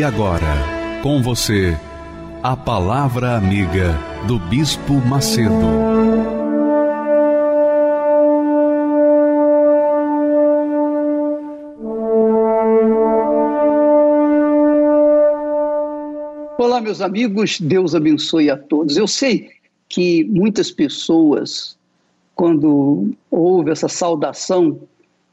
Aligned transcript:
E 0.00 0.02
agora, 0.02 0.56
com 1.02 1.20
você, 1.20 1.76
a 2.42 2.56
Palavra 2.56 3.36
Amiga 3.36 3.94
do 4.26 4.38
Bispo 4.38 4.94
Macedo. 4.94 5.52
Olá, 16.56 16.80
meus 16.80 17.02
amigos, 17.02 17.60
Deus 17.60 17.94
abençoe 17.94 18.48
a 18.48 18.56
todos. 18.56 18.96
Eu 18.96 19.06
sei 19.06 19.50
que 19.86 20.24
muitas 20.24 20.70
pessoas, 20.70 21.76
quando 22.34 23.14
ouvem 23.30 23.72
essa 23.72 23.86
saudação, 23.86 24.80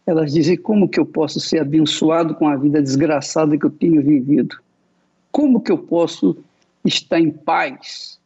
elas 0.08 0.33
dizem: 0.33 0.55
como 0.55 0.88
que 0.88 1.00
eu 1.00 1.05
posso 1.05 1.39
ser 1.39 1.59
abençoado 1.59 2.33
com 2.33 2.47
a 2.47 2.55
vida 2.55 2.81
desgraçada 2.81 3.58
que 3.58 3.66
eu 3.66 3.69
tenho 3.69 4.02
vivido? 4.02 4.58
Como 5.30 5.59
que 5.59 5.72
eu 5.72 5.77
posso 5.77 6.38
estar 6.83 7.19
em 7.19 7.30
paz 7.30 8.17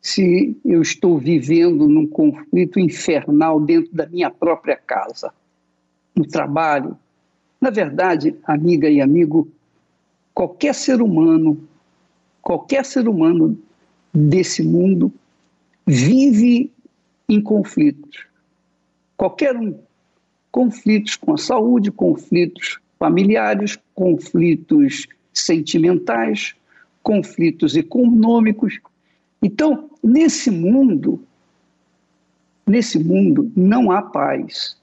se 0.00 0.56
eu 0.64 0.80
estou 0.80 1.18
vivendo 1.18 1.88
num 1.88 2.06
conflito 2.06 2.78
infernal 2.78 3.60
dentro 3.60 3.92
da 3.92 4.06
minha 4.06 4.30
própria 4.30 4.76
casa, 4.76 5.32
no 6.14 6.24
trabalho? 6.24 6.96
Na 7.60 7.70
verdade, 7.70 8.36
amiga 8.44 8.88
e 8.88 9.00
amigo, 9.00 9.48
qualquer 10.32 10.74
ser 10.74 11.02
humano, 11.02 11.58
qualquer 12.40 12.84
ser 12.84 13.08
humano 13.08 13.58
desse 14.12 14.62
mundo 14.62 15.12
vive 15.84 16.70
em 17.28 17.40
conflitos. 17.40 18.26
Qualquer 19.16 19.56
um 19.56 19.74
conflitos 20.54 21.16
com 21.16 21.34
a 21.34 21.36
saúde, 21.36 21.90
conflitos 21.90 22.78
familiares, 22.96 23.76
conflitos 23.92 25.08
sentimentais, 25.32 26.54
conflitos 27.02 27.74
econômicos. 27.74 28.78
Então, 29.42 29.90
nesse 30.00 30.52
mundo, 30.52 31.20
nesse 32.64 33.02
mundo 33.02 33.50
não 33.56 33.90
há 33.90 34.00
paz. 34.00 34.76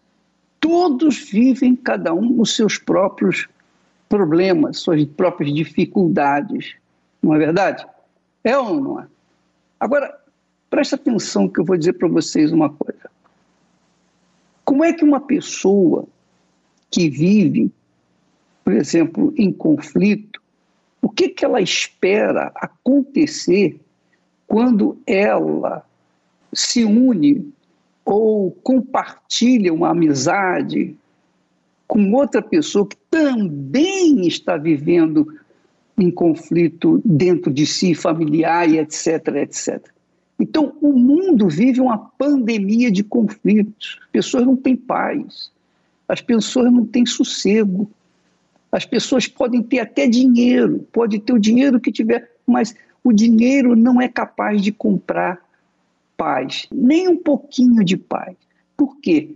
Todos 0.59 1.29
vivem 1.31 1.73
cada 1.73 2.13
um 2.13 2.41
os 2.41 2.53
seus 2.53 2.77
próprios 2.77 3.47
problemas, 4.09 4.79
suas 4.79 5.05
próprias 5.05 5.53
dificuldades. 5.55 6.75
Não 7.23 7.33
é 7.33 7.37
verdade? 7.37 7.87
É 8.43 8.57
ou 8.57 8.81
não 8.81 8.99
é? 8.99 9.07
Agora, 9.79 10.19
presta 10.69 10.97
atenção 10.97 11.47
que 11.47 11.61
eu 11.61 11.63
vou 11.63 11.77
dizer 11.77 11.93
para 11.93 12.09
vocês 12.09 12.51
uma 12.51 12.69
coisa. 12.69 13.09
Como 14.81 14.89
é 14.89 14.93
que 14.93 15.05
uma 15.05 15.19
pessoa 15.19 16.07
que 16.89 17.07
vive, 17.07 17.71
por 18.63 18.73
exemplo, 18.73 19.31
em 19.37 19.53
conflito, 19.53 20.41
o 20.99 21.07
que, 21.07 21.29
que 21.29 21.45
ela 21.45 21.61
espera 21.61 22.51
acontecer 22.55 23.79
quando 24.47 24.97
ela 25.05 25.85
se 26.51 26.83
une 26.83 27.53
ou 28.03 28.49
compartilha 28.63 29.71
uma 29.71 29.91
amizade 29.91 30.95
com 31.87 32.11
outra 32.13 32.41
pessoa 32.41 32.87
que 32.87 32.97
também 33.11 34.25
está 34.25 34.57
vivendo 34.57 35.27
em 35.95 36.09
conflito 36.09 36.99
dentro 37.05 37.53
de 37.53 37.67
si, 37.67 37.93
familiar 37.93 38.67
e 38.67 38.79
etc, 38.79 39.27
etc. 39.35 39.91
Então, 40.41 40.75
o 40.81 40.93
mundo 40.93 41.47
vive 41.47 41.79
uma 41.79 41.99
pandemia 41.99 42.91
de 42.91 43.03
conflitos. 43.03 43.99
As 44.01 44.09
pessoas 44.09 44.43
não 44.43 44.55
têm 44.55 44.75
paz, 44.75 45.51
as 46.07 46.19
pessoas 46.19 46.73
não 46.73 46.83
têm 46.83 47.05
sossego. 47.05 47.87
As 48.71 48.83
pessoas 48.83 49.27
podem 49.27 49.61
ter 49.61 49.81
até 49.81 50.07
dinheiro, 50.07 50.79
pode 50.91 51.19
ter 51.19 51.33
o 51.33 51.39
dinheiro 51.39 51.79
que 51.79 51.91
tiver, 51.91 52.27
mas 52.47 52.73
o 53.03 53.13
dinheiro 53.13 53.75
não 53.75 54.01
é 54.01 54.07
capaz 54.07 54.63
de 54.63 54.71
comprar 54.71 55.39
paz, 56.17 56.67
nem 56.71 57.07
um 57.07 57.17
pouquinho 57.17 57.85
de 57.85 57.95
paz. 57.95 58.35
Por 58.75 58.97
quê? 58.97 59.35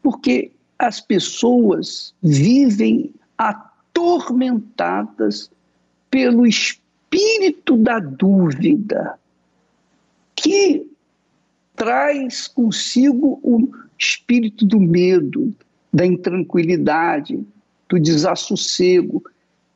Porque 0.00 0.52
as 0.78 1.00
pessoas 1.00 2.14
vivem 2.22 3.10
atormentadas 3.36 5.50
pelo 6.08 6.46
espírito 6.46 7.76
da 7.76 7.98
dúvida 7.98 9.18
que 10.36 10.86
traz 11.74 12.46
consigo 12.46 13.40
o 13.42 13.68
espírito 13.98 14.64
do 14.64 14.78
medo, 14.78 15.52
da 15.92 16.06
intranquilidade, 16.06 17.42
do 17.88 17.98
desassossego, 17.98 19.24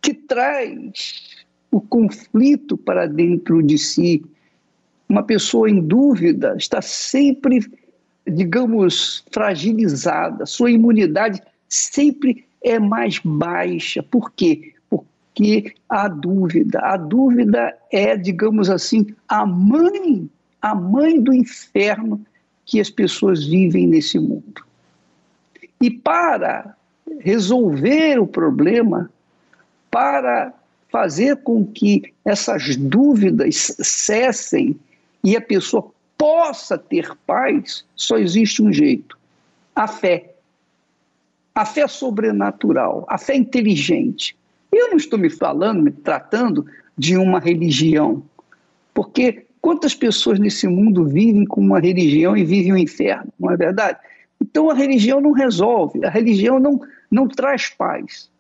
que 0.03 0.15
traz 0.15 1.45
o 1.71 1.81
conflito 1.81 2.77
para 2.77 3.07
dentro 3.07 3.63
de 3.63 3.79
si. 3.79 4.23
Uma 5.09 5.23
pessoa 5.23 5.69
em 5.69 5.81
dúvida 5.81 6.55
está 6.57 6.83
sempre, 6.83 7.61
digamos, 8.27 9.25
fragilizada, 9.31 10.47
sua 10.47 10.71
imunidade 10.71 11.43
sempre 11.69 12.45
é 12.63 12.79
mais 12.79 13.19
baixa. 13.25 14.03
Por 14.03 14.33
quê? 14.33 14.75
Porque 14.89 15.75
a 15.89 16.09
dúvida, 16.09 16.81
a 16.81 16.97
dúvida 16.97 17.77
é, 17.91 18.17
digamos 18.17 18.69
assim, 18.69 19.07
a 19.29 19.47
mãe 19.47 20.29
a 20.61 20.75
mãe 20.75 21.21
do 21.21 21.33
inferno 21.33 22.25
que 22.67 22.81
as 22.81 22.91
pessoas 22.91 23.45
vivem 23.47 23.87
nesse 23.87 24.19
mundo. 24.19 24.65
E 25.81 25.91
para 25.91 26.77
resolver 27.21 28.19
o 28.21 28.27
problema, 28.27 29.11
para 29.91 30.53
fazer 30.91 31.37
com 31.39 31.65
que 31.65 32.13
essas 32.25 32.77
dúvidas 32.77 33.75
cessem 33.81 34.79
e 35.25 35.37
a 35.37 35.41
pessoa 35.41 35.91
possa 36.17 36.77
ter 36.77 37.17
paz, 37.27 37.85
só 37.97 38.19
existe 38.19 38.63
um 38.63 38.73
jeito: 38.73 39.19
a 39.75 39.89
fé. 39.89 40.35
A 41.53 41.67
fé 41.67 41.87
sobrenatural, 41.89 43.05
a 43.09 43.19
fé 43.19 43.35
inteligente. 43.35 44.37
Eu 44.71 44.91
não 44.91 44.97
estou 44.97 45.19
me 45.19 45.29
falando, 45.29 45.83
me 45.83 45.91
tratando 45.91 46.65
de 46.97 47.17
uma 47.17 47.41
religião, 47.41 48.23
porque 48.95 49.47
Quantas 49.61 49.95
pessoas 49.95 50.39
nesse 50.39 50.67
mundo 50.67 51.05
vivem 51.05 51.45
com 51.45 51.61
uma 51.61 51.81
religião 51.81 52.37
e 52.37 52.45
vivem 52.45 52.73
o 52.73 52.75
um 52.77 52.79
inferno, 52.79 53.33
não 53.39 53.51
é 53.51 53.57
verdade? 53.57 53.99
Então 54.41 54.71
a 54.71 54.75
religião 54.75 55.21
não 55.21 55.33
resolve, 55.33 56.05
a 56.05 56.09
religião 56.09 56.59
não, 56.59 56.81
não 57.11 57.29
traz 57.29 57.69
paz. 57.69 58.31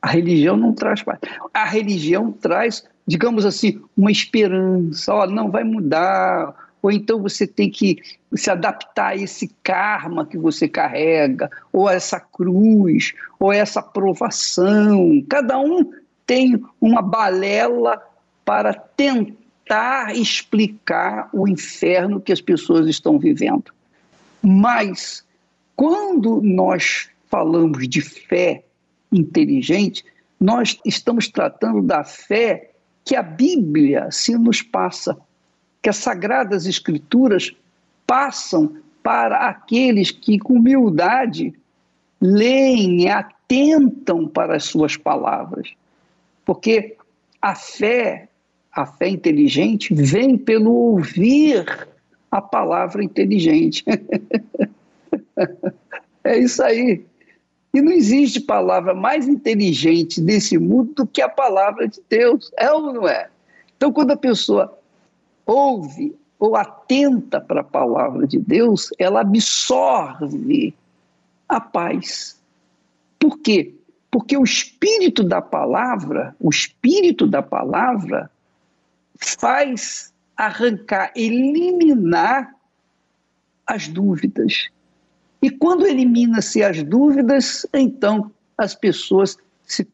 A 0.00 0.08
religião 0.08 0.56
não 0.56 0.72
traz 0.72 1.02
paz. 1.02 1.18
A 1.52 1.64
religião 1.64 2.32
traz, 2.32 2.84
digamos 3.06 3.44
assim, 3.44 3.80
uma 3.96 4.10
esperança. 4.10 5.12
Ó, 5.12 5.26
não 5.26 5.50
vai 5.50 5.64
mudar. 5.64 6.54
Ou 6.80 6.90
então 6.92 7.20
você 7.20 7.46
tem 7.46 7.68
que 7.68 7.98
se 8.34 8.50
adaptar 8.50 9.08
a 9.08 9.16
esse 9.16 9.48
karma 9.62 10.24
que 10.24 10.38
você 10.38 10.68
carrega, 10.68 11.50
ou 11.72 11.88
a 11.88 11.94
essa 11.94 12.20
cruz, 12.20 13.12
ou 13.38 13.50
a 13.50 13.56
essa 13.56 13.82
provação. 13.82 15.22
Cada 15.28 15.58
um 15.58 15.92
tem 16.24 16.62
uma 16.80 17.02
balela 17.02 18.00
para 18.44 18.72
tentar 18.72 19.47
tentar 19.68 20.16
explicar 20.16 21.28
o 21.30 21.46
inferno 21.46 22.20
que 22.20 22.32
as 22.32 22.40
pessoas 22.40 22.86
estão 22.88 23.18
vivendo. 23.18 23.70
Mas, 24.42 25.24
quando 25.76 26.40
nós 26.40 27.10
falamos 27.28 27.86
de 27.86 28.00
fé 28.00 28.64
inteligente, 29.12 30.02
nós 30.40 30.78
estamos 30.86 31.28
tratando 31.28 31.82
da 31.82 32.02
fé 32.02 32.70
que 33.04 33.14
a 33.14 33.22
Bíblia 33.22 34.10
se 34.10 34.36
nos 34.38 34.62
passa, 34.62 35.18
que 35.82 35.90
as 35.90 35.96
Sagradas 35.98 36.64
Escrituras 36.66 37.54
passam 38.06 38.74
para 39.02 39.48
aqueles 39.48 40.10
que, 40.10 40.38
com 40.38 40.54
humildade, 40.54 41.52
leem 42.20 43.02
e 43.02 43.08
atentam 43.08 44.26
para 44.26 44.56
as 44.56 44.64
suas 44.64 44.96
palavras. 44.96 45.72
Porque 46.44 46.96
a 47.40 47.54
fé 47.54 48.27
a 48.78 48.86
fé 48.86 49.08
inteligente 49.08 49.92
vem 49.92 50.38
pelo 50.38 50.70
ouvir 50.70 51.88
a 52.30 52.40
palavra 52.40 53.02
inteligente. 53.02 53.84
é 56.22 56.38
isso 56.38 56.62
aí. 56.62 57.04
E 57.74 57.82
não 57.82 57.90
existe 57.90 58.40
palavra 58.40 58.94
mais 58.94 59.26
inteligente 59.26 60.20
desse 60.20 60.56
mundo 60.58 60.92
do 60.94 61.06
que 61.08 61.20
a 61.20 61.28
palavra 61.28 61.88
de 61.88 62.00
Deus. 62.08 62.52
É 62.56 62.70
ou 62.70 62.92
não 62.92 63.08
é? 63.08 63.28
Então, 63.76 63.92
quando 63.92 64.12
a 64.12 64.16
pessoa 64.16 64.78
ouve 65.44 66.14
ou 66.38 66.54
atenta 66.54 67.40
para 67.40 67.62
a 67.62 67.64
palavra 67.64 68.28
de 68.28 68.38
Deus, 68.38 68.90
ela 68.96 69.22
absorve 69.22 70.72
a 71.48 71.60
paz. 71.60 72.40
Por 73.18 73.40
quê? 73.40 73.74
Porque 74.08 74.36
o 74.36 74.44
espírito 74.44 75.24
da 75.24 75.42
palavra, 75.42 76.36
o 76.38 76.48
espírito 76.48 77.26
da 77.26 77.42
palavra 77.42 78.30
faz 79.18 80.12
arrancar, 80.36 81.12
eliminar 81.16 82.54
as 83.66 83.88
dúvidas. 83.88 84.68
E 85.42 85.50
quando 85.50 85.86
elimina-se 85.86 86.62
as 86.62 86.82
dúvidas, 86.82 87.66
então 87.74 88.30
as 88.56 88.74
pessoas 88.74 89.36
se 89.64 89.86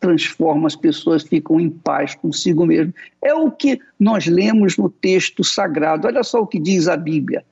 transformam, 0.00 0.66
as 0.66 0.76
pessoas 0.76 1.22
ficam 1.22 1.60
em 1.60 1.70
paz 1.70 2.14
consigo 2.14 2.64
mesmo. 2.64 2.94
É 3.22 3.34
o 3.34 3.50
que 3.50 3.80
nós 3.98 4.26
lemos 4.26 4.76
no 4.76 4.88
texto 4.88 5.44
sagrado. 5.44 6.06
Olha 6.06 6.22
só 6.22 6.40
o 6.40 6.46
que 6.46 6.58
diz 6.58 6.88
a 6.88 6.96
Bíblia. 6.96 7.44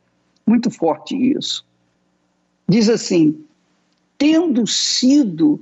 Muito 0.46 0.70
forte 0.70 1.16
isso. 1.16 1.66
Diz 2.68 2.88
assim: 2.88 3.44
tendo 4.18 4.66
sido 4.66 5.60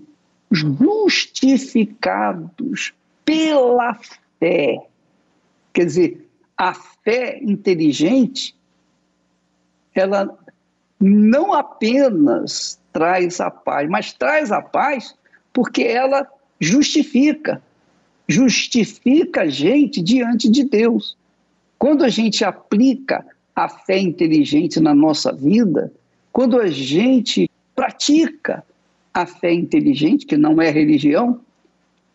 justificados 0.51 2.95
pela 3.25 3.99
fé. 4.39 4.87
Quer 5.75 5.87
dizer, 5.87 6.29
a 6.57 6.73
fé 6.73 7.39
inteligente, 7.43 8.55
ela 9.95 10.39
não 11.01 11.53
apenas 11.53 12.81
traz 12.93 13.41
a 13.41 13.51
paz, 13.51 13.91
mas 13.91 14.13
traz 14.13 14.53
a 14.53 14.63
paz 14.63 15.15
porque 15.53 15.83
ela 15.83 16.27
justifica. 16.61 17.61
Justifica 18.27 19.43
a 19.43 19.49
gente 19.49 20.01
diante 20.01 20.49
de 20.49 20.65
Deus. 20.65 21.17
Quando 21.77 22.05
a 22.05 22.09
gente 22.09 22.45
aplica 22.45 23.27
a 23.55 23.69
fé 23.69 23.99
inteligente 23.99 24.81
na 24.81 24.95
nossa 24.95 25.33
vida, 25.33 25.93
quando 26.33 26.59
a 26.59 26.69
gente 26.69 27.51
pratica 27.75 28.65
a 29.13 29.27
fé 29.27 29.53
inteligente, 29.53 30.25
que 30.25 30.37
não 30.37 30.63
é 30.63 30.71
religião, 30.71 31.41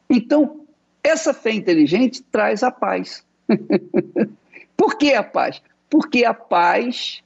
então 0.10 0.62
essa 1.04 1.34
fé 1.34 1.52
inteligente 1.52 2.24
traz 2.32 2.64
a 2.64 2.72
paz. 2.72 3.24
Por 4.78 4.98
que 4.98 5.14
a 5.14 5.24
paz? 5.24 5.62
Porque 5.90 6.24
a 6.24 6.34
paz 6.34 7.22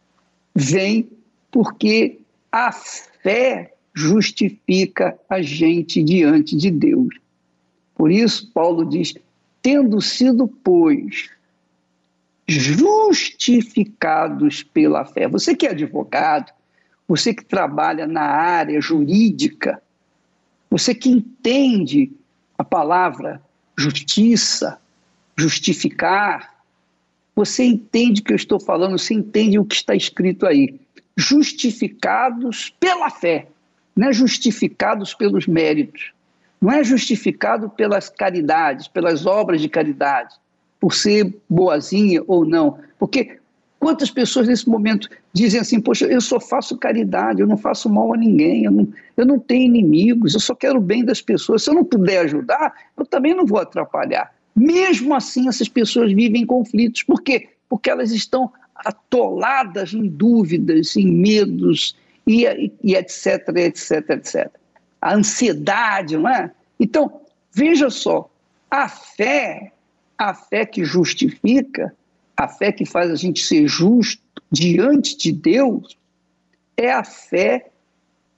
vem 0.56 1.08
porque 1.52 2.20
a 2.52 2.72
fé 2.72 3.74
justifica 3.94 5.20
a 5.30 5.40
gente 5.42 6.02
diante 6.02 6.58
de 6.58 6.72
Deus. 6.72 7.20
Por 7.96 8.12
isso, 8.12 8.52
Paulo 8.52 8.86
diz: 8.86 9.14
tendo 9.62 10.02
sido, 10.02 10.48
pois, 10.48 11.30
justificados 12.48 14.64
pela 14.64 15.06
fé. 15.06 15.28
Você 15.28 15.56
que 15.56 15.68
é 15.68 15.72
advogado, 15.72 16.52
você 17.08 17.34
que 17.34 17.46
trabalha 17.46 18.08
na 18.08 18.24
área 18.24 18.81
jurídica, 18.81 19.81
você 20.69 20.96
que 20.96 21.10
entende 21.10 22.12
a 22.58 22.64
palavra 22.64 23.42
justiça, 23.78 24.80
justificar, 25.38 26.53
você 27.35 27.63
entende 27.63 28.21
o 28.21 28.24
que 28.24 28.33
eu 28.33 28.38
estou 28.38 28.59
falando, 28.59 28.97
você 28.97 29.13
entende 29.13 29.57
o 29.57 29.65
que 29.65 29.75
está 29.75 29.95
escrito 29.95 30.45
aí. 30.45 30.80
Justificados 31.15 32.74
pela 32.80 33.09
fé, 33.09 33.47
não 33.95 34.09
é 34.09 34.13
justificados 34.13 35.13
pelos 35.13 35.47
méritos, 35.47 36.12
não 36.62 36.71
é 36.71 36.83
justificado 36.83 37.69
pelas 37.69 38.09
caridades, 38.09 38.88
pelas 38.88 39.25
obras 39.25 39.62
de 39.62 39.69
caridade, 39.69 40.35
por 40.80 40.94
ser 40.94 41.35
boazinha 41.50 42.24
ou 42.27 42.45
não. 42.45 42.80
Porque 42.97 43.38
quantas 43.80 44.09
pessoas 44.09 44.47
nesse 44.47 44.68
momento 44.68 45.09
dizem 45.33 45.59
assim: 45.59 45.81
Poxa, 45.81 46.06
eu 46.06 46.21
só 46.21 46.39
faço 46.39 46.77
caridade, 46.77 47.41
eu 47.41 47.47
não 47.47 47.57
faço 47.57 47.89
mal 47.89 48.13
a 48.13 48.18
ninguém, 48.18 48.63
eu 48.63 48.71
não, 48.71 48.88
eu 49.18 49.25
não 49.25 49.38
tenho 49.38 49.65
inimigos, 49.65 50.33
eu 50.33 50.39
só 50.39 50.56
quero 50.56 50.77
o 50.77 50.81
bem 50.81 51.03
das 51.03 51.21
pessoas. 51.21 51.63
Se 51.63 51.69
eu 51.69 51.74
não 51.74 51.83
puder 51.83 52.19
ajudar, 52.19 52.74
eu 52.97 53.06
também 53.06 53.35
não 53.35 53.45
vou 53.45 53.59
atrapalhar. 53.59 54.33
Mesmo 54.56 55.14
assim, 55.16 55.48
essas 55.48 55.68
pessoas 55.68 56.14
vivem 56.14 56.46
conflitos. 56.46 57.04
Por 57.04 57.22
quê? 57.22 57.50
Porque 57.68 57.90
elas 57.90 58.12
estão 58.12 58.52
atoladas 58.76 59.94
em 59.94 60.08
dúvidas, 60.08 60.96
em 60.96 61.08
medos, 61.08 61.96
e, 62.28 62.72
e 62.84 62.96
etc, 62.96 63.50
etc, 63.56 64.10
etc. 64.12 64.52
A 65.02 65.16
ansiedade, 65.16 66.18
não 66.18 66.30
é? 66.30 66.52
Então, 66.80 67.22
veja 67.52 67.90
só, 67.90 68.30
a 68.70 68.88
fé, 68.88 69.72
a 70.18 70.34
fé 70.34 70.66
que 70.66 70.84
justifica, 70.84 71.94
a 72.36 72.48
fé 72.48 72.72
que 72.72 72.86
faz 72.86 73.12
a 73.12 73.16
gente 73.16 73.44
ser 73.44 73.68
justo 73.68 74.22
diante 74.52 75.18
de 75.18 75.32
Deus, 75.32 75.98
é 76.78 76.92
a 76.92 77.04
fé 77.04 77.70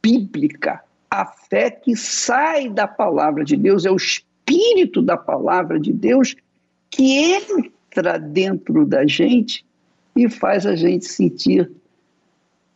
bíblica, 0.02 0.84
a 1.10 1.26
fé 1.26 1.72
que 1.72 1.96
sai 1.96 2.70
da 2.70 2.88
palavra 2.88 3.44
de 3.44 3.56
Deus, 3.56 3.86
é 3.86 3.92
o 3.92 3.98
espírito 4.46 5.02
da 5.02 5.18
palavra 5.18 5.80
de 5.80 5.92
Deus 5.92 6.36
que 6.90 7.18
entra 7.18 8.20
dentro 8.20 8.86
da 8.86 9.06
gente 9.06 9.66
e 10.16 10.30
faz 10.30 10.66
a 10.66 10.76
gente 10.76 11.06
sentir 11.06 11.70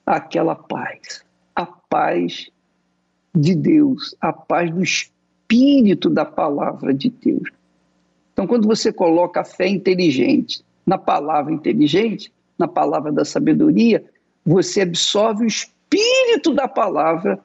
aquela 0.05 0.55
paz, 0.55 1.23
a 1.55 1.65
paz 1.65 2.49
de 3.35 3.55
Deus, 3.55 4.15
a 4.19 4.33
paz 4.33 4.71
do 4.71 4.83
espírito 4.83 6.09
da 6.09 6.25
palavra 6.25 6.93
de 6.93 7.09
Deus. 7.09 7.49
Então, 8.33 8.47
quando 8.47 8.67
você 8.67 8.91
coloca 8.91 9.41
a 9.41 9.45
fé 9.45 9.67
inteligente 9.67 10.63
na 10.85 10.97
palavra 10.97 11.53
inteligente, 11.53 12.33
na 12.57 12.67
palavra 12.67 13.11
da 13.11 13.23
sabedoria, 13.23 14.03
você 14.43 14.81
absorve 14.81 15.43
o 15.43 15.47
espírito 15.47 16.53
da 16.53 16.67
palavra. 16.67 17.39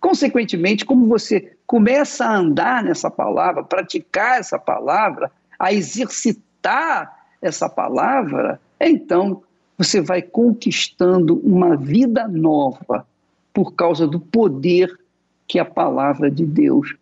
Consequentemente, 0.00 0.84
como 0.84 1.06
você 1.06 1.55
começa 1.66 2.24
a 2.24 2.36
andar 2.36 2.82
nessa 2.82 3.10
palavra, 3.10 3.64
praticar 3.64 4.38
essa 4.38 4.58
palavra, 4.58 5.30
a 5.58 5.72
exercitar 5.72 7.26
essa 7.42 7.68
palavra, 7.68 8.60
então 8.80 9.42
você 9.76 10.00
vai 10.00 10.22
conquistando 10.22 11.40
uma 11.44 11.76
vida 11.76 12.26
nova 12.28 13.06
por 13.52 13.74
causa 13.74 14.06
do 14.06 14.20
poder 14.20 14.98
que 15.46 15.58
a 15.58 15.64
palavra 15.64 16.30
de 16.30 16.44
Deus 16.44 16.94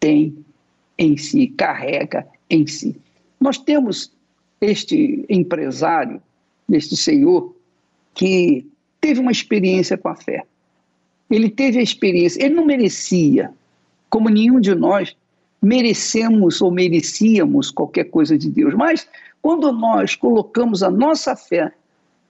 tem 0.00 0.44
em 0.96 1.16
si, 1.16 1.46
carrega 1.48 2.26
em 2.50 2.66
si. 2.66 2.96
Nós 3.40 3.58
temos 3.58 4.12
este 4.60 5.24
empresário, 5.28 6.20
este 6.70 6.96
senhor, 6.96 7.54
que 8.14 8.66
teve 9.00 9.20
uma 9.20 9.30
experiência 9.30 9.96
com 9.96 10.08
a 10.08 10.16
fé. 10.16 10.44
Ele 11.30 11.48
teve 11.48 11.78
a 11.78 11.82
experiência, 11.82 12.44
ele 12.44 12.54
não 12.54 12.66
merecia, 12.66 13.52
como 14.08 14.28
nenhum 14.28 14.60
de 14.60 14.74
nós 14.74 15.16
merecemos 15.60 16.60
ou 16.60 16.70
merecíamos 16.70 17.70
qualquer 17.70 18.04
coisa 18.04 18.38
de 18.38 18.48
Deus, 18.48 18.74
mas 18.74 19.08
quando 19.42 19.72
nós 19.72 20.14
colocamos 20.14 20.82
a 20.82 20.90
nossa 20.90 21.34
fé, 21.34 21.72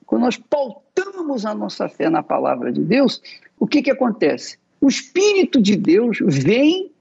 quando 0.05 0.23
nós 0.23 0.37
pautamos 0.37 1.45
a 1.45 1.53
nossa 1.53 1.87
fé 1.87 2.09
na 2.09 2.23
palavra 2.23 2.71
de 2.71 2.81
Deus, 2.81 3.21
o 3.59 3.67
que, 3.67 3.81
que 3.81 3.91
acontece? 3.91 4.57
O 4.81 4.87
Espírito 4.87 5.61
de 5.61 5.75
Deus 5.75 6.19
vem 6.21 6.91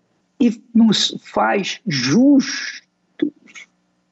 e 0.40 0.60
nos 0.74 1.16
faz 1.22 1.80
justos 1.86 2.88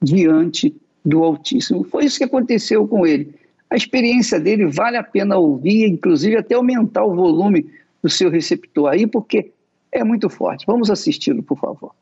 diante 0.01 0.75
do 1.05 1.23
Altíssimo. 1.23 1.85
Foi 1.85 2.05
isso 2.05 2.19
que 2.19 2.25
aconteceu 2.25 2.87
com 2.87 3.07
ele. 3.07 3.35
A 3.69 3.77
experiência 3.77 4.39
dele 4.39 4.67
vale 4.67 4.97
a 4.97 5.03
pena 5.03 5.37
ouvir, 5.37 5.87
inclusive 5.87 6.37
até 6.37 6.55
aumentar 6.55 7.05
o 7.05 7.15
volume 7.15 7.67
do 8.03 8.09
seu 8.09 8.31
receptor 8.31 8.89
aí, 8.89 9.07
porque 9.07 9.51
é 9.93 10.05
muito 10.05 10.29
forte. 10.29 10.65
Vamos 10.67 10.91
assisti-lo, 10.91 11.43
por 11.43 11.59
favor. 11.59 11.93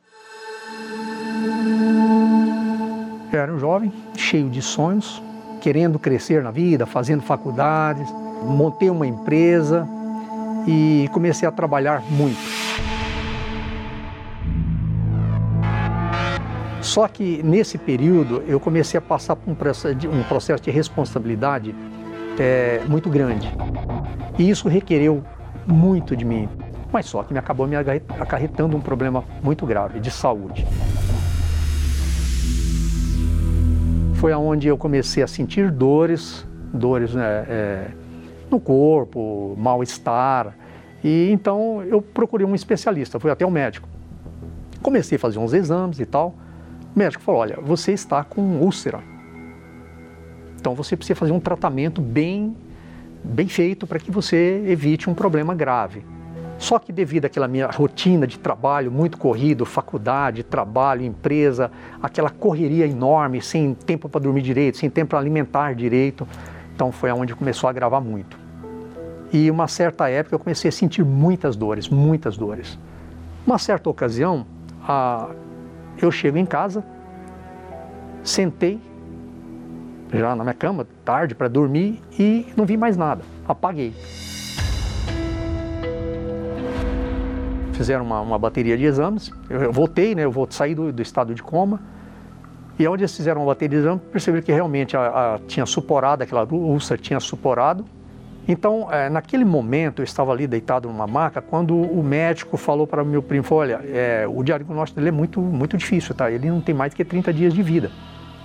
Eu 3.32 3.40
era 3.40 3.52
um 3.52 3.58
jovem, 3.58 3.92
cheio 4.16 4.48
de 4.48 4.62
sonhos, 4.62 5.22
querendo 5.60 5.98
crescer 5.98 6.42
na 6.42 6.50
vida, 6.50 6.86
fazendo 6.86 7.22
faculdades, 7.22 8.08
montei 8.42 8.90
uma 8.90 9.06
empresa 9.06 9.88
e 10.66 11.08
comecei 11.12 11.48
a 11.48 11.52
trabalhar 11.52 12.02
muito. 12.10 12.38
Só 16.80 17.08
que 17.08 17.42
nesse 17.42 17.78
período 17.78 18.42
eu 18.46 18.60
comecei 18.60 18.98
a 18.98 19.00
passar 19.00 19.34
por 19.36 19.50
um 19.50 19.54
processo 19.54 20.62
de, 20.62 20.70
responsabilidade 20.70 21.74
é, 22.38 22.82
muito 22.86 23.08
grande. 23.08 23.50
E 24.38 24.50
isso 24.50 24.68
requereu 24.68 25.24
muito 25.66 26.14
de 26.14 26.24
mim, 26.26 26.48
mas 26.94 27.06
só 27.06 27.24
que 27.24 27.32
me 27.32 27.40
acabou 27.40 27.66
me 27.66 27.74
acarretando 27.74 28.76
um 28.76 28.80
problema 28.80 29.24
muito 29.42 29.66
grave 29.66 29.98
de 29.98 30.12
saúde. 30.12 30.64
Foi 34.14 34.32
aonde 34.32 34.68
eu 34.68 34.78
comecei 34.78 35.20
a 35.20 35.26
sentir 35.26 35.72
dores, 35.72 36.46
dores 36.72 37.12
né, 37.12 37.46
é, 37.48 37.86
no 38.48 38.60
corpo, 38.60 39.56
mal-estar, 39.58 40.56
E 41.02 41.30
então 41.32 41.82
eu 41.82 42.00
procurei 42.00 42.46
um 42.46 42.54
especialista, 42.54 43.18
fui 43.18 43.30
até 43.30 43.44
o 43.44 43.50
médico. 43.50 43.88
Comecei 44.80 45.16
a 45.16 45.18
fazer 45.18 45.40
uns 45.40 45.52
exames 45.52 45.98
e 45.98 46.06
tal. 46.06 46.32
O 46.94 46.98
médico 46.98 47.24
falou: 47.24 47.40
olha, 47.40 47.58
você 47.60 47.90
está 47.92 48.22
com 48.22 48.40
úlcera. 48.60 49.00
Então 50.60 50.76
você 50.76 50.96
precisa 50.96 51.18
fazer 51.18 51.32
um 51.32 51.40
tratamento 51.40 52.00
bem, 52.00 52.56
bem 53.24 53.48
feito 53.48 53.84
para 53.84 53.98
que 53.98 54.12
você 54.12 54.62
evite 54.64 55.10
um 55.10 55.14
problema 55.14 55.56
grave. 55.56 56.14
Só 56.58 56.78
que 56.78 56.92
devido 56.92 57.24
àquela 57.24 57.48
minha 57.48 57.66
rotina 57.66 58.26
de 58.26 58.38
trabalho 58.38 58.90
muito 58.90 59.18
corrido, 59.18 59.66
faculdade, 59.66 60.42
trabalho, 60.42 61.02
empresa, 61.02 61.70
aquela 62.02 62.30
correria 62.30 62.86
enorme, 62.86 63.42
sem 63.42 63.74
tempo 63.74 64.08
para 64.08 64.20
dormir 64.20 64.42
direito, 64.42 64.78
sem 64.78 64.88
tempo 64.88 65.10
para 65.10 65.18
alimentar 65.18 65.74
direito, 65.74 66.26
então 66.74 66.90
foi 66.90 67.10
aonde 67.10 67.34
começou 67.34 67.68
a 67.68 67.72
gravar 67.72 68.00
muito. 68.00 68.38
E 69.32 69.50
uma 69.50 69.66
certa 69.66 70.08
época 70.08 70.34
eu 70.34 70.38
comecei 70.38 70.68
a 70.68 70.72
sentir 70.72 71.04
muitas 71.04 71.56
dores, 71.56 71.88
muitas 71.88 72.36
dores. 72.36 72.78
Uma 73.46 73.58
certa 73.58 73.90
ocasião, 73.90 74.46
a, 74.86 75.28
eu 76.00 76.10
chego 76.10 76.38
em 76.38 76.46
casa, 76.46 76.84
sentei 78.22 78.80
já 80.12 80.36
na 80.36 80.44
minha 80.44 80.54
cama, 80.54 80.86
tarde, 81.04 81.34
para 81.34 81.48
dormir 81.48 82.00
e 82.18 82.46
não 82.56 82.64
vi 82.64 82.76
mais 82.76 82.96
nada. 82.96 83.22
Apaguei. 83.46 83.92
Fizeram 87.74 88.04
uma, 88.04 88.20
uma 88.20 88.38
bateria 88.38 88.76
de 88.76 88.84
exames, 88.84 89.30
eu, 89.50 89.62
eu 89.62 89.72
voltei, 89.72 90.14
né, 90.14 90.24
eu 90.24 90.30
vou 90.30 90.46
sair 90.50 90.74
do, 90.74 90.92
do, 90.92 91.02
estado 91.02 91.34
de 91.34 91.42
coma. 91.42 91.80
E 92.78 92.88
onde 92.88 93.02
eles 93.02 93.16
fizeram 93.16 93.40
uma 93.42 93.46
bateria 93.48 93.78
de 93.78 93.84
exames, 93.84 94.02
perceberam 94.10 94.44
que 94.44 94.52
realmente 94.52 94.96
a, 94.96 95.34
a, 95.34 95.38
tinha 95.46 95.66
suporado, 95.66 96.22
aquela 96.22 96.44
úlcera 96.44 97.00
tinha 97.00 97.20
suporado, 97.20 97.84
então, 98.46 98.92
é, 98.92 99.08
naquele 99.08 99.44
momento, 99.44 100.00
eu 100.00 100.04
estava 100.04 100.30
ali 100.30 100.46
deitado 100.46 100.86
numa 100.86 101.06
maca, 101.06 101.40
quando 101.40 101.74
o 101.74 102.02
médico 102.02 102.58
falou 102.58 102.86
para 102.86 103.02
o 103.02 103.06
meu 103.06 103.22
primo, 103.22 103.44
olha, 103.50 103.80
é, 103.84 104.26
o 104.28 104.42
diagnóstico 104.42 105.00
dele 105.00 105.08
é 105.08 105.12
muito, 105.12 105.40
muito 105.40 105.78
difícil, 105.78 106.14
tá? 106.14 106.30
Ele 106.30 106.50
não 106.50 106.60
tem 106.60 106.74
mais 106.74 106.92
do 106.92 106.96
que 106.96 107.04
30 107.04 107.32
dias 107.32 107.54
de 107.54 107.62
vida. 107.62 107.90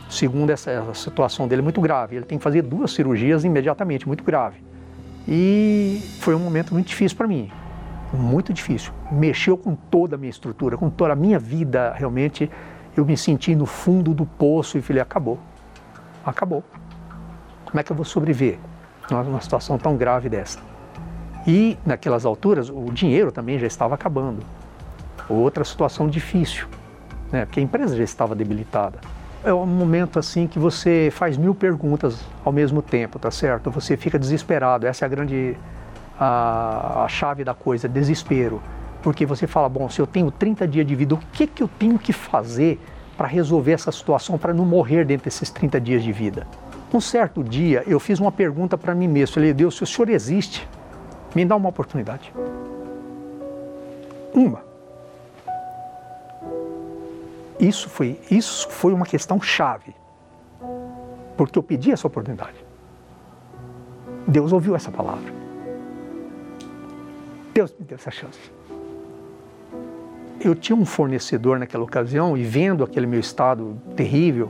Segundo 0.09 0.51
essa, 0.51 0.71
essa 0.71 0.93
situação 0.93 1.48
dele 1.48 1.62
é 1.62 1.63
muito 1.63 1.81
grave, 1.81 2.15
ele 2.15 2.25
tem 2.25 2.38
que 2.38 2.43
fazer 2.43 2.62
duas 2.62 2.91
cirurgias 2.91 3.43
imediatamente, 3.43 4.07
muito 4.07 4.24
grave. 4.24 4.57
E 5.27 6.01
foi 6.21 6.33
um 6.33 6.39
momento 6.39 6.74
muito 6.74 6.88
difícil 6.88 7.17
para 7.17 7.27
mim, 7.27 7.51
muito 8.17 8.53
difícil. 8.53 8.91
Mexeu 9.11 9.57
com 9.57 9.75
toda 9.75 10.15
a 10.15 10.17
minha 10.17 10.29
estrutura, 10.29 10.77
com 10.77 10.89
toda 10.89 11.13
a 11.13 11.15
minha 11.15 11.39
vida, 11.39 11.93
realmente. 11.95 12.49
Eu 12.97 13.05
me 13.05 13.15
senti 13.15 13.55
no 13.55 13.65
fundo 13.65 14.13
do 14.13 14.25
poço 14.25 14.77
e 14.77 14.81
falei, 14.81 15.01
acabou, 15.01 15.39
acabou. 16.25 16.63
Como 17.65 17.79
é 17.79 17.83
que 17.83 17.91
eu 17.91 17.95
vou 17.95 18.03
sobreviver? 18.03 18.57
numa 19.11 19.41
situação 19.41 19.77
tão 19.77 19.97
grave 19.97 20.29
dessa. 20.29 20.59
E 21.47 21.77
naquelas 21.85 22.25
alturas 22.25 22.69
o 22.69 22.85
dinheiro 22.91 23.31
também 23.31 23.57
já 23.57 23.67
estava 23.67 23.95
acabando. 23.95 24.43
Outra 25.27 25.63
situação 25.63 26.07
difícil, 26.07 26.67
né? 27.31 27.45
porque 27.45 27.59
a 27.59 27.63
empresa 27.63 27.95
já 27.95 28.03
estava 28.03 28.35
debilitada. 28.35 28.99
É 29.43 29.53
um 29.53 29.65
momento 29.65 30.19
assim 30.19 30.47
que 30.47 30.59
você 30.59 31.09
faz 31.11 31.37
mil 31.37 31.55
perguntas 31.55 32.19
ao 32.43 32.51
mesmo 32.51 32.81
tempo, 32.81 33.17
tá 33.17 33.31
certo? 33.31 33.71
Você 33.71 33.95
fica 33.95 34.19
desesperado. 34.19 34.85
Essa 34.85 35.05
é 35.05 35.07
a 35.07 35.09
grande 35.09 35.55
a, 36.19 37.03
a 37.05 37.07
chave 37.07 37.43
da 37.43 37.53
coisa, 37.53 37.88
desespero. 37.88 38.61
Porque 39.01 39.25
você 39.25 39.47
fala, 39.47 39.69
bom, 39.69 39.89
se 39.89 40.01
eu 40.01 40.05
tenho 40.05 40.29
30 40.29 40.67
dias 40.67 40.85
de 40.85 40.93
vida, 40.93 41.15
o 41.15 41.17
que, 41.17 41.47
que 41.47 41.63
eu 41.63 41.69
tenho 41.79 41.97
que 41.97 42.11
fazer 42.11 42.79
para 43.15 43.27
resolver 43.27 43.71
essa 43.71 43.91
situação, 43.91 44.38
para 44.38 44.53
não 44.53 44.65
morrer 44.65 45.05
dentro 45.05 45.25
desses 45.25 45.49
30 45.49 45.79
dias 45.79 46.03
de 46.03 46.11
vida? 46.11 46.45
Um 46.93 46.99
certo 46.99 47.43
dia 47.43 47.83
eu 47.88 47.99
fiz 47.99 48.19
uma 48.19 48.31
pergunta 48.31 48.77
para 48.77 48.93
mim 48.93 49.07
mesmo. 49.07 49.35
Falei, 49.35 49.53
Deus, 49.53 49.77
se 49.77 49.83
o 49.83 49.88
Senhor 49.88 50.09
existe, 50.09 50.67
me 51.33 51.45
dá 51.45 51.55
uma 51.55 51.69
oportunidade. 51.69 52.33
Uma. 54.33 54.67
Isso 57.59 57.89
foi, 57.89 58.19
isso 58.29 58.69
foi 58.69 58.93
uma 58.93 59.05
questão 59.05 59.41
chave. 59.41 59.95
Porque 61.38 61.57
eu 61.57 61.63
pedi 61.63 61.91
essa 61.91 62.07
oportunidade. 62.07 62.65
Deus 64.27 64.51
ouviu 64.51 64.75
essa 64.75 64.91
palavra. 64.91 65.38
Deus 67.59 67.75
me 67.77 67.85
deu 67.85 67.95
essa 67.95 68.09
chance. 68.09 68.39
Eu 70.39 70.55
tinha 70.55 70.73
um 70.77 70.85
fornecedor 70.85 71.59
naquela 71.59 71.83
ocasião 71.83 72.37
e 72.37 72.43
vendo 72.43 72.85
aquele 72.85 73.05
meu 73.05 73.19
estado 73.19 73.77
terrível, 73.97 74.49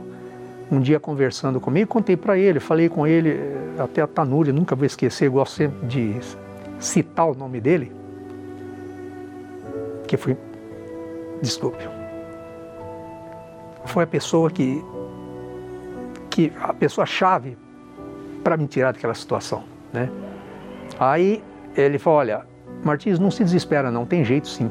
um 0.70 0.78
dia 0.78 1.00
conversando 1.00 1.60
comigo, 1.60 1.90
contei 1.90 2.16
para 2.16 2.38
ele, 2.38 2.60
falei 2.60 2.88
com 2.88 3.04
ele, 3.04 3.30
eh, 3.30 3.82
até 3.82 4.00
a 4.00 4.06
Tanuri, 4.06 4.52
nunca 4.52 4.76
vou 4.76 4.86
esquecer, 4.86 5.28
gosto 5.28 5.56
sempre 5.56 5.88
de 5.88 6.14
citar 6.78 7.28
o 7.28 7.34
nome 7.34 7.60
dele, 7.60 7.90
que 10.06 10.16
foi, 10.16 10.36
desculpe, 11.42 11.82
foi 13.86 14.04
a 14.04 14.06
pessoa 14.06 14.48
que, 14.52 14.80
que 16.30 16.52
a 16.60 16.72
pessoa 16.72 17.04
chave 17.04 17.58
para 18.44 18.56
me 18.56 18.68
tirar 18.68 18.92
daquela 18.92 19.14
situação, 19.14 19.64
né? 19.92 20.08
Aí 20.96 21.42
ele 21.76 21.98
falou, 21.98 22.20
olha, 22.20 22.49
Martins, 22.84 23.18
não 23.18 23.30
se 23.30 23.44
desespera 23.44 23.90
não, 23.90 24.06
tem 24.06 24.24
jeito 24.24 24.48
sim. 24.48 24.70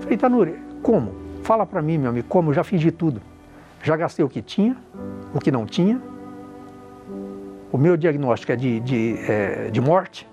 Falei, 0.00 0.16
Tanuri, 0.16 0.58
como? 0.82 1.14
Fala 1.42 1.66
para 1.66 1.82
mim, 1.82 1.98
meu 1.98 2.10
amigo, 2.10 2.26
como? 2.28 2.50
Eu 2.50 2.54
já 2.54 2.64
fiz 2.64 2.80
de 2.80 2.90
tudo. 2.90 3.20
Já 3.82 3.96
gastei 3.96 4.24
o 4.24 4.28
que 4.28 4.42
tinha, 4.42 4.76
o 5.34 5.38
que 5.38 5.50
não 5.50 5.66
tinha. 5.66 6.00
O 7.70 7.78
meu 7.78 7.96
diagnóstico 7.96 8.52
é 8.52 8.56
de, 8.56 8.80
de, 8.80 9.16
é, 9.28 9.70
de 9.70 9.80
morte. 9.80 10.26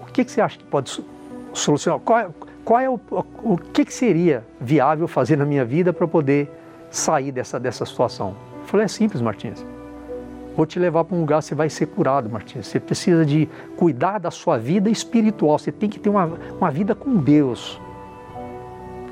O 0.00 0.06
que, 0.06 0.24
que 0.24 0.30
você 0.30 0.40
acha 0.40 0.58
que 0.58 0.64
pode 0.64 1.02
solucionar? 1.52 2.00
Qual 2.00 2.18
é, 2.18 2.28
qual 2.64 2.80
é 2.80 2.88
o, 2.88 2.98
o 3.42 3.58
que, 3.58 3.84
que 3.84 3.92
seria 3.92 4.44
viável 4.60 5.06
fazer 5.06 5.36
na 5.36 5.44
minha 5.44 5.64
vida 5.64 5.92
para 5.92 6.08
poder 6.08 6.50
sair 6.90 7.30
dessa, 7.30 7.60
dessa 7.60 7.84
situação? 7.84 8.34
Eu 8.60 8.66
falei, 8.66 8.86
é 8.86 8.88
simples, 8.88 9.20
Martins. 9.20 9.64
Vou 10.56 10.64
te 10.64 10.78
levar 10.78 11.04
para 11.04 11.14
um 11.14 11.20
lugar, 11.20 11.42
você 11.42 11.54
vai 11.54 11.68
ser 11.68 11.84
curado, 11.86 12.30
Martins. 12.30 12.66
Você 12.66 12.80
precisa 12.80 13.26
de 13.26 13.46
cuidar 13.76 14.18
da 14.18 14.30
sua 14.30 14.56
vida 14.56 14.88
espiritual. 14.88 15.58
Você 15.58 15.70
tem 15.70 15.90
que 15.90 16.00
ter 16.00 16.08
uma, 16.08 16.24
uma 16.58 16.70
vida 16.70 16.94
com 16.94 17.14
Deus. 17.16 17.78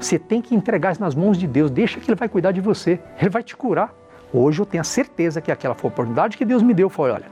Você 0.00 0.18
tem 0.18 0.40
que 0.40 0.54
entregar 0.54 0.92
isso 0.92 1.02
nas 1.02 1.14
mãos 1.14 1.36
de 1.36 1.46
Deus. 1.46 1.70
Deixa 1.70 2.00
que 2.00 2.10
Ele 2.10 2.16
vai 2.16 2.30
cuidar 2.30 2.50
de 2.50 2.62
você. 2.62 2.98
Ele 3.20 3.28
vai 3.28 3.42
te 3.42 3.54
curar. 3.54 3.92
Hoje 4.32 4.60
eu 4.60 4.64
tenho 4.64 4.80
a 4.80 4.84
certeza 4.84 5.42
que 5.42 5.52
aquela 5.52 5.74
foi 5.74 5.90
a 5.90 5.92
oportunidade 5.92 6.38
que 6.38 6.46
Deus 6.46 6.62
me 6.62 6.72
deu. 6.72 6.88
Foi, 6.88 7.10
olha, 7.10 7.26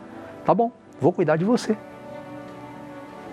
tá 0.45 0.55
bom, 0.55 0.71
vou 1.01 1.13
cuidar 1.13 1.37
de 1.37 1.45
você. 1.45 1.75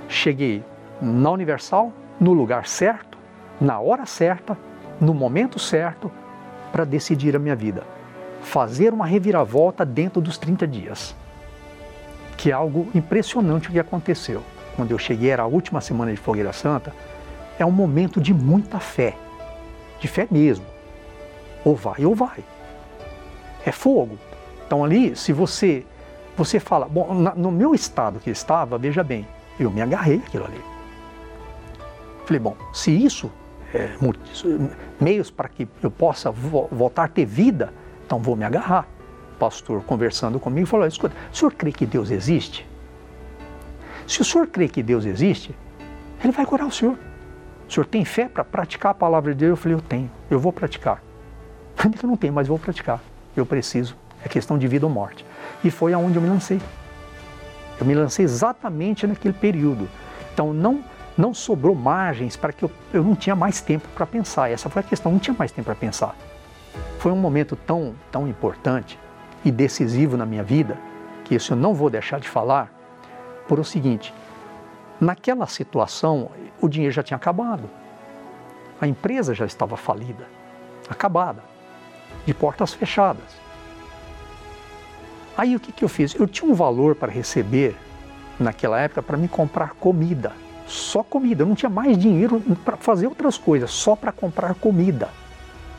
Cheguei 0.08 0.64
na 1.02 1.30
Universal, 1.30 1.92
no 2.20 2.32
lugar 2.32 2.66
certo, 2.66 3.18
na 3.60 3.80
hora 3.82 4.06
certa, 4.06 4.58
no 5.00 5.14
momento 5.14 5.60
certo, 5.60 6.10
para 6.72 6.86
decidir 6.86 7.36
a 7.36 7.40
minha 7.40 7.56
vida. 7.56 7.84
Fazer 8.42 8.94
uma 8.94 9.06
reviravolta 9.06 9.86
dentro 9.86 10.22
dos 10.22 10.38
30 10.38 10.68
dias. 10.68 11.16
Que 12.38 12.52
é 12.52 12.54
algo 12.54 12.90
impressionante 12.96 13.70
o 13.70 13.72
que 13.72 13.80
aconteceu. 13.80 14.42
Quando 14.76 14.92
eu 14.92 14.98
cheguei, 14.98 15.30
era 15.30 15.44
a 15.44 15.48
última 15.48 15.82
semana 15.82 16.12
de 16.12 16.18
Fogueira 16.18 16.54
Santa, 16.54 16.94
é 17.58 17.66
um 17.66 17.72
momento 17.72 18.22
de 18.22 18.34
muita 18.34 18.80
fé. 18.80 19.16
De 20.00 20.08
fé 20.08 20.28
mesmo. 20.32 20.66
Ou 21.66 21.76
vai 21.76 22.06
ou 22.06 22.16
vai 22.16 22.44
é 23.66 23.72
fogo. 23.72 24.18
Então 24.66 24.84
ali, 24.84 25.16
se 25.16 25.34
você 25.34 25.86
você 26.38 26.58
fala, 26.58 26.88
bom, 26.88 27.14
no 27.36 27.52
meu 27.52 27.76
estado 27.76 28.18
que 28.18 28.30
estava, 28.30 28.78
veja 28.78 29.04
bem, 29.04 29.28
eu 29.60 29.70
me 29.70 29.82
agarrei 29.82 30.22
aquilo 30.26 30.46
ali. 30.46 30.62
Falei, 32.26 32.40
bom, 32.40 32.56
se 32.72 32.92
isso 32.92 33.30
é 33.74 33.90
meios 35.02 35.30
para 35.30 35.50
que 35.50 35.68
eu 35.84 35.92
possa 35.92 36.32
voltar 36.32 37.04
a 37.04 37.08
ter 37.10 37.26
vida, 37.26 37.74
então 38.10 38.18
vou 38.18 38.36
me 38.36 38.44
agarrar. 38.44 38.88
O 39.36 39.40
pastor 39.40 39.84
conversando 39.84 40.40
comigo 40.40 40.66
falou, 40.66 40.88
escuta, 40.88 41.16
o 41.32 41.36
senhor 41.36 41.54
crê 41.54 41.72
que 41.72 41.86
Deus 41.86 42.10
existe? 42.10 42.68
Se 44.08 44.22
o 44.22 44.26
senhor 44.26 44.48
crê 44.48 44.68
que 44.68 44.82
Deus 44.82 45.06
existe, 45.06 45.56
ele 46.24 46.34
vai 46.34 46.44
curar 46.44 46.66
o 46.66 46.72
senhor. 46.72 46.98
O 47.68 47.72
senhor 47.72 47.86
tem 47.86 48.04
fé 48.04 48.28
para 48.28 48.44
praticar 48.44 48.92
a 48.92 48.96
palavra 48.96 49.32
de 49.34 49.42
Deus? 49.42 49.52
Eu 49.52 49.56
falei, 49.56 49.78
eu 49.78 49.82
tenho, 49.82 50.12
eu 50.32 50.40
vou 50.40 50.52
praticar. 50.52 51.04
Eu 52.02 52.10
não 52.10 52.18
tenho, 52.18 52.34
mas 52.34 52.48
vou 52.48 52.60
praticar 52.60 53.00
eu 53.40 53.46
preciso. 53.46 53.96
É 54.24 54.28
questão 54.28 54.58
de 54.58 54.68
vida 54.68 54.86
ou 54.86 54.92
morte. 54.92 55.26
E 55.64 55.72
foi 55.72 55.94
aonde 55.94 56.18
eu 56.18 56.22
me 56.22 56.30
lancei. 56.30 56.60
Eu 57.80 57.86
me 57.86 57.96
lancei 57.96 58.26
exatamente 58.26 59.08
naquele 59.08 59.34
período. 59.34 59.88
Então 60.34 60.54
não 60.54 60.84
não 61.18 61.34
sobrou 61.34 61.76
margens 61.76 62.38
para 62.38 62.54
que 62.54 62.64
eu, 62.64 62.72
eu 62.94 63.04
não 63.04 63.14
tinha 63.14 63.36
mais 63.36 63.60
tempo 63.60 63.86
para 63.94 64.06
pensar. 64.06 64.50
Essa 64.50 64.70
foi 64.70 64.82
a 64.82 64.84
questão, 64.84 65.12
não 65.12 65.20
tinha 65.20 65.36
mais 65.38 65.52
tempo 65.52 65.66
para 65.66 65.76
pensar. 65.76 66.16
Foi 67.00 67.12
um 67.12 67.16
momento 67.16 67.56
tão, 67.56 67.96
tão 68.12 68.28
importante 68.28 69.00
e 69.44 69.52
decisivo 69.52 70.18
na 70.18 70.26
minha 70.26 70.44
vida 70.44 70.78
que 71.24 71.36
isso 71.36 71.54
eu 71.54 71.58
não 71.58 71.74
vou 71.74 71.90
deixar 71.90 72.20
de 72.20 72.28
falar 72.28 72.72
por 73.48 73.60
o 73.60 73.64
seguinte: 73.64 74.14
naquela 75.00 75.48
situação 75.48 76.30
o 76.62 76.68
dinheiro 76.68 76.94
já 76.94 77.04
tinha 77.04 77.18
acabado, 77.18 77.70
a 78.82 78.88
empresa 78.88 79.34
já 79.34 79.46
estava 79.46 79.78
falida, 79.78 80.28
acabada 80.90 81.44
de 82.26 82.34
portas 82.34 82.74
fechadas. 82.74 83.40
Aí 85.38 85.56
o 85.56 85.60
que, 85.60 85.72
que 85.72 85.86
eu 85.86 85.90
fiz? 85.90 86.14
Eu 86.16 86.28
tinha 86.28 86.52
um 86.52 86.54
valor 86.54 86.96
para 86.96 87.12
receber 87.12 87.76
naquela 88.40 88.80
época 88.80 89.02
para 89.02 89.18
me 89.18 89.28
comprar 89.28 89.72
comida, 89.76 90.34
só 90.68 91.02
comida. 91.02 91.44
Eu 91.44 91.48
não 91.48 91.56
tinha 91.56 91.70
mais 91.70 91.98
dinheiro 91.98 92.42
para 92.66 92.76
fazer 92.78 93.08
outras 93.08 93.38
coisas, 93.38 93.72
só 93.72 93.96
para 93.96 94.12
comprar 94.12 94.54
comida. 94.56 95.10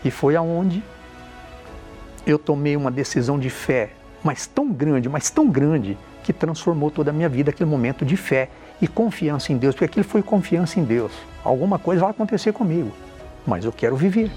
E 0.05 0.11
foi 0.11 0.37
aonde 0.37 0.83
eu 2.27 2.39
tomei 2.39 2.77
uma 2.77 2.91
decisão 2.91 3.39
de 3.39 3.51
fé, 3.51 3.91
mas 4.23 4.47
tão 4.47 4.73
grande, 4.73 5.09
mas 5.09 5.31
tão 5.31 5.49
grande, 5.49 5.97
que 6.23 6.33
transformou 6.33 6.91
toda 6.91 7.11
a 7.11 7.13
minha 7.13 7.29
vida, 7.29 7.51
aquele 7.51 7.69
momento 7.69 8.05
de 8.05 8.17
fé 8.17 8.49
e 8.81 8.87
confiança 8.87 9.53
em 9.53 9.57
Deus, 9.57 9.75
porque 9.75 9.87
aquilo 9.87 10.05
foi 10.05 10.23
confiança 10.23 10.79
em 10.79 10.85
Deus. 10.85 11.13
Alguma 11.43 11.79
coisa 11.79 12.03
vai 12.03 12.11
acontecer 12.11 12.53
comigo, 12.53 12.93
mas 13.47 13.65
eu 13.65 13.73
quero 13.73 13.97
viver. 13.97 14.31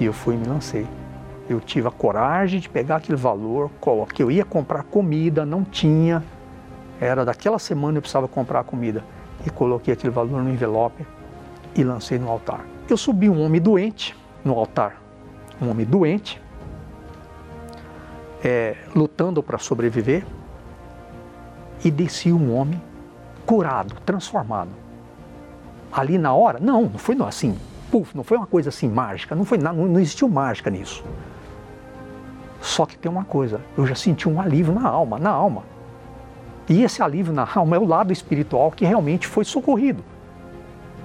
E 0.00 0.04
eu 0.04 0.12
fui 0.12 0.34
e 0.34 0.38
me 0.38 0.46
lancei. 0.46 0.86
Eu 1.48 1.60
tive 1.60 1.86
a 1.86 1.90
coragem 1.90 2.60
de 2.60 2.68
pegar 2.68 2.96
aquele 2.96 3.18
valor, 3.18 3.70
que 4.12 4.22
eu 4.22 4.30
ia 4.30 4.44
comprar 4.44 4.84
comida, 4.84 5.44
não 5.44 5.62
tinha. 5.62 6.22
Era 7.00 7.24
daquela 7.24 7.58
semana 7.58 7.98
eu 7.98 8.02
precisava 8.02 8.26
comprar 8.26 8.64
comida. 8.64 9.04
E 9.44 9.50
coloquei 9.50 9.92
aquele 9.92 10.12
valor 10.12 10.42
no 10.42 10.50
envelope 10.50 11.04
e 11.76 11.84
lancei 11.84 12.18
no 12.18 12.30
altar. 12.30 12.64
Eu 12.88 12.96
subi 12.96 13.28
um 13.28 13.42
homem 13.42 13.60
doente 13.60 14.16
no 14.44 14.58
altar. 14.58 15.00
Um 15.60 15.70
homem 15.70 15.86
doente, 15.86 16.40
é, 18.42 18.76
lutando 18.94 19.42
para 19.42 19.58
sobreviver, 19.58 20.24
e 21.84 21.90
desci 21.90 22.32
um 22.32 22.54
homem 22.54 22.80
curado, 23.46 23.94
transformado. 24.04 24.70
Ali 25.92 26.18
na 26.18 26.34
hora, 26.34 26.58
não, 26.60 26.82
não 26.82 26.98
foi 26.98 27.16
assim, 27.26 27.56
puf, 27.90 28.16
não 28.16 28.24
foi 28.24 28.36
uma 28.36 28.46
coisa 28.46 28.68
assim 28.68 28.88
mágica, 28.88 29.34
não 29.34 29.44
foi 29.44 29.58
não, 29.58 29.74
não 29.74 30.00
existiu 30.00 30.28
mágica 30.28 30.70
nisso. 30.70 31.04
Só 32.60 32.86
que 32.86 32.96
tem 32.96 33.10
uma 33.10 33.24
coisa, 33.24 33.60
eu 33.76 33.86
já 33.86 33.94
senti 33.94 34.28
um 34.28 34.40
alívio 34.40 34.74
na 34.74 34.88
alma, 34.88 35.18
na 35.18 35.30
alma. 35.30 35.62
E 36.68 36.82
esse 36.82 37.02
alívio 37.02 37.32
na 37.32 37.46
alma 37.54 37.76
é 37.76 37.78
o 37.78 37.84
lado 37.84 38.12
espiritual 38.12 38.70
que 38.70 38.84
realmente 38.84 39.26
foi 39.26 39.44
socorrido. 39.44 40.02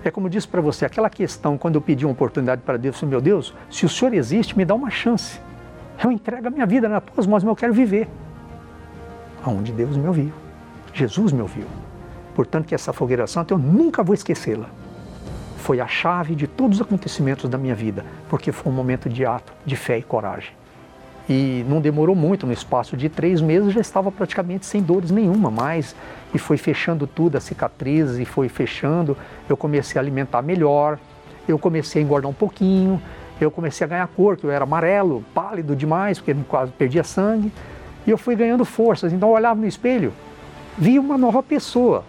É 0.03 0.09
como 0.09 0.27
eu 0.27 0.31
disse 0.31 0.47
para 0.47 0.61
você, 0.61 0.85
aquela 0.85 1.09
questão 1.09 1.57
quando 1.57 1.75
eu 1.75 1.81
pedi 1.81 2.05
uma 2.05 2.13
oportunidade 2.13 2.61
para 2.61 2.77
Deus, 2.77 3.01
meu 3.03 3.19
Deus, 3.19 3.53
se 3.69 3.85
o 3.85 3.89
Senhor 3.89 4.13
existe, 4.13 4.57
me 4.57 4.63
dá 4.63 4.73
uma 4.73 4.89
chance. 4.89 5.39
Eu 6.01 6.11
entrego 6.11 6.47
a 6.47 6.49
minha 6.49 6.65
vida 6.65 6.87
nas 6.87 7.03
tuas 7.03 7.27
mãos, 7.27 7.43
mas 7.43 7.51
eu 7.51 7.55
quero 7.55 7.73
viver. 7.73 8.07
Aonde 9.43 9.71
Deus 9.71 9.97
me 9.97 10.07
ouviu. 10.07 10.31
Jesus 10.93 11.31
me 11.33 11.41
ouviu. 11.41 11.65
Portanto, 12.33 12.67
que 12.67 12.75
essa 12.75 12.93
fogueira 12.93 13.27
santa 13.27 13.53
eu 13.53 13.57
nunca 13.57 14.01
vou 14.01 14.13
esquecê-la. 14.13 14.69
Foi 15.57 15.81
a 15.81 15.87
chave 15.87 16.35
de 16.35 16.47
todos 16.47 16.77
os 16.77 16.81
acontecimentos 16.81 17.49
da 17.49 17.57
minha 17.57 17.75
vida, 17.75 18.05
porque 18.29 18.51
foi 18.51 18.71
um 18.71 18.75
momento 18.75 19.09
de 19.09 19.25
ato, 19.25 19.51
de 19.65 19.75
fé 19.75 19.97
e 19.97 20.01
coragem. 20.01 20.51
E 21.29 21.63
não 21.67 21.79
demorou 21.79 22.15
muito, 22.15 22.47
no 22.47 22.53
espaço 22.53 22.97
de 22.97 23.07
três 23.07 23.39
meses 23.39 23.73
já 23.73 23.81
estava 23.81 24.11
praticamente 24.11 24.65
sem 24.65 24.81
dores 24.81 25.11
nenhuma 25.11 25.51
mais. 25.51 25.95
E 26.33 26.37
foi 26.37 26.57
fechando 26.57 27.07
tudo, 27.07 27.37
as 27.37 27.43
cicatrizes, 27.43 28.19
e 28.19 28.25
foi 28.25 28.49
fechando. 28.49 29.17
Eu 29.47 29.57
comecei 29.57 29.99
a 29.99 30.01
alimentar 30.01 30.41
melhor, 30.41 30.99
eu 31.47 31.57
comecei 31.57 32.01
a 32.01 32.05
engordar 32.05 32.29
um 32.29 32.33
pouquinho, 32.33 33.01
eu 33.41 33.49
comecei 33.49 33.85
a 33.85 33.87
ganhar 33.87 34.07
cor, 34.07 34.37
que 34.37 34.43
eu 34.43 34.51
era 34.51 34.63
amarelo, 34.63 35.23
pálido 35.33 35.75
demais, 35.75 36.19
porque 36.19 36.35
quase 36.47 36.71
perdia 36.71 37.03
sangue. 37.03 37.51
E 38.05 38.11
eu 38.11 38.17
fui 38.17 38.35
ganhando 38.35 38.65
forças. 38.65 39.13
Então 39.13 39.29
eu 39.29 39.35
olhava 39.35 39.59
no 39.59 39.65
espelho, 39.65 40.13
via 40.77 40.99
uma 40.99 41.17
nova 41.17 41.41
pessoa, 41.41 42.03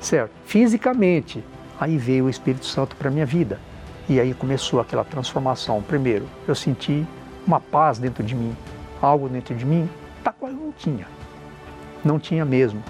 certo? 0.00 0.32
Fisicamente. 0.44 1.44
Aí 1.78 1.98
veio 1.98 2.24
o 2.24 2.30
Espírito 2.30 2.64
Santo 2.64 2.96
para 2.96 3.08
a 3.08 3.12
minha 3.12 3.26
vida. 3.26 3.60
E 4.08 4.18
aí 4.18 4.32
começou 4.32 4.80
aquela 4.80 5.04
transformação. 5.04 5.82
Primeiro, 5.82 6.26
eu 6.48 6.54
senti 6.54 7.04
uma 7.46 7.60
paz 7.60 7.98
dentro 7.98 8.24
de 8.24 8.34
mim, 8.34 8.56
algo 9.00 9.28
dentro 9.28 9.54
de 9.54 9.64
mim, 9.64 9.88
tá 10.24 10.32
qual 10.32 10.50
eu 10.50 10.56
não 10.56 10.72
tinha. 10.72 11.06
Não 12.04 12.18
tinha 12.18 12.44
mesmo. 12.44 12.82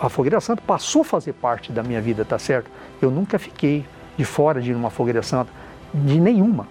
A 0.00 0.08
fogueira 0.08 0.40
santa 0.40 0.60
passou 0.60 1.02
a 1.02 1.04
fazer 1.04 1.32
parte 1.34 1.70
da 1.70 1.82
minha 1.82 2.00
vida, 2.00 2.24
tá 2.24 2.38
certo? 2.38 2.70
Eu 3.00 3.10
nunca 3.10 3.38
fiquei 3.38 3.86
de 4.16 4.24
fora 4.24 4.60
de 4.60 4.74
uma 4.74 4.90
fogueira 4.90 5.22
santa, 5.22 5.50
de 5.92 6.20
nenhuma, 6.20 6.66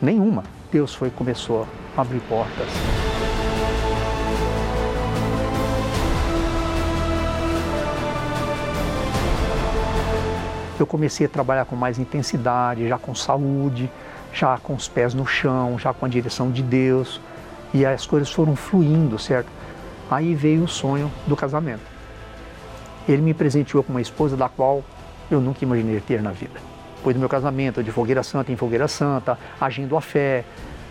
nenhuma. 0.00 0.44
Deus 0.70 0.94
foi 0.94 1.10
começou 1.10 1.66
a 1.96 2.00
abrir 2.02 2.20
portas. 2.20 2.68
Eu 10.78 10.86
comecei 10.86 11.24
a 11.24 11.28
trabalhar 11.28 11.64
com 11.64 11.74
mais 11.74 11.98
intensidade, 11.98 12.86
já 12.86 12.98
com 12.98 13.14
saúde, 13.14 13.90
já 14.34 14.58
com 14.58 14.74
os 14.74 14.86
pés 14.86 15.14
no 15.14 15.26
chão, 15.26 15.78
já 15.78 15.94
com 15.94 16.04
a 16.04 16.08
direção 16.08 16.50
de 16.50 16.62
Deus, 16.62 17.18
e 17.72 17.86
as 17.86 18.04
coisas 18.04 18.30
foram 18.30 18.54
fluindo, 18.54 19.18
certo? 19.18 19.48
Aí 20.10 20.34
veio 20.34 20.64
o 20.64 20.68
sonho 20.68 21.10
do 21.26 21.34
casamento. 21.34 21.95
Ele 23.08 23.22
me 23.22 23.34
presenteou 23.34 23.82
com 23.82 23.92
uma 23.92 24.00
esposa 24.00 24.36
da 24.36 24.48
qual 24.48 24.82
eu 25.30 25.40
nunca 25.40 25.64
imaginei 25.64 26.00
ter 26.00 26.22
na 26.22 26.30
vida. 26.30 26.60
Depois 26.96 27.14
do 27.14 27.20
meu 27.20 27.28
casamento, 27.28 27.82
de 27.82 27.90
fogueira 27.90 28.22
santa 28.22 28.50
em 28.50 28.56
fogueira 28.56 28.88
santa, 28.88 29.38
agindo 29.60 29.96
a 29.96 30.00
fé, 30.00 30.44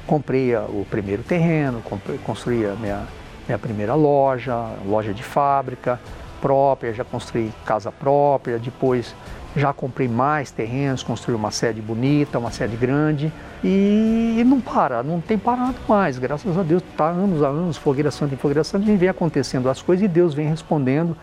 comprei 0.06 0.56
o 0.56 0.86
primeiro 0.90 1.24
terreno, 1.24 1.82
construí 2.24 2.66
a 2.66 2.74
minha, 2.76 3.04
minha 3.48 3.60
primeira 3.60 3.96
loja, 3.96 4.72
loja 4.86 5.14
de 5.14 5.24
fábrica 5.24 6.00
própria, 6.42 6.94
já 6.94 7.04
construí 7.04 7.52
casa 7.66 7.92
própria, 7.92 8.60
depois 8.60 9.16
já 9.56 9.74
comprei 9.74 10.08
mais 10.08 10.52
terrenos, 10.52 11.02
construí 11.02 11.34
uma 11.36 11.50
sede 11.50 11.82
bonita, 11.82 12.38
uma 12.38 12.52
sede 12.52 12.76
grande 12.76 13.32
e 13.64 14.44
não 14.46 14.60
para, 14.60 15.02
não 15.02 15.22
tem 15.22 15.38
parado 15.38 15.78
mais. 15.88 16.18
Graças 16.18 16.58
a 16.58 16.62
Deus, 16.62 16.84
está 16.84 17.08
anos 17.08 17.42
a 17.42 17.48
anos, 17.48 17.78
fogueira 17.78 18.12
santa 18.12 18.36
em 18.36 18.38
fogueira 18.38 18.64
santa, 18.64 18.86
vem 18.86 19.10
acontecendo 19.10 19.70
as 19.70 19.82
coisas 19.82 20.06
e 20.06 20.08
Deus 20.08 20.34
vem 20.34 20.48
respondendo. 20.48 21.16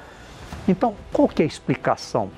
Então, 0.66 0.94
qual 1.12 1.28
que 1.28 1.42
é 1.42 1.44
a 1.44 1.48
explicação? 1.48 2.30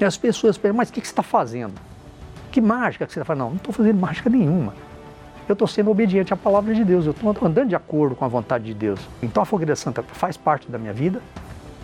E 0.00 0.04
as 0.04 0.16
pessoas 0.16 0.58
perguntam, 0.58 0.78
mas 0.78 0.88
o 0.88 0.92
que, 0.92 1.00
que 1.00 1.06
você 1.06 1.12
está 1.12 1.22
fazendo? 1.22 1.74
Que 2.50 2.60
mágica 2.60 3.06
que 3.06 3.12
você 3.12 3.20
está 3.20 3.24
fazendo? 3.24 3.44
Não, 3.44 3.50
não 3.50 3.56
estou 3.56 3.72
fazendo 3.72 3.98
mágica 3.98 4.28
nenhuma. 4.28 4.74
Eu 5.48 5.52
estou 5.52 5.68
sendo 5.68 5.90
obediente 5.90 6.34
à 6.34 6.36
palavra 6.36 6.74
de 6.74 6.84
Deus, 6.84 7.06
eu 7.06 7.12
estou 7.12 7.30
andando 7.42 7.68
de 7.68 7.76
acordo 7.76 8.16
com 8.16 8.24
a 8.24 8.28
vontade 8.28 8.64
de 8.64 8.74
Deus. 8.74 9.00
Então 9.22 9.42
a 9.42 9.46
fogueira 9.46 9.76
santa 9.76 10.02
faz 10.02 10.36
parte 10.36 10.68
da 10.68 10.76
minha 10.76 10.92
vida, 10.92 11.22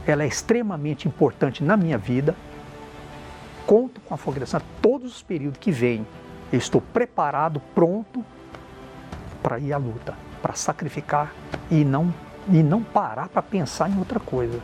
ela 0.04 0.24
é 0.24 0.26
extremamente 0.26 1.06
importante 1.06 1.62
na 1.62 1.76
minha 1.76 1.96
vida, 1.96 2.34
conto 3.64 4.00
com 4.00 4.12
a 4.12 4.16
fogueira 4.16 4.46
santa 4.46 4.64
todos 4.80 5.14
os 5.14 5.22
períodos 5.22 5.58
que 5.60 5.70
vêm. 5.70 6.04
Eu 6.52 6.58
estou 6.58 6.80
preparado, 6.80 7.62
pronto 7.72 8.24
para 9.42 9.60
ir 9.60 9.72
à 9.72 9.76
luta, 9.76 10.14
para 10.40 10.54
sacrificar 10.54 11.32
e 11.70 11.84
não, 11.84 12.12
e 12.48 12.62
não 12.62 12.82
parar 12.82 13.28
para 13.28 13.42
pensar 13.42 13.88
em 13.88 13.96
outra 13.98 14.18
coisa. 14.18 14.60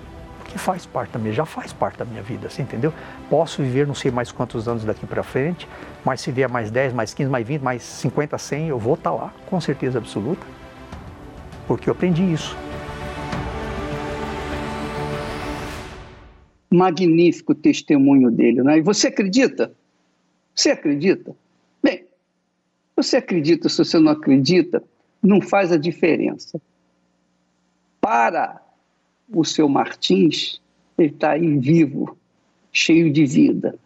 Porque 0.48 0.58
faz 0.58 0.86
parte 0.86 1.10
da 1.10 1.18
minha, 1.18 1.30
já 1.30 1.44
faz 1.44 1.74
parte 1.74 1.98
da 1.98 2.06
minha 2.06 2.22
vida, 2.22 2.48
você 2.48 2.62
entendeu? 2.62 2.90
Posso 3.28 3.62
viver 3.62 3.86
não 3.86 3.94
sei 3.94 4.10
mais 4.10 4.32
quantos 4.32 4.66
anos 4.66 4.82
daqui 4.82 5.06
para 5.06 5.22
frente, 5.22 5.68
mas 6.02 6.22
se 6.22 6.32
vier 6.32 6.48
mais 6.48 6.70
10, 6.70 6.94
mais 6.94 7.12
15, 7.12 7.30
mais 7.30 7.46
20, 7.46 7.60
mais 7.60 7.82
50, 7.82 8.38
100, 8.38 8.68
eu 8.68 8.78
vou 8.78 8.94
estar 8.94 9.10
tá 9.10 9.16
lá, 9.16 9.34
com 9.44 9.60
certeza 9.60 9.98
absoluta. 9.98 10.46
Porque 11.66 11.90
eu 11.90 11.92
aprendi 11.92 12.22
isso. 12.32 12.56
magnífico 16.70 17.54
testemunho 17.54 18.30
dele. 18.30 18.62
Né? 18.62 18.78
E 18.78 18.80
você 18.80 19.08
acredita? 19.08 19.72
Você 20.54 20.70
acredita? 20.70 21.34
Bem, 21.82 22.04
você 22.96 23.16
acredita, 23.16 23.68
se 23.68 23.78
você 23.78 23.98
não 23.98 24.12
acredita, 24.12 24.82
não 25.22 25.40
faz 25.40 25.72
a 25.72 25.76
diferença. 25.76 26.60
Para 28.00 28.60
o 29.30 29.44
seu 29.44 29.68
Martins, 29.68 30.60
ele 30.96 31.08
está 31.08 31.32
aí 31.32 31.58
vivo, 31.58 32.16
cheio 32.72 33.12
de 33.12 33.24
vida. 33.26 33.78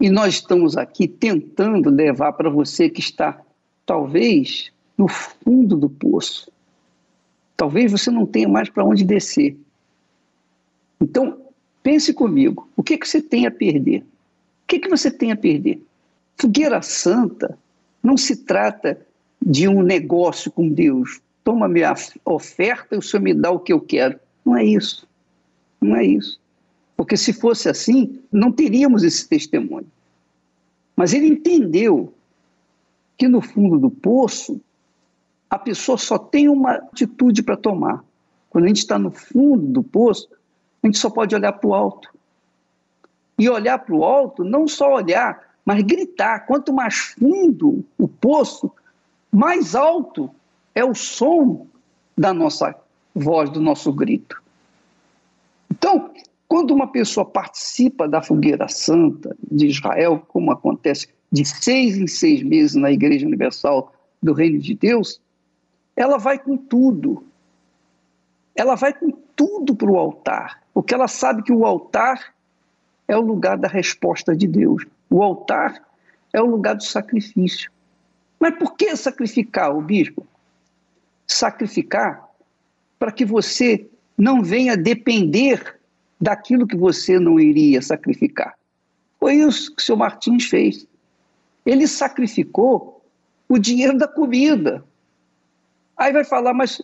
E 0.00 0.10
nós 0.10 0.34
estamos 0.34 0.76
aqui 0.76 1.06
tentando 1.06 1.90
levar 1.90 2.32
para 2.32 2.50
você 2.50 2.90
que 2.90 3.00
está, 3.00 3.40
talvez, 3.86 4.72
no 4.96 5.08
fundo 5.08 5.76
do 5.76 5.88
poço. 5.88 6.50
Talvez 7.56 7.92
você 7.92 8.10
não 8.10 8.26
tenha 8.26 8.48
mais 8.48 8.68
para 8.68 8.84
onde 8.84 9.04
descer. 9.04 9.56
Então, 11.00 11.44
Pense 11.84 12.14
comigo, 12.14 12.66
o 12.74 12.82
que, 12.82 12.96
que 12.96 13.06
você 13.06 13.20
tem 13.20 13.44
a 13.44 13.50
perder? 13.50 14.00
O 14.00 14.66
que, 14.66 14.78
que 14.78 14.88
você 14.88 15.10
tem 15.10 15.30
a 15.32 15.36
perder? 15.36 15.82
Fogueira 16.34 16.80
Santa 16.80 17.58
não 18.02 18.16
se 18.16 18.36
trata 18.36 18.98
de 19.40 19.68
um 19.68 19.82
negócio 19.82 20.50
com 20.50 20.66
Deus. 20.66 21.20
Toma 21.44 21.68
minha 21.68 21.94
oferta 22.24 22.94
e 22.94 22.98
o 22.98 23.02
Senhor 23.02 23.22
me 23.22 23.34
dá 23.34 23.50
o 23.50 23.60
que 23.60 23.72
eu 23.72 23.80
quero. 23.80 24.18
Não 24.44 24.56
é 24.56 24.64
isso. 24.64 25.06
Não 25.80 25.94
é 25.94 26.04
isso. 26.04 26.40
Porque 26.96 27.16
se 27.16 27.34
fosse 27.34 27.68
assim, 27.68 28.18
não 28.32 28.50
teríamos 28.50 29.04
esse 29.04 29.28
testemunho. 29.28 29.86
Mas 30.96 31.12
ele 31.12 31.26
entendeu 31.26 32.14
que 33.18 33.28
no 33.28 33.42
fundo 33.42 33.78
do 33.78 33.90
poço, 33.90 34.60
a 35.50 35.58
pessoa 35.58 35.98
só 35.98 36.18
tem 36.18 36.48
uma 36.48 36.72
atitude 36.72 37.42
para 37.42 37.56
tomar. 37.56 38.02
Quando 38.48 38.64
a 38.64 38.68
gente 38.68 38.78
está 38.78 38.98
no 38.98 39.10
fundo 39.10 39.66
do 39.66 39.82
poço, 39.82 40.28
a 40.82 40.86
gente 40.86 40.98
só 40.98 41.10
pode 41.10 41.34
olhar 41.34 41.52
para 41.52 41.68
o 41.68 41.74
alto. 41.74 42.08
E 43.38 43.48
olhar 43.48 43.78
para 43.78 43.94
o 43.94 44.04
alto, 44.04 44.44
não 44.44 44.66
só 44.66 44.94
olhar, 44.94 45.54
mas 45.64 45.82
gritar. 45.82 46.46
Quanto 46.46 46.72
mais 46.72 47.14
fundo 47.18 47.84
o 47.98 48.08
poço, 48.08 48.70
mais 49.30 49.74
alto 49.74 50.30
é 50.74 50.84
o 50.84 50.94
som 50.94 51.66
da 52.16 52.32
nossa 52.32 52.74
voz, 53.14 53.50
do 53.50 53.60
nosso 53.60 53.92
grito. 53.92 54.42
Então, 55.70 56.10
quando 56.48 56.72
uma 56.72 56.86
pessoa 56.86 57.24
participa 57.24 58.08
da 58.08 58.22
fogueira 58.22 58.68
santa 58.68 59.36
de 59.50 59.66
Israel, 59.66 60.24
como 60.28 60.52
acontece 60.52 61.08
de 61.30 61.44
seis 61.44 61.96
em 61.96 62.06
seis 62.06 62.42
meses 62.42 62.74
na 62.74 62.92
Igreja 62.92 63.26
Universal 63.26 63.92
do 64.22 64.32
Reino 64.32 64.58
de 64.58 64.74
Deus, 64.74 65.20
ela 65.96 66.16
vai 66.16 66.38
com 66.38 66.56
tudo. 66.56 67.24
Ela 68.54 68.74
vai 68.74 68.92
com 68.92 69.10
tudo 69.34 69.74
para 69.74 69.90
o 69.90 69.98
altar, 69.98 70.62
porque 70.72 70.94
ela 70.94 71.08
sabe 71.08 71.42
que 71.42 71.52
o 71.52 71.66
altar 71.66 72.34
é 73.08 73.16
o 73.16 73.20
lugar 73.20 73.58
da 73.58 73.68
resposta 73.68 74.34
de 74.36 74.46
Deus. 74.46 74.86
O 75.10 75.22
altar 75.22 75.82
é 76.32 76.40
o 76.40 76.46
lugar 76.46 76.74
do 76.74 76.84
sacrifício. 76.84 77.70
Mas 78.38 78.56
por 78.56 78.76
que 78.76 78.96
sacrificar, 78.96 79.76
o 79.76 79.80
bispo? 79.80 80.26
Sacrificar 81.26 82.28
para 82.98 83.12
que 83.12 83.24
você 83.24 83.88
não 84.16 84.42
venha 84.42 84.76
depender 84.76 85.78
daquilo 86.20 86.66
que 86.66 86.76
você 86.76 87.18
não 87.18 87.38
iria 87.38 87.82
sacrificar. 87.82 88.54
Foi 89.18 89.34
isso 89.34 89.74
que 89.74 89.82
o 89.82 89.84
senhor 89.84 89.98
Martins 89.98 90.44
fez. 90.44 90.86
Ele 91.64 91.86
sacrificou 91.86 93.02
o 93.48 93.58
dinheiro 93.58 93.96
da 93.96 94.06
comida. 94.06 94.84
Aí 95.96 96.12
vai 96.12 96.24
falar, 96.24 96.54
mas 96.54 96.80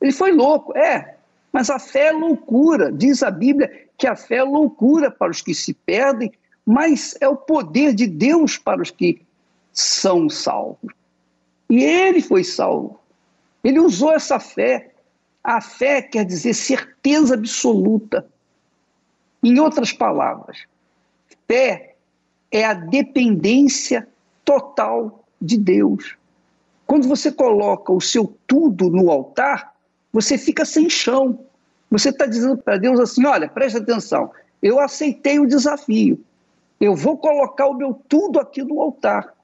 ele 0.00 0.12
foi 0.12 0.32
louco. 0.32 0.76
É, 0.76 1.16
mas 1.52 1.70
a 1.70 1.78
fé 1.78 2.08
é 2.08 2.12
loucura. 2.12 2.90
Diz 2.92 3.22
a 3.22 3.30
Bíblia 3.30 3.88
que 3.96 4.06
a 4.06 4.16
fé 4.16 4.36
é 4.36 4.42
loucura 4.42 5.10
para 5.10 5.30
os 5.30 5.42
que 5.42 5.54
se 5.54 5.74
perdem, 5.74 6.32
mas 6.64 7.16
é 7.20 7.28
o 7.28 7.36
poder 7.36 7.94
de 7.94 8.06
Deus 8.06 8.56
para 8.56 8.82
os 8.82 8.90
que 8.90 9.22
são 9.72 10.28
salvos. 10.28 10.92
E 11.70 11.82
ele 11.82 12.20
foi 12.20 12.44
salvo. 12.44 12.98
Ele 13.62 13.78
usou 13.78 14.12
essa 14.12 14.38
fé. 14.38 14.92
A 15.42 15.60
fé 15.60 16.02
quer 16.02 16.24
dizer 16.24 16.54
certeza 16.54 17.34
absoluta. 17.34 18.26
Em 19.42 19.58
outras 19.58 19.92
palavras, 19.92 20.64
fé 21.48 21.96
é 22.50 22.64
a 22.64 22.74
dependência 22.74 24.06
total 24.44 25.24
de 25.40 25.58
Deus. 25.58 26.16
Quando 26.86 27.08
você 27.08 27.32
coloca 27.32 27.92
o 27.92 28.00
seu 28.00 28.36
tudo 28.46 28.88
no 28.88 29.10
altar, 29.10 29.74
você 30.12 30.36
fica 30.38 30.64
sem 30.64 30.88
chão. 30.88 31.40
Você 31.90 32.10
está 32.10 32.26
dizendo 32.26 32.58
para 32.58 32.76
Deus 32.76 33.00
assim: 33.00 33.24
olha, 33.26 33.48
preste 33.48 33.78
atenção, 33.78 34.30
eu 34.62 34.78
aceitei 34.78 35.40
o 35.40 35.46
desafio. 35.46 36.22
Eu 36.80 36.94
vou 36.94 37.16
colocar 37.16 37.66
o 37.66 37.74
meu 37.74 37.94
tudo 38.08 38.38
aqui 38.38 38.62
no 38.62 38.80
altar. 38.80 39.34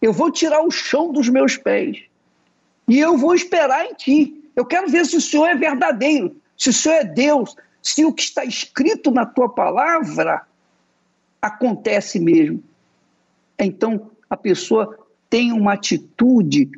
Eu 0.00 0.12
vou 0.12 0.30
tirar 0.30 0.62
o 0.62 0.70
chão 0.70 1.12
dos 1.12 1.28
meus 1.28 1.56
pés. 1.56 2.07
E 2.88 2.98
eu 2.98 3.16
vou 3.16 3.34
esperar 3.34 3.84
em 3.84 3.94
ti. 3.94 4.50
Eu 4.56 4.64
quero 4.64 4.88
ver 4.88 5.04
se 5.06 5.16
o 5.16 5.20
Senhor 5.20 5.46
é 5.46 5.54
verdadeiro, 5.54 6.34
se 6.56 6.70
o 6.70 6.72
Senhor 6.72 6.96
é 6.96 7.04
Deus, 7.04 7.54
se 7.82 8.04
o 8.04 8.12
que 8.12 8.22
está 8.22 8.44
escrito 8.44 9.10
na 9.10 9.24
tua 9.24 9.48
palavra 9.48 10.42
acontece 11.40 12.18
mesmo. 12.18 12.62
Então, 13.58 14.10
a 14.28 14.36
pessoa 14.36 14.98
tem 15.28 15.52
uma 15.52 15.74
atitude 15.74 16.70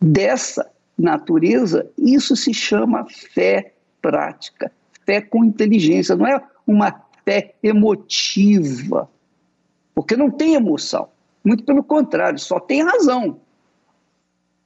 dessa 0.00 0.70
natureza, 0.96 1.90
isso 1.96 2.36
se 2.36 2.52
chama 2.52 3.06
fé 3.08 3.72
prática, 4.02 4.70
fé 5.06 5.20
com 5.20 5.44
inteligência, 5.44 6.14
não 6.14 6.26
é 6.26 6.42
uma 6.66 6.94
fé 7.24 7.54
emotiva, 7.62 9.08
porque 9.94 10.16
não 10.16 10.30
tem 10.30 10.54
emoção. 10.54 11.08
Muito 11.44 11.64
pelo 11.64 11.82
contrário, 11.82 12.38
só 12.38 12.60
tem 12.60 12.82
razão. 12.82 13.40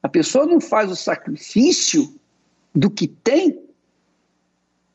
A 0.02 0.08
pessoa 0.08 0.46
não 0.46 0.60
faz 0.60 0.90
o 0.90 0.96
sacrifício 0.96 2.14
do 2.74 2.90
que 2.90 3.06
tem, 3.06 3.62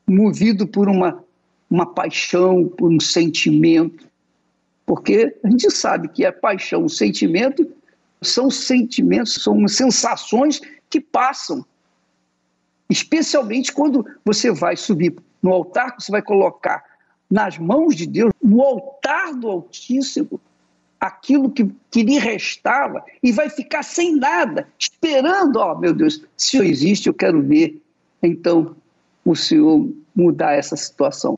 movido 0.06 0.68
por 0.68 0.90
uma, 0.90 1.24
uma 1.70 1.86
paixão, 1.86 2.68
por 2.68 2.92
um 2.92 3.00
sentimento. 3.00 4.08
Porque 4.86 5.38
a 5.44 5.50
gente 5.50 5.70
sabe 5.72 6.08
que 6.08 6.26
a 6.26 6.32
paixão, 6.32 6.86
o 6.86 6.90
sentimento, 6.90 7.70
são 8.22 8.50
sentimentos, 8.50 9.36
são 9.36 9.68
sensações 9.68 10.62
que 10.90 11.00
passam. 11.00 11.66
Especialmente 12.90 13.72
quando 13.72 14.06
você 14.24 14.52
vai 14.52 14.76
subir 14.76 15.16
no 15.42 15.52
altar, 15.52 15.96
você 16.00 16.12
vai 16.12 16.22
colocar 16.22 16.84
nas 17.30 17.58
mãos 17.58 17.96
de 17.96 18.08
Deus, 18.08 18.32
no 18.42 18.62
altar 18.62 19.34
do 19.36 19.50
Altíssimo, 19.50 20.40
aquilo 21.00 21.50
que, 21.50 21.70
que 21.92 22.04
lhe 22.04 22.18
restava 22.18 23.04
e 23.22 23.32
vai 23.32 23.50
ficar 23.50 23.84
sem 23.84 24.16
nada, 24.16 24.68
esperando, 24.78 25.58
ó, 25.58 25.74
oh, 25.74 25.80
meu 25.80 25.94
Deus, 25.94 26.24
se 26.36 26.58
eu 26.58 26.64
existe, 26.64 27.08
eu 27.08 27.14
quero 27.14 27.42
ver, 27.42 27.82
então, 28.22 28.76
o 29.24 29.36
Senhor 29.36 29.90
mudar 30.16 30.54
essa 30.54 30.76
situação. 30.76 31.38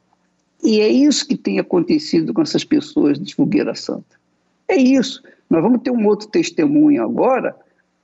E 0.63 0.79
é 0.79 0.87
isso 0.87 1.27
que 1.27 1.37
tem 1.37 1.59
acontecido 1.59 2.33
com 2.33 2.41
essas 2.41 2.63
pessoas 2.63 3.19
de 3.19 3.35
Fogueira 3.35 3.75
Santa. 3.75 4.19
É 4.67 4.75
isso. 4.75 5.23
Nós 5.49 5.61
vamos 5.61 5.81
ter 5.81 5.91
um 5.91 6.05
outro 6.05 6.27
testemunho 6.27 7.03
agora, 7.03 7.55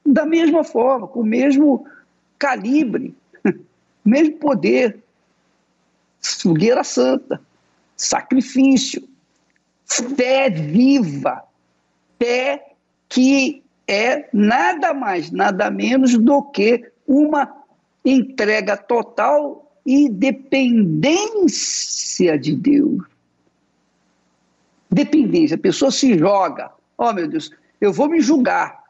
da 0.05 0.25
mesma 0.25 0.63
forma, 0.63 1.07
com 1.07 1.21
o 1.21 1.25
mesmo 1.25 1.85
calibre, 2.37 3.13
mesmo 4.03 4.37
poder. 4.37 4.99
Fogueira 6.21 6.83
Santa, 6.83 7.39
sacrifício, 7.95 9.07
fé 9.85 10.49
viva, 10.49 11.43
fé 12.19 12.73
que 13.09 13.63
é 13.87 14.27
nada 14.33 14.93
mais, 14.93 15.31
nada 15.31 15.69
menos 15.69 16.17
do 16.17 16.41
que 16.43 16.91
uma 17.07 17.63
entrega 18.03 18.75
total 18.75 19.71
e 19.85 20.09
dependência 20.09 21.07
de 22.37 22.55
Deus. 22.55 23.03
Dependência, 24.89 25.55
a 25.55 25.59
pessoa 25.59 25.91
se 25.91 26.17
joga. 26.17 26.71
Oh, 26.97 27.13
meu 27.13 27.27
Deus, 27.27 27.51
eu 27.79 27.93
vou 27.93 28.09
me 28.09 28.21
julgar. 28.21 28.83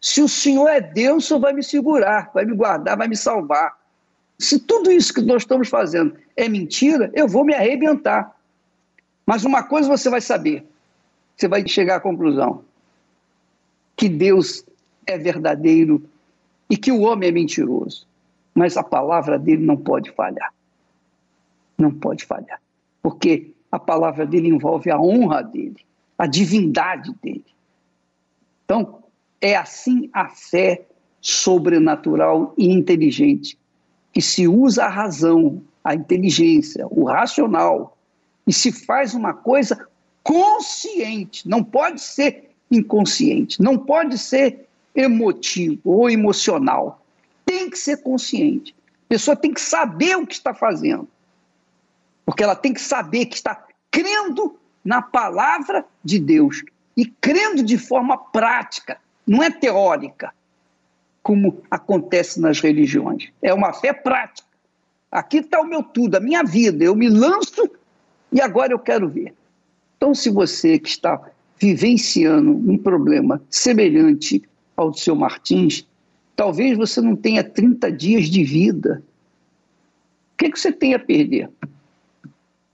Se 0.00 0.20
o 0.20 0.28
Senhor 0.28 0.68
é 0.68 0.80
Deus, 0.80 1.24
o 1.24 1.28
Senhor 1.28 1.40
vai 1.40 1.52
me 1.52 1.62
segurar, 1.62 2.30
vai 2.34 2.44
me 2.44 2.54
guardar, 2.54 2.96
vai 2.96 3.08
me 3.08 3.16
salvar. 3.16 3.76
Se 4.38 4.58
tudo 4.58 4.90
isso 4.90 5.14
que 5.14 5.22
nós 5.22 5.42
estamos 5.42 5.68
fazendo 5.68 6.14
é 6.36 6.48
mentira, 6.48 7.10
eu 7.14 7.26
vou 7.26 7.44
me 7.44 7.54
arrebentar. 7.54 8.36
Mas 9.24 9.44
uma 9.44 9.62
coisa 9.62 9.88
você 9.88 10.10
vai 10.10 10.20
saber: 10.20 10.66
você 11.36 11.48
vai 11.48 11.66
chegar 11.66 11.96
à 11.96 12.00
conclusão 12.00 12.64
que 13.96 14.08
Deus 14.08 14.64
é 15.06 15.18
verdadeiro 15.18 16.02
e 16.68 16.76
que 16.76 16.90
o 16.90 17.02
homem 17.02 17.28
é 17.28 17.32
mentiroso. 17.32 18.06
Mas 18.54 18.76
a 18.76 18.82
palavra 18.82 19.38
dele 19.38 19.64
não 19.64 19.76
pode 19.76 20.10
falhar. 20.12 20.52
Não 21.76 21.92
pode 21.92 22.24
falhar. 22.24 22.60
Porque 23.02 23.52
a 23.70 23.78
palavra 23.78 24.24
dele 24.24 24.48
envolve 24.48 24.90
a 24.90 25.00
honra 25.00 25.42
dele, 25.42 25.84
a 26.16 26.26
divindade 26.26 27.12
dele. 27.20 27.44
Então, 28.64 29.02
é 29.40 29.56
assim 29.56 30.08
a 30.12 30.28
fé 30.28 30.86
sobrenatural 31.20 32.54
e 32.56 32.70
inteligente, 32.70 33.58
que 34.12 34.22
se 34.22 34.46
usa 34.46 34.84
a 34.84 34.88
razão, 34.88 35.62
a 35.82 35.94
inteligência, 35.94 36.86
o 36.88 37.04
racional, 37.04 37.96
e 38.46 38.52
se 38.52 38.70
faz 38.70 39.14
uma 39.14 39.34
coisa 39.34 39.88
consciente, 40.24 41.46
não 41.46 41.62
pode 41.62 42.00
ser 42.00 42.50
inconsciente, 42.70 43.62
não 43.62 43.78
pode 43.78 44.18
ser 44.18 44.66
emotivo 44.94 45.78
ou 45.84 46.10
emocional. 46.10 47.04
Tem 47.44 47.68
que 47.68 47.78
ser 47.78 47.98
consciente. 47.98 48.74
A 49.06 49.08
pessoa 49.08 49.36
tem 49.36 49.52
que 49.52 49.60
saber 49.60 50.16
o 50.16 50.26
que 50.26 50.34
está 50.34 50.54
fazendo. 50.54 51.06
Porque 52.24 52.42
ela 52.42 52.56
tem 52.56 52.72
que 52.72 52.80
saber 52.80 53.26
que 53.26 53.36
está 53.36 53.66
crendo 53.90 54.58
na 54.82 55.02
palavra 55.02 55.84
de 56.02 56.18
Deus 56.18 56.62
e 56.96 57.04
crendo 57.04 57.62
de 57.62 57.76
forma 57.76 58.16
prática, 58.16 58.98
não 59.26 59.42
é 59.42 59.50
teórica, 59.50 60.32
como 61.22 61.62
acontece 61.70 62.40
nas 62.40 62.60
religiões. 62.60 63.30
É 63.42 63.52
uma 63.52 63.72
fé 63.72 63.92
prática. 63.92 64.48
Aqui 65.10 65.38
está 65.38 65.60
o 65.60 65.66
meu 65.66 65.82
tudo, 65.82 66.16
a 66.16 66.20
minha 66.20 66.42
vida. 66.42 66.82
Eu 66.82 66.94
me 66.94 67.08
lanço 67.08 67.70
e 68.32 68.40
agora 68.40 68.72
eu 68.72 68.78
quero 68.78 69.08
ver. 69.08 69.34
Então, 69.96 70.14
se 70.14 70.30
você 70.30 70.78
que 70.78 70.88
está 70.88 71.20
vivenciando 71.58 72.50
um 72.50 72.76
problema 72.76 73.40
semelhante 73.48 74.42
ao 74.76 74.90
do 74.90 74.98
seu 74.98 75.14
Martins, 75.14 75.86
talvez 76.36 76.76
você 76.76 77.00
não 77.00 77.16
tenha 77.16 77.44
30 77.44 77.90
dias 77.92 78.26
de 78.26 78.44
vida. 78.44 79.02
O 80.32 80.36
que, 80.36 80.50
que 80.50 80.58
você 80.58 80.72
tem 80.72 80.94
a 80.94 80.98
perder? 80.98 81.48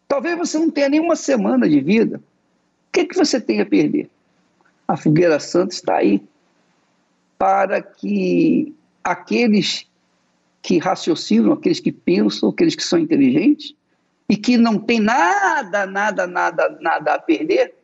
Talvez 0.09 0.37
você 0.37 0.59
não 0.59 0.71
tenha 0.71 0.89
nenhuma 0.89 1.15
semana 1.15 1.69
de 1.69 1.81
vida. 1.81 2.19
O 2.19 2.93
que, 2.93 3.05
que 3.05 3.17
você 3.17 3.41
tem 3.41 3.61
a 3.61 3.67
perder? 3.67 4.11
A 4.89 4.97
fogueira 4.97 5.39
santa 5.39 5.75
está 5.75 5.97
aí 5.99 6.21
para 7.39 7.81
que 7.81 8.75
aqueles 9.05 9.87
que 10.63 10.79
raciocinam, 10.79 11.53
aqueles 11.53 11.81
que 11.81 11.93
pensam, 11.93 12.49
aqueles 12.49 12.75
que 12.75 12.83
são 12.83 12.99
inteligentes, 12.99 13.75
e 14.31 14.37
que 14.37 14.57
não 14.57 14.79
tem 14.79 15.01
nada, 15.01 15.85
nada, 15.87 16.25
nada, 16.25 16.79
nada 16.81 17.15
a 17.15 17.19
perder, 17.19 17.75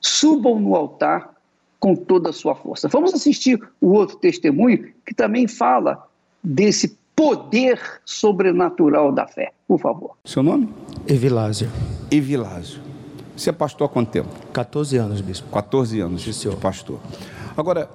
subam 0.00 0.58
no 0.58 0.74
altar 0.74 1.34
com 1.78 1.94
toda 1.94 2.30
a 2.30 2.32
sua 2.32 2.54
força. 2.54 2.88
Vamos 2.88 3.12
assistir 3.12 3.62
o 3.78 3.92
outro 3.92 4.16
testemunho 4.16 4.94
que 5.04 5.12
também 5.12 5.46
fala 5.46 6.08
desse 6.42 6.98
poder 7.14 7.78
sobrenatural 8.06 9.12
da 9.12 9.26
fé. 9.26 9.52
Por 9.68 9.78
favor. 9.78 10.16
Seu 10.24 10.42
nome? 10.42 10.72
Evilásio. 11.06 11.70
Evilásio. 12.10 12.80
Você 13.36 13.50
é 13.50 13.52
pastor 13.52 13.86
há 13.86 13.92
quanto 13.92 14.10
tempo? 14.12 14.30
14 14.50 14.96
anos, 14.96 15.20
bispo. 15.20 15.50
14 15.50 16.00
anos 16.00 16.24
Sim, 16.24 16.48
de 16.48 16.56
pastor. 16.56 16.98
Agora, 17.54 17.86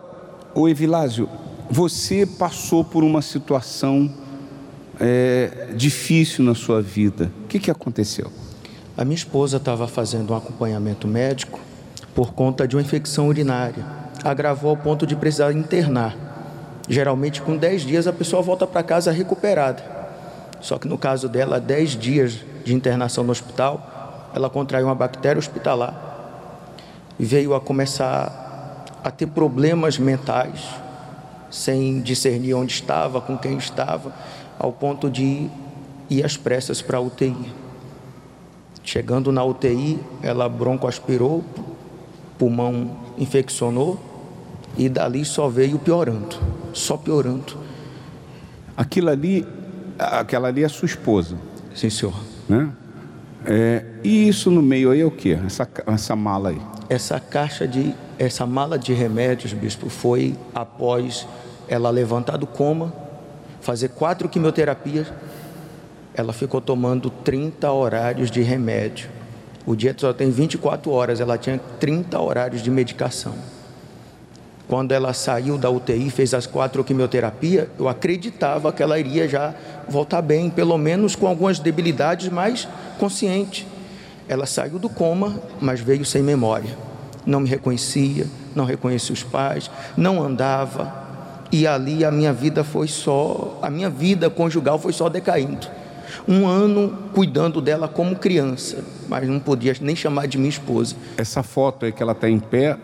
o 0.53 0.69
Evilásio, 0.69 1.27
você 1.67 2.27
passou 2.27 2.83
por 2.83 3.03
uma 3.03 3.23
situação 3.23 4.13
é, 4.99 5.69
difícil 5.75 6.43
na 6.43 6.53
sua 6.53 6.81
vida. 6.81 7.31
O 7.45 7.47
que, 7.47 7.59
que 7.59 7.71
aconteceu? 7.71 8.31
A 8.97 9.05
minha 9.05 9.15
esposa 9.15 9.57
estava 9.57 9.87
fazendo 9.87 10.33
um 10.33 10.35
acompanhamento 10.35 11.07
médico 11.07 11.59
por 12.13 12.33
conta 12.33 12.67
de 12.67 12.75
uma 12.75 12.81
infecção 12.81 13.27
urinária. 13.27 13.85
Agravou 14.23 14.71
ao 14.71 14.77
ponto 14.77 15.07
de 15.07 15.15
precisar 15.15 15.53
internar. 15.53 16.15
Geralmente, 16.87 17.41
com 17.41 17.55
10 17.55 17.83
dias, 17.83 18.07
a 18.07 18.13
pessoa 18.13 18.41
volta 18.41 18.67
para 18.67 18.83
casa 18.83 19.11
recuperada. 19.11 19.83
Só 20.59 20.77
que 20.77 20.87
no 20.87 20.97
caso 20.97 21.29
dela, 21.29 21.59
10 21.59 21.91
dias 21.91 22.39
de 22.65 22.73
internação 22.73 23.23
no 23.23 23.31
hospital, 23.31 24.31
ela 24.35 24.49
contraiu 24.49 24.87
uma 24.87 24.95
bactéria 24.95 25.39
hospitalar 25.39 26.09
veio 27.19 27.53
a 27.53 27.59
começar 27.59 28.85
a 29.03 29.11
ter 29.11 29.27
problemas 29.27 29.97
mentais, 29.97 30.65
sem 31.51 31.99
discernir 32.01 32.53
onde 32.53 32.71
estava, 32.71 33.19
com 33.19 33.37
quem 33.37 33.57
estava, 33.57 34.13
ao 34.59 34.73
ponto 34.73 35.09
de 35.09 35.49
ir 36.09 36.25
às 36.25 36.35
pressas 36.35 36.81
para 36.81 36.97
a 36.97 37.01
UTI. 37.01 37.53
Chegando 38.83 39.31
na 39.31 39.43
UTI, 39.43 39.99
ela 40.21 40.49
broncoaspirou, 40.49 41.43
pulmão 42.37 42.97
infeccionou 43.17 43.99
e 44.77 44.89
dali 44.89 45.23
só 45.23 45.47
veio 45.47 45.79
piorando, 45.79 46.37
só 46.73 46.97
piorando. 46.97 47.57
Aquilo 48.75 49.09
ali, 49.09 49.47
aquela 49.97 50.47
ali 50.49 50.63
é 50.63 50.67
sua 50.67 50.85
esposa. 50.85 51.37
Sim, 51.75 51.89
senhor. 51.89 52.15
Né? 52.47 52.71
É, 53.45 53.85
e 54.03 54.27
isso 54.27 54.49
no 54.51 54.61
meio 54.61 54.91
aí 54.91 55.01
é 55.01 55.05
o 55.05 55.11
que? 55.11 55.33
Essa, 55.33 55.67
essa 55.87 56.15
mala 56.15 56.49
aí? 56.49 56.61
Essa 56.89 57.19
caixa 57.19 57.67
de, 57.67 57.93
essa 58.17 58.45
mala 58.45 58.77
de 58.77 58.93
remédios, 58.93 59.53
bispo, 59.53 59.89
foi 59.89 60.35
após 60.53 61.27
ela 61.67 61.89
levantar 61.89 62.37
do 62.37 62.47
coma, 62.47 62.93
fazer 63.69 63.89
quatro 63.89 64.27
quimioterapias 64.27 65.05
ela 66.15 66.33
ficou 66.33 66.59
tomando 66.59 67.11
30 67.11 67.71
horários 67.71 68.31
de 68.31 68.41
remédio. 68.41 69.07
O 69.63 69.75
dia 69.75 69.93
só 69.95 70.11
tem 70.11 70.31
24 70.31 70.89
horas, 70.89 71.19
ela 71.21 71.37
tinha 71.37 71.59
30 71.79 72.19
horários 72.19 72.63
de 72.63 72.71
medicação. 72.71 73.35
Quando 74.67 74.91
ela 74.91 75.13
saiu 75.13 75.55
da 75.55 75.69
UTI, 75.69 76.09
fez 76.09 76.33
as 76.33 76.47
quatro 76.47 76.83
quimioterapias, 76.83 77.67
eu 77.77 77.87
acreditava 77.87 78.73
que 78.73 78.81
ela 78.81 78.97
iria 78.97 79.29
já 79.29 79.53
voltar 79.87 80.23
bem, 80.23 80.49
pelo 80.49 80.75
menos 80.75 81.15
com 81.15 81.27
algumas 81.27 81.59
debilidades, 81.59 82.27
mas 82.27 82.67
consciente. 82.97 83.67
Ela 84.27 84.47
saiu 84.47 84.79
do 84.79 84.89
coma, 84.89 85.39
mas 85.61 85.79
veio 85.79 86.03
sem 86.03 86.23
memória. 86.23 86.75
Não 87.23 87.41
me 87.41 87.47
reconhecia, 87.47 88.25
não 88.55 88.65
reconhecia 88.65 89.13
os 89.13 89.21
pais, 89.21 89.69
não 89.95 90.23
andava. 90.23 90.98
E 91.51 91.65
ali 91.65 92.05
a 92.05 92.11
minha 92.11 92.31
vida 92.31 92.63
foi 92.63 92.87
só, 92.87 93.57
a 93.61 93.69
minha 93.69 93.89
vida 93.89 94.29
conjugal 94.29 94.77
foi 94.77 94.93
só 94.93 95.09
decaindo 95.09 95.67
um 96.27 96.47
ano 96.47 96.95
cuidando 97.13 97.59
dela 97.59 97.87
como 97.87 98.15
criança, 98.15 98.83
mas 99.07 99.27
não 99.27 99.39
podia 99.39 99.75
nem 99.81 99.95
chamar 99.95 100.27
de 100.27 100.37
minha 100.37 100.49
esposa. 100.49 100.95
Essa 101.17 101.41
foto 101.41 101.85
aí 101.85 101.91
que 101.91 102.03
ela 102.03 102.11
está 102.11 102.29
em 102.29 102.39
pé, 102.39 102.77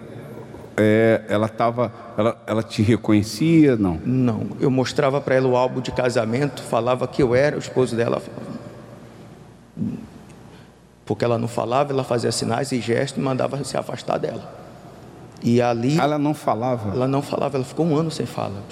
é, 0.77 1.21
ela 1.27 1.45
estava, 1.45 1.91
ela, 2.17 2.41
ela 2.47 2.63
te 2.63 2.81
reconhecia, 2.81 3.75
não? 3.75 3.99
Não, 4.03 4.47
eu 4.59 4.69
mostrava 4.71 5.21
para 5.21 5.35
ela 5.35 5.47
o 5.47 5.55
álbum 5.55 5.79
de 5.79 5.91
casamento, 5.91 6.61
falava 6.63 7.07
que 7.07 7.21
eu 7.21 7.35
era 7.35 7.55
o 7.55 7.59
esposo 7.59 7.95
dela, 7.95 8.21
porque 11.05 11.23
ela 11.23 11.37
não 11.37 11.47
falava, 11.47 11.93
ela 11.93 12.03
fazia 12.03 12.31
sinais 12.31 12.71
e 12.71 12.81
gestos 12.81 13.21
e 13.21 13.23
mandava 13.23 13.63
se 13.63 13.77
afastar 13.77 14.17
dela. 14.17 14.64
E 15.45 15.61
ali. 15.61 15.97
Ela 15.99 16.17
não 16.17 16.33
falava? 16.33 16.91
Ela 16.91 17.07
não 17.07 17.21
falava, 17.21 17.55
ela 17.55 17.63
ficou 17.63 17.85
um 17.85 17.95
ano 17.95 18.09
sem 18.09 18.25
falar. 18.25 18.63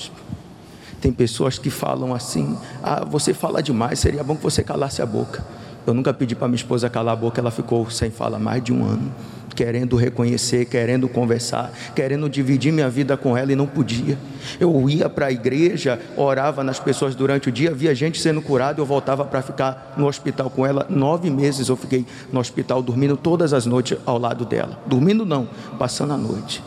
Tem 1.00 1.12
pessoas 1.12 1.60
que 1.60 1.70
falam 1.70 2.16
assim: 2.16 2.58
ah, 2.82 3.06
você 3.06 3.32
fala 3.32 3.62
demais, 3.62 4.00
seria 4.00 4.24
bom 4.24 4.36
que 4.36 4.42
você 4.42 4.64
calasse 4.64 5.00
a 5.00 5.06
boca. 5.06 5.46
Eu 5.86 5.94
nunca 5.94 6.12
pedi 6.14 6.34
para 6.34 6.48
minha 6.48 6.56
esposa 6.56 6.90
calar 6.90 7.14
a 7.14 7.16
boca, 7.16 7.40
ela 7.40 7.52
ficou 7.52 7.90
sem 7.92 8.10
fala 8.10 8.40
mais 8.40 8.64
de 8.64 8.74
um 8.74 8.84
ano, 8.84 9.12
querendo 9.56 9.96
reconhecer, 9.96 10.66
querendo 10.66 11.08
conversar, 11.08 11.72
querendo 11.96 12.30
dividir 12.30 12.72
minha 12.72 12.90
vida 12.90 13.16
com 13.16 13.38
ela 13.38 13.52
e 13.52 13.56
não 13.56 13.68
podia. 13.68 14.18
Eu 14.60 14.90
ia 14.90 15.10
para 15.10 15.28
a 15.28 15.32
igreja, 15.32 16.00
orava 16.18 16.64
nas 16.64 16.80
pessoas 16.80 17.16
durante 17.16 17.50
o 17.50 17.52
dia, 17.52 17.74
via 17.74 17.94
gente 17.96 18.20
sendo 18.20 18.42
curada, 18.42 18.82
eu 18.82 18.86
voltava 18.86 19.24
para 19.26 19.42
ficar 19.42 19.94
no 19.98 20.08
hospital 20.08 20.50
com 20.50 20.66
ela. 20.66 20.86
Nove 20.90 21.30
meses 21.30 21.70
eu 21.70 21.76
fiquei 21.76 22.06
no 22.32 22.40
hospital 22.40 22.82
dormindo 22.82 23.16
todas 23.16 23.54
as 23.54 23.66
noites 23.66 23.98
ao 24.06 24.18
lado 24.18 24.46
dela. 24.46 24.80
Dormindo 24.86 25.26
não, 25.26 25.48
passando 25.78 26.14
a 26.14 26.18
noite. 26.18 26.64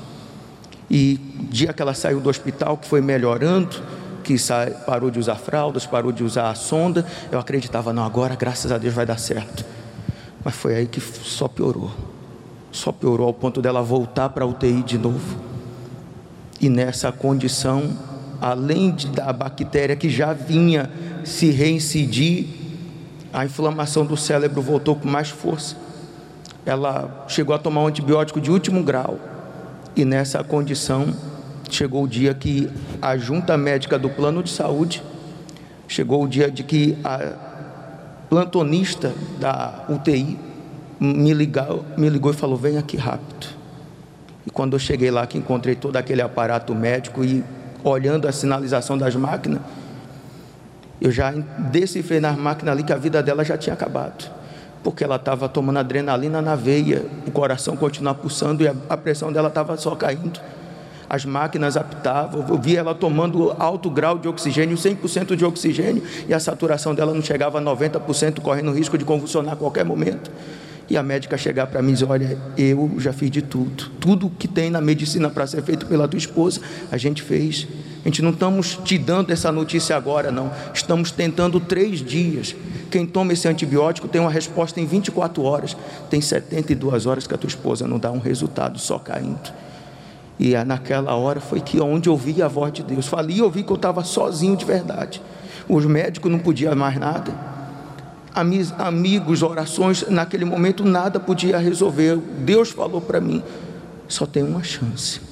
E 0.90 1.18
dia 1.50 1.72
que 1.72 1.82
ela 1.82 1.94
saiu 1.94 2.20
do 2.20 2.28
hospital, 2.28 2.76
que 2.76 2.86
foi 2.86 3.00
melhorando, 3.00 3.76
que 4.22 4.36
parou 4.84 5.10
de 5.10 5.18
usar 5.18 5.36
fraldas, 5.36 5.86
parou 5.86 6.10
de 6.10 6.24
usar 6.24 6.50
a 6.50 6.54
sonda, 6.54 7.06
eu 7.30 7.38
acreditava, 7.38 7.92
não, 7.92 8.04
agora 8.04 8.34
graças 8.34 8.72
a 8.72 8.78
Deus 8.78 8.94
vai 8.94 9.06
dar 9.06 9.18
certo. 9.18 9.64
Mas 10.44 10.54
foi 10.54 10.74
aí 10.74 10.86
que 10.86 11.00
só 11.00 11.48
piorou. 11.48 11.90
Só 12.76 12.92
piorou 12.92 13.28
ao 13.28 13.32
ponto 13.32 13.62
dela 13.62 13.80
voltar 13.80 14.28
para 14.28 14.44
a 14.44 14.46
UTI 14.46 14.82
de 14.82 14.98
novo. 14.98 15.38
E 16.60 16.68
nessa 16.68 17.10
condição, 17.10 17.90
além 18.38 18.94
da 19.14 19.32
bactéria 19.32 19.96
que 19.96 20.10
já 20.10 20.34
vinha 20.34 20.90
se 21.24 21.50
reincidir, 21.50 22.44
a 23.32 23.46
inflamação 23.46 24.04
do 24.04 24.14
cérebro 24.14 24.60
voltou 24.60 24.94
com 24.94 25.08
mais 25.08 25.30
força. 25.30 25.74
Ela 26.66 27.24
chegou 27.28 27.56
a 27.56 27.58
tomar 27.58 27.80
um 27.80 27.86
antibiótico 27.86 28.42
de 28.42 28.50
último 28.50 28.82
grau. 28.82 29.18
E 29.96 30.04
nessa 30.04 30.44
condição, 30.44 31.06
chegou 31.70 32.04
o 32.04 32.08
dia 32.08 32.34
que 32.34 32.68
a 33.00 33.16
junta 33.16 33.56
médica 33.56 33.98
do 33.98 34.10
plano 34.10 34.42
de 34.42 34.50
saúde, 34.50 35.02
chegou 35.88 36.22
o 36.22 36.28
dia 36.28 36.50
de 36.50 36.62
que 36.62 36.98
a 37.02 37.32
plantonista 38.28 39.14
da 39.40 39.86
UTI 39.88 40.45
me 41.00 41.32
ligou, 41.32 41.84
me 41.96 42.08
ligou 42.08 42.32
e 42.32 42.34
falou: 42.34 42.56
vem 42.56 42.78
aqui 42.78 42.96
rápido. 42.96 43.46
E 44.46 44.50
quando 44.50 44.74
eu 44.74 44.78
cheguei 44.78 45.10
lá, 45.10 45.26
que 45.26 45.36
encontrei 45.36 45.74
todo 45.74 45.96
aquele 45.96 46.22
aparato 46.22 46.74
médico 46.74 47.24
e 47.24 47.44
olhando 47.82 48.28
a 48.28 48.32
sinalização 48.32 48.96
das 48.96 49.14
máquinas, 49.14 49.60
eu 51.00 51.10
já 51.10 51.30
decifrei 51.30 52.20
nas 52.20 52.36
máquinas 52.36 52.72
ali 52.72 52.82
que 52.82 52.92
a 52.92 52.96
vida 52.96 53.22
dela 53.22 53.44
já 53.44 53.56
tinha 53.56 53.74
acabado. 53.74 54.30
Porque 54.82 55.02
ela 55.02 55.16
estava 55.16 55.48
tomando 55.48 55.78
adrenalina 55.78 56.40
na 56.40 56.54
veia, 56.54 57.04
o 57.26 57.30
coração 57.30 57.76
continuava 57.76 58.18
pulsando 58.18 58.62
e 58.62 58.68
a, 58.68 58.96
pressão 58.96 59.32
dela 59.32 59.48
estava 59.48 59.76
só 59.76 59.94
caindo 59.96 60.40
as 61.08 61.24
máquinas 61.24 61.76
apitavam, 61.76 62.44
eu 62.48 62.58
via 62.58 62.80
ela 62.80 62.94
tomando 62.94 63.54
alto 63.58 63.88
grau 63.88 64.18
de 64.18 64.28
oxigênio, 64.28 64.76
100% 64.76 65.36
de 65.36 65.44
oxigênio, 65.44 66.02
e 66.28 66.34
a 66.34 66.40
saturação 66.40 66.94
dela 66.94 67.14
não 67.14 67.22
chegava 67.22 67.58
a 67.58 67.62
90%, 67.62 68.40
correndo 68.40 68.72
risco 68.72 68.98
de 68.98 69.04
convulsionar 69.04 69.54
a 69.54 69.56
qualquer 69.56 69.84
momento. 69.84 70.30
E 70.88 70.96
a 70.96 71.02
médica 71.02 71.36
chegar 71.36 71.66
para 71.66 71.82
mim 71.82 71.90
e 71.90 71.94
dizer: 71.94 72.06
Olha, 72.08 72.38
eu 72.56 72.92
já 72.98 73.12
fiz 73.12 73.30
de 73.30 73.42
tudo, 73.42 73.90
tudo 74.00 74.30
que 74.30 74.46
tem 74.46 74.70
na 74.70 74.80
medicina 74.80 75.28
para 75.28 75.46
ser 75.46 75.62
feito 75.62 75.86
pela 75.86 76.06
tua 76.06 76.18
esposa, 76.18 76.60
a 76.90 76.96
gente 76.96 77.22
fez. 77.22 77.66
A 78.04 78.08
gente 78.08 78.22
não 78.22 78.30
estamos 78.30 78.78
te 78.84 78.96
dando 78.96 79.32
essa 79.32 79.50
notícia 79.50 79.96
agora, 79.96 80.30
não. 80.30 80.52
Estamos 80.72 81.10
tentando 81.10 81.58
três 81.58 81.98
dias. 81.98 82.54
Quem 82.88 83.04
toma 83.04 83.32
esse 83.32 83.48
antibiótico 83.48 84.06
tem 84.06 84.20
uma 84.20 84.30
resposta 84.30 84.80
em 84.80 84.86
24 84.86 85.42
horas. 85.42 85.76
Tem 86.08 86.20
72 86.20 87.04
horas 87.04 87.26
que 87.26 87.34
a 87.34 87.36
tua 87.36 87.48
esposa 87.48 87.88
não 87.88 87.98
dá 87.98 88.12
um 88.12 88.20
resultado 88.20 88.78
só 88.78 88.96
caindo. 88.96 89.52
E 90.38 90.54
naquela 90.64 91.14
hora 91.14 91.40
foi 91.40 91.60
que 91.60 91.80
onde 91.80 92.08
ouvi 92.08 92.40
a 92.42 92.48
voz 92.48 92.72
de 92.72 92.84
Deus. 92.84 93.08
Falei 93.08 93.38
e 93.38 93.42
ouvi 93.42 93.64
que 93.64 93.72
eu 93.72 93.76
estava 93.76 94.04
sozinho 94.04 94.56
de 94.56 94.64
verdade. 94.64 95.20
Os 95.68 95.84
médicos 95.84 96.30
não 96.30 96.38
podiam 96.38 96.76
mais 96.76 96.96
nada. 96.98 97.55
Amigos, 98.36 99.42
orações, 99.42 100.06
naquele 100.10 100.44
momento 100.44 100.84
nada 100.84 101.18
podia 101.18 101.56
resolver. 101.56 102.16
Deus 102.16 102.70
falou 102.70 103.00
para 103.00 103.18
mim: 103.18 103.42
só 104.06 104.26
tem 104.26 104.42
uma 104.42 104.62
chance. 104.62 105.22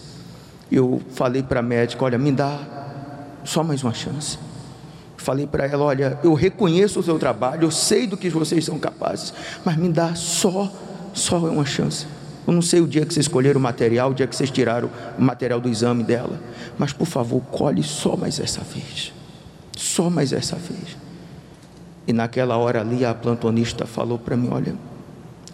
Eu 0.73 1.03
falei 1.11 1.43
para 1.43 1.61
a 1.61 1.63
médica: 1.63 2.03
olha, 2.03 2.17
me 2.17 2.33
dá 2.33 2.59
só 3.45 3.63
mais 3.63 3.83
uma 3.83 3.93
chance. 3.93 4.39
Falei 5.19 5.47
para 5.47 5.67
ela: 5.67 5.85
olha, 5.85 6.19
eu 6.25 6.33
reconheço 6.33 6.99
o 6.99 7.03
seu 7.03 7.19
trabalho, 7.19 7.65
eu 7.65 7.71
sei 7.71 8.07
do 8.07 8.17
que 8.17 8.31
vocês 8.31 8.65
são 8.65 8.79
capazes, 8.79 9.35
mas 9.67 9.77
me 9.77 9.91
dá 9.91 10.15
só, 10.15 10.73
só 11.13 11.37
uma 11.39 11.67
chance. 11.67 12.07
Eu 12.47 12.55
não 12.55 12.63
sei 12.63 12.81
o 12.81 12.87
dia 12.87 13.05
que 13.05 13.13
vocês 13.13 13.27
escolheram 13.27 13.61
o 13.61 13.63
material, 13.63 14.13
o 14.13 14.15
dia 14.15 14.27
que 14.27 14.35
vocês 14.35 14.51
tiraram 14.51 14.89
o 15.19 15.23
material 15.23 15.61
do 15.61 15.69
exame 15.69 16.03
dela, 16.03 16.41
mas 16.79 16.93
por 16.93 17.07
favor, 17.07 17.43
colhe 17.51 17.83
só 17.83 18.17
mais 18.17 18.41
essa 18.41 18.63
vez. 18.63 19.13
Só 19.77 20.09
mais 20.09 20.33
essa 20.33 20.57
vez. 20.57 21.04
E 22.07 22.13
naquela 22.13 22.57
hora 22.57 22.81
ali, 22.81 23.05
a 23.05 23.15
plantonista 23.15 23.87
falou 23.87 24.19
para 24.19 24.37
mim: 24.37 24.49
Olha, 24.51 24.75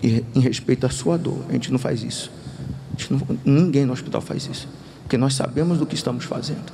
em 0.02 0.40
respeito 0.40 0.86
à 0.86 0.90
sua 0.90 1.16
dor, 1.16 1.44
a 1.48 1.52
gente 1.52 1.70
não 1.70 1.78
faz 1.78 2.02
isso. 2.02 2.30
Não, 3.08 3.20
ninguém 3.44 3.84
no 3.84 3.92
hospital 3.92 4.20
faz 4.20 4.46
isso, 4.46 4.68
porque 5.02 5.16
nós 5.16 5.34
sabemos 5.34 5.78
do 5.78 5.86
que 5.86 5.94
estamos 5.94 6.24
fazendo. 6.24 6.72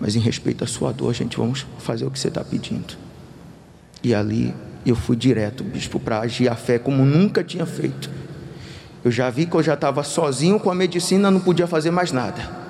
mas 0.00 0.16
em 0.16 0.20
respeito 0.20 0.64
à 0.64 0.66
sua 0.66 0.92
dor, 0.92 1.10
a 1.10 1.12
gente 1.12 1.36
vamos 1.36 1.66
fazer 1.78 2.04
o 2.04 2.10
que 2.10 2.18
você 2.18 2.28
está 2.28 2.42
pedindo. 2.42 2.96
E 4.02 4.14
ali 4.14 4.54
eu 4.84 4.96
fui 4.96 5.14
direto, 5.14 5.62
bispo, 5.62 6.00
para 6.00 6.20
agir 6.20 6.48
a 6.48 6.56
fé 6.56 6.78
como 6.78 7.04
nunca 7.04 7.44
tinha 7.44 7.66
feito. 7.66 8.10
Eu 9.04 9.10
já 9.10 9.30
vi 9.30 9.46
que 9.46 9.54
eu 9.54 9.62
já 9.62 9.74
estava 9.74 10.02
sozinho 10.02 10.58
com 10.58 10.70
a 10.70 10.74
medicina, 10.74 11.30
não 11.30 11.40
podia 11.40 11.66
fazer 11.66 11.90
mais 11.90 12.12
nada. 12.12 12.62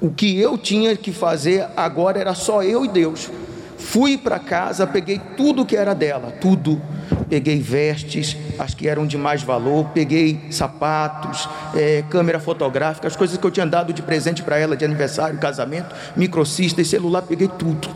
O 0.00 0.10
que 0.10 0.38
eu 0.38 0.58
tinha 0.58 0.96
que 0.96 1.12
fazer 1.12 1.66
agora 1.76 2.18
era 2.18 2.34
só 2.34 2.62
eu 2.62 2.84
e 2.84 2.88
Deus. 2.88 3.30
Fui 3.78 4.16
para 4.16 4.38
casa, 4.38 4.86
peguei 4.86 5.20
tudo 5.36 5.64
que 5.64 5.76
era 5.76 5.94
dela, 5.94 6.32
tudo. 6.40 6.80
Peguei 7.28 7.60
vestes, 7.60 8.36
as 8.58 8.74
que 8.74 8.88
eram 8.88 9.06
de 9.06 9.16
mais 9.16 9.42
valor, 9.42 9.90
peguei 9.92 10.46
sapatos, 10.50 11.48
é, 11.74 12.02
câmera 12.08 12.40
fotográfica, 12.40 13.06
as 13.06 13.16
coisas 13.16 13.36
que 13.36 13.44
eu 13.44 13.50
tinha 13.50 13.66
dado 13.66 13.92
de 13.92 14.02
presente 14.02 14.42
para 14.42 14.58
ela 14.58 14.76
de 14.76 14.84
aniversário, 14.84 15.38
casamento, 15.38 15.94
microcista 16.16 16.80
e 16.80 16.84
celular, 16.84 17.22
peguei 17.22 17.48
tudo. 17.48 17.88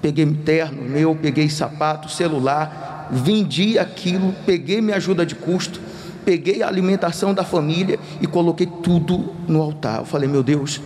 Peguei 0.00 0.26
terno 0.26 0.82
meu, 0.82 1.14
peguei 1.14 1.50
sapato, 1.50 2.08
celular, 2.08 3.08
vendi 3.10 3.78
aquilo, 3.78 4.34
peguei 4.46 4.80
minha 4.80 4.96
ajuda 4.96 5.26
de 5.26 5.34
custo, 5.34 5.80
peguei 6.24 6.62
a 6.62 6.68
alimentação 6.68 7.34
da 7.34 7.44
família 7.44 7.98
e 8.20 8.26
coloquei 8.26 8.66
tudo 8.66 9.34
no 9.46 9.60
altar. 9.60 9.98
Eu 9.98 10.04
falei, 10.06 10.28
meu 10.28 10.42
Deus, 10.42 10.80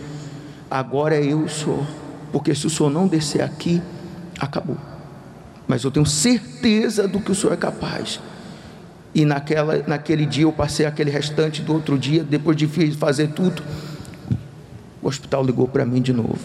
agora 0.69 1.15
é 1.15 1.23
eu 1.23 1.47
Senhor, 1.47 1.85
porque 2.31 2.53
se 2.53 2.67
o 2.67 2.69
Senhor 2.69 2.89
não 2.89 3.07
descer 3.07 3.41
aqui, 3.41 3.81
acabou. 4.39 4.77
Mas 5.67 5.83
eu 5.83 5.91
tenho 5.91 6.05
certeza 6.05 7.07
do 7.07 7.19
que 7.19 7.31
o 7.31 7.35
Senhor 7.35 7.53
é 7.53 7.57
capaz. 7.57 8.19
E 9.13 9.23
naquela, 9.25 9.81
naquele 9.87 10.25
dia 10.25 10.43
eu 10.43 10.51
passei 10.51 10.85
aquele 10.85 11.09
restante 11.09 11.61
do 11.61 11.73
outro 11.73 11.97
dia, 11.97 12.23
depois 12.23 12.57
de 12.57 12.67
fazer 12.91 13.29
tudo, 13.29 13.63
o 15.01 15.07
hospital 15.07 15.43
ligou 15.43 15.67
para 15.67 15.85
mim 15.85 16.01
de 16.01 16.11
novo. 16.11 16.39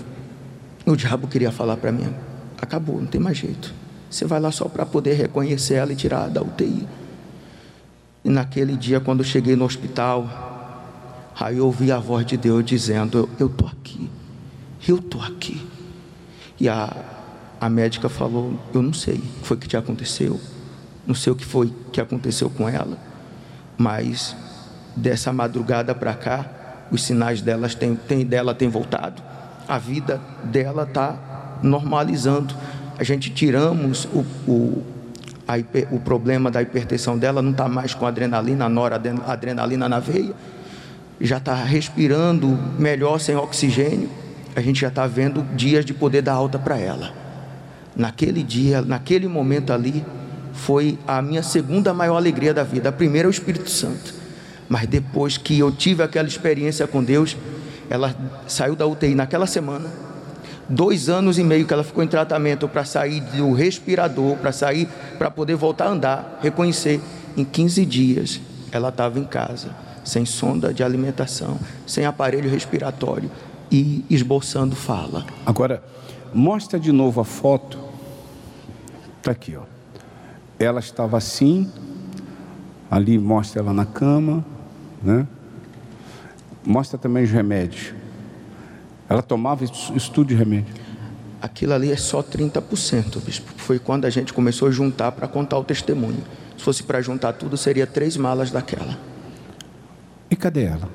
O 0.86 0.96
diabo 0.96 1.26
queria 1.26 1.50
falar 1.50 1.76
para 1.76 1.90
mim: 1.90 2.14
acabou, 2.60 3.00
não 3.00 3.06
tem 3.06 3.20
mais 3.20 3.36
jeito. 3.36 3.74
Você 4.08 4.24
vai 4.24 4.40
lá 4.40 4.50
só 4.50 4.66
para 4.66 4.84
poder 4.86 5.14
reconhecer 5.14 5.74
ela 5.74 5.92
e 5.92 5.96
tirar 5.96 6.28
da 6.28 6.42
UTI. 6.42 6.86
E 8.24 8.28
naquele 8.28 8.76
dia, 8.76 9.00
quando 9.00 9.20
eu 9.20 9.24
cheguei 9.24 9.56
no 9.56 9.64
hospital, 9.64 11.32
aí 11.38 11.58
eu 11.58 11.66
ouvi 11.66 11.90
a 11.90 11.98
voz 11.98 12.26
de 12.26 12.36
Deus 12.36 12.64
dizendo: 12.64 13.28
Eu 13.38 13.46
estou 13.46 13.68
aqui, 13.68 14.10
eu 14.86 14.96
estou 14.96 15.22
aqui. 15.22 15.60
E 16.58 16.68
a, 16.68 16.94
a 17.60 17.68
médica 17.68 18.08
falou: 18.08 18.58
Eu 18.72 18.82
não 18.82 18.92
sei 18.92 19.16
o 19.16 19.20
que 19.20 19.46
foi 19.46 19.56
que 19.58 19.68
te 19.68 19.76
aconteceu, 19.76 20.40
não 21.06 21.14
sei 21.14 21.32
o 21.32 21.36
que 21.36 21.44
foi 21.44 21.72
que 21.92 22.00
aconteceu 22.00 22.48
com 22.48 22.68
ela, 22.68 22.96
mas 23.76 24.34
dessa 24.96 25.32
madrugada 25.32 25.94
para 25.94 26.14
cá, 26.14 26.46
os 26.90 27.04
sinais 27.04 27.42
delas 27.42 27.74
têm, 27.74 27.98
dela 28.24 28.54
têm 28.54 28.68
voltado, 28.68 29.22
a 29.68 29.78
vida 29.78 30.20
dela 30.44 30.84
está 30.84 31.58
normalizando. 31.62 32.54
A 32.98 33.04
gente 33.04 33.30
tiramos 33.30 34.06
o, 34.06 34.24
o, 34.50 34.84
hiper, 35.56 35.88
o 35.90 35.98
problema 35.98 36.50
da 36.50 36.60
hipertensão 36.60 37.18
dela, 37.18 37.40
não 37.40 37.52
está 37.52 37.66
mais 37.66 37.94
com 37.94 38.06
adrenalina, 38.06 38.68
noradrenalina 38.68 39.88
na 39.88 39.98
veia, 39.98 40.34
já 41.18 41.38
está 41.38 41.54
respirando 41.54 42.46
melhor 42.78 43.18
sem 43.18 43.36
oxigênio. 43.36 44.10
A 44.54 44.60
gente 44.60 44.80
já 44.80 44.88
está 44.88 45.06
vendo 45.06 45.42
dias 45.54 45.84
de 45.84 45.94
poder 45.94 46.22
dar 46.22 46.34
alta 46.34 46.58
para 46.58 46.76
ela 46.76 47.29
naquele 48.00 48.42
dia, 48.42 48.80
naquele 48.80 49.28
momento 49.28 49.72
ali, 49.72 50.04
foi 50.54 50.98
a 51.06 51.20
minha 51.20 51.42
segunda 51.42 51.92
maior 51.92 52.16
alegria 52.16 52.54
da 52.54 52.64
vida. 52.64 52.88
A 52.88 52.92
primeira 52.92 53.26
é 53.26 53.28
o 53.28 53.30
Espírito 53.30 53.70
Santo. 53.70 54.14
Mas 54.68 54.86
depois 54.86 55.36
que 55.36 55.58
eu 55.58 55.70
tive 55.70 56.02
aquela 56.02 56.26
experiência 56.26 56.86
com 56.86 57.04
Deus, 57.04 57.36
ela 57.90 58.14
saiu 58.46 58.74
da 58.74 58.86
UTI 58.86 59.14
naquela 59.14 59.46
semana. 59.46 59.88
Dois 60.68 61.08
anos 61.08 61.38
e 61.38 61.44
meio 61.44 61.66
que 61.66 61.74
ela 61.74 61.84
ficou 61.84 62.02
em 62.02 62.06
tratamento 62.06 62.66
para 62.68 62.84
sair 62.84 63.20
do 63.20 63.52
respirador, 63.52 64.36
para 64.36 64.52
sair, 64.52 64.88
para 65.18 65.30
poder 65.30 65.56
voltar 65.56 65.86
a 65.86 65.90
andar, 65.90 66.38
reconhecer. 66.40 67.00
Em 67.36 67.44
15 67.44 67.84
dias, 67.84 68.40
ela 68.72 68.88
estava 68.88 69.18
em 69.18 69.24
casa, 69.24 69.74
sem 70.04 70.24
sonda 70.24 70.72
de 70.72 70.82
alimentação, 70.82 71.58
sem 71.86 72.06
aparelho 72.06 72.48
respiratório 72.48 73.30
e 73.70 74.04
esboçando 74.08 74.74
fala. 74.74 75.26
Agora, 75.44 75.82
mostra 76.32 76.78
de 76.78 76.92
novo 76.92 77.20
a 77.20 77.24
foto 77.24 77.89
Está 79.20 79.32
aqui, 79.32 79.54
ó. 79.54 79.64
Ela 80.58 80.80
estava 80.80 81.18
assim, 81.18 81.70
ali 82.90 83.18
mostra 83.18 83.60
ela 83.60 83.72
na 83.74 83.84
cama, 83.84 84.42
né? 85.02 85.26
Mostra 86.64 86.98
também 86.98 87.24
os 87.24 87.30
remédios. 87.30 87.92
Ela 89.10 89.20
tomava 89.20 89.62
isso 89.62 90.10
tudo 90.10 90.28
de 90.28 90.34
remédio. 90.34 90.74
Aquilo 91.42 91.74
ali 91.74 91.92
é 91.92 91.96
só 91.96 92.22
30%, 92.22 93.22
bispo. 93.22 93.52
Foi 93.58 93.78
quando 93.78 94.06
a 94.06 94.10
gente 94.10 94.32
começou 94.32 94.68
a 94.68 94.70
juntar 94.70 95.12
para 95.12 95.28
contar 95.28 95.58
o 95.58 95.64
testemunho. 95.64 96.22
Se 96.56 96.64
fosse 96.64 96.82
para 96.82 97.02
juntar 97.02 97.34
tudo, 97.34 97.58
seria 97.58 97.86
três 97.86 98.16
malas 98.16 98.50
daquela. 98.50 98.98
E 100.30 100.36
cadê 100.36 100.64
ela? 100.64 100.88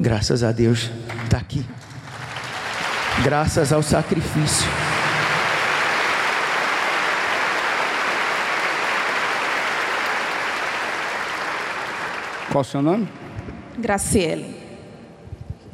Graças 0.00 0.42
a 0.42 0.52
Deus, 0.52 0.90
está 1.24 1.36
aqui. 1.36 1.66
Graças 3.22 3.72
ao 3.74 3.82
sacrifício. 3.82 4.87
Qual 12.50 12.62
o 12.62 12.64
seu 12.64 12.80
nome? 12.80 13.08
Graciele. 13.78 14.56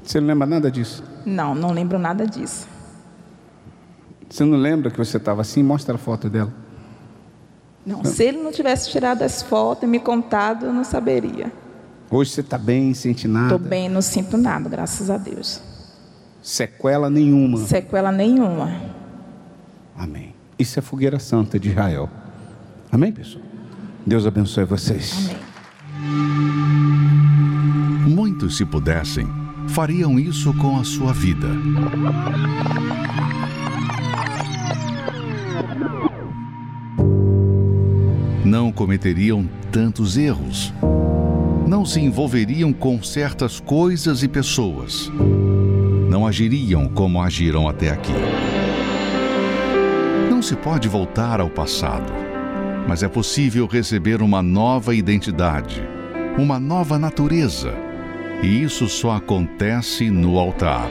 Você 0.03 0.21
não 0.21 0.29
lembra 0.29 0.47
nada 0.47 0.71
disso? 0.71 1.03
Não, 1.25 1.55
não 1.55 1.71
lembro 1.71 1.99
nada 1.99 2.27
disso. 2.27 2.69
Você 4.29 4.45
não 4.45 4.59
lembra 4.59 4.91
que 4.91 4.99
você 4.99 5.17
estava 5.17 5.41
assim? 5.41 5.63
Mostra 5.63 5.95
a 5.95 5.99
foto 5.99 6.29
dela. 6.29 6.53
Não, 7.87 7.99
não, 7.99 8.05
se 8.05 8.25
ele 8.25 8.43
não 8.43 8.51
tivesse 8.51 8.91
tirado 8.91 9.23
as 9.23 9.43
fotos 9.43 9.85
e 9.85 9.87
me 9.87 10.01
contado, 10.01 10.67
eu 10.67 10.73
não 10.73 10.85
saberia. 10.85 11.53
Hoje 12.11 12.31
você 12.31 12.41
está 12.41 12.59
bem, 12.59 12.93
sente 12.95 13.29
nada? 13.29 13.55
Estou 13.55 13.69
bem, 13.69 13.89
não 13.89 14.03
sinto 14.03 14.37
nada, 14.37 14.69
graças 14.69 15.11
a 15.11 15.17
Deus. 15.17 15.61
Sequela 16.43 17.09
nenhuma? 17.09 17.59
Sequela 17.59 18.11
nenhuma. 18.11 18.75
Amém. 19.97 20.35
Isso 20.59 20.79
é 20.79 20.83
fogueira 20.83 21.19
santa 21.19 21.59
de 21.59 21.71
Israel. 21.71 22.09
Amém, 22.91 23.13
pessoal? 23.13 23.45
Deus 24.07 24.27
abençoe 24.27 24.65
vocês. 24.65 25.31
Amém. 25.31 25.44
Muitos, 28.07 28.57
se 28.57 28.65
pudessem, 28.65 29.27
fariam 29.69 30.19
isso 30.19 30.53
com 30.55 30.79
a 30.79 30.85
sua 30.85 31.13
vida. 31.13 31.49
Não 38.45 38.71
cometeriam 38.71 39.49
tantos 39.73 40.17
erros. 40.17 40.73
Não 41.67 41.85
se 41.85 42.01
envolveriam 42.01 42.73
com 42.73 43.03
certas 43.03 43.59
coisas 43.59 44.23
e 44.23 44.29
pessoas. 44.29 45.11
Não 46.11 46.27
agiriam 46.27 46.87
como 46.89 47.23
agiram 47.23 47.67
até 47.69 47.91
aqui. 47.91 48.13
Não 50.31 50.43
se 50.43 50.55
pode 50.55 50.89
voltar 50.89 51.41
ao 51.41 51.49
passado, 51.49 52.13
mas 52.87 53.03
é 53.03 53.09
possível 53.09 53.67
receber 53.67 54.21
uma 54.21 54.43
nova 54.43 54.95
identidade 54.95 55.94
uma 56.37 56.59
nova 56.59 56.99
natureza. 56.99 57.73
E 58.43 58.63
isso 58.63 58.89
só 58.89 59.13
acontece 59.13 60.11
no 60.11 60.39
altar. 60.39 60.89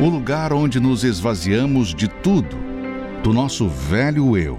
O 0.00 0.08
lugar 0.08 0.52
onde 0.52 0.80
nos 0.80 1.04
esvaziamos 1.04 1.94
de 1.94 2.08
tudo, 2.08 2.56
do 3.22 3.32
nosso 3.32 3.68
velho 3.68 4.36
eu, 4.36 4.58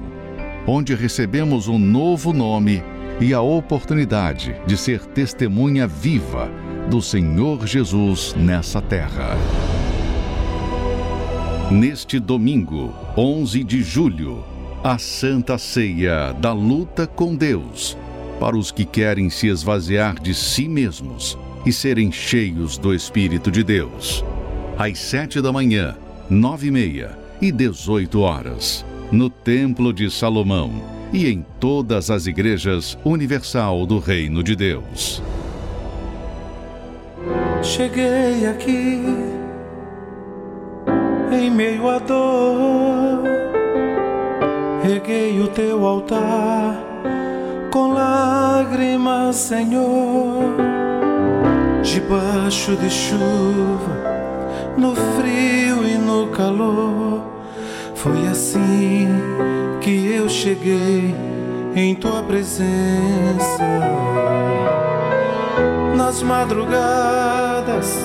onde 0.67 0.95
recebemos 0.95 1.67
um 1.67 1.77
novo 1.77 2.31
nome 2.31 2.83
e 3.19 3.33
a 3.33 3.41
oportunidade 3.41 4.55
de 4.65 4.77
ser 4.77 5.03
testemunha 5.05 5.87
viva 5.87 6.49
do 6.89 7.01
Senhor 7.01 7.65
Jesus 7.65 8.35
nessa 8.37 8.81
terra. 8.81 9.35
Neste 11.71 12.19
domingo, 12.19 12.93
11 13.17 13.63
de 13.63 13.81
julho, 13.81 14.43
a 14.83 14.99
Santa 14.99 15.57
Ceia 15.57 16.31
da 16.33 16.53
Luta 16.53 17.07
com 17.07 17.35
Deus 17.35 17.97
para 18.39 18.57
os 18.57 18.71
que 18.71 18.85
querem 18.85 19.29
se 19.29 19.47
esvaziar 19.47 20.19
de 20.19 20.33
si 20.33 20.67
mesmos 20.67 21.37
e 21.65 21.71
serem 21.71 22.11
cheios 22.11 22.77
do 22.77 22.93
Espírito 22.93 23.49
de 23.49 23.63
Deus. 23.63 24.23
Às 24.77 24.99
sete 24.99 25.41
da 25.41 25.51
manhã, 25.51 25.95
nove 26.29 26.67
e 26.67 26.71
meia 26.71 27.17
e 27.41 27.51
dezoito 27.51 28.21
horas, 28.21 28.85
no 29.11 29.29
Templo 29.29 29.93
de 29.93 30.09
Salomão 30.11 30.71
e 31.11 31.27
em 31.27 31.45
todas 31.59 32.11
as 32.11 32.27
igrejas 32.27 32.97
universal 33.03 33.85
do 33.85 33.99
Reino 33.99 34.43
de 34.43 34.55
Deus. 34.55 35.21
Cheguei 37.63 38.45
aqui 38.45 39.01
em 41.31 41.49
meio 41.49 41.89
à 41.89 41.99
dor, 41.99 43.23
reguei 44.83 45.39
o 45.41 45.47
teu 45.47 45.85
altar 45.85 46.84
com 47.75 47.91
lágrimas, 47.91 49.35
Senhor, 49.35 50.55
debaixo 51.83 52.73
de 52.77 52.89
chuva, 52.89 53.97
no 54.77 54.95
frio 54.95 55.85
e 55.85 55.97
no 55.97 56.27
calor. 56.27 57.21
Foi 57.93 58.27
assim 58.27 59.09
que 59.81 60.13
eu 60.13 60.29
cheguei 60.29 61.13
em 61.75 61.93
tua 61.95 62.23
presença. 62.23 62.65
Nas 65.97 66.23
madrugadas, 66.23 67.99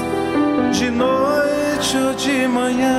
de 0.72 0.90
noite 0.90 1.96
ou 1.96 2.12
de 2.14 2.48
manhã, 2.48 2.98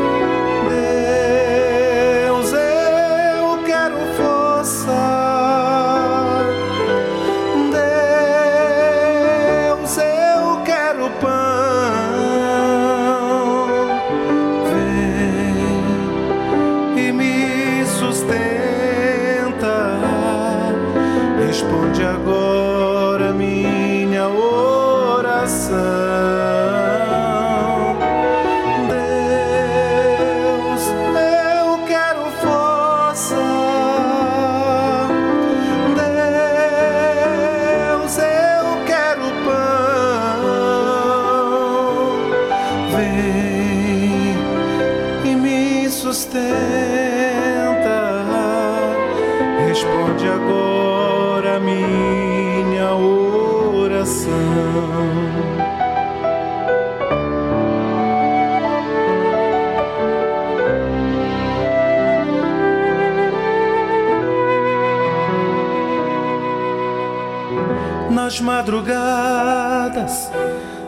Madrugadas, 68.61 70.31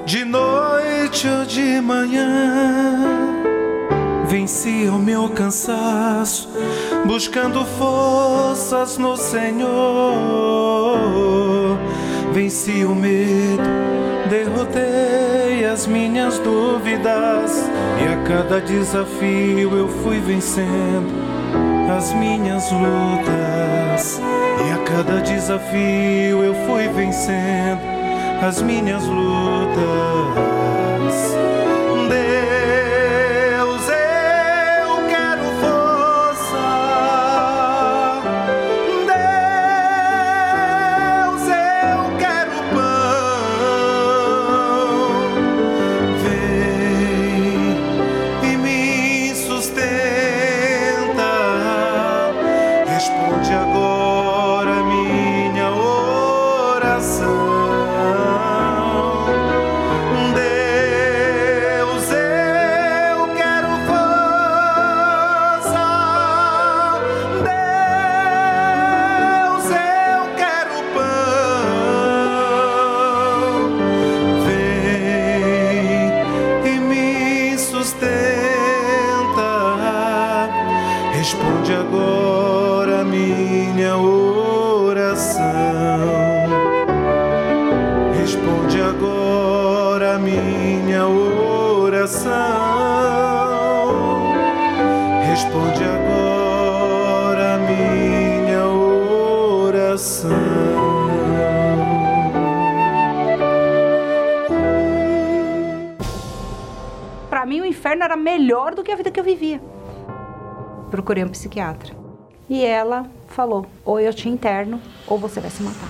de 0.06 0.24
noite 0.24 1.28
ou 1.28 1.44
de 1.44 1.82
manhã, 1.82 3.02
venci 4.28 4.88
o 4.88 5.00
meu 5.00 5.28
cansaço, 5.30 6.50
buscando 7.08 7.66
forças 7.66 9.00
no 9.00 9.18
Senhor. 9.18 9.74
Venci 12.32 12.86
o 12.86 12.94
medo, 12.94 13.64
derrotei 14.30 15.66
as 15.66 15.88
minhas 15.88 16.38
dúvidas, 16.38 17.68
e 18.04 18.08
a 18.08 18.18
cada 18.24 18.62
desafio 18.62 19.76
eu 19.76 19.88
fui 19.88 20.20
vencendo 20.20 21.12
as 21.98 22.14
minhas 22.14 22.72
lutas. 22.72 24.22
Cada 24.96 25.22
desafio 25.22 26.44
eu 26.44 26.54
fui 26.68 26.88
vencendo 26.90 27.82
as 28.48 28.62
minhas 28.62 29.04
lutas. 29.04 29.83
Procurei 111.14 111.26
um 111.26 111.30
psiquiatra. 111.30 111.96
E 112.50 112.66
ela 112.66 113.08
falou: 113.28 113.68
ou 113.86 114.00
eu 114.00 114.12
te 114.12 114.28
interno, 114.28 114.82
ou 115.06 115.20
você 115.20 115.40
vai 115.40 115.52
se 115.52 115.62
matar. 115.62 115.88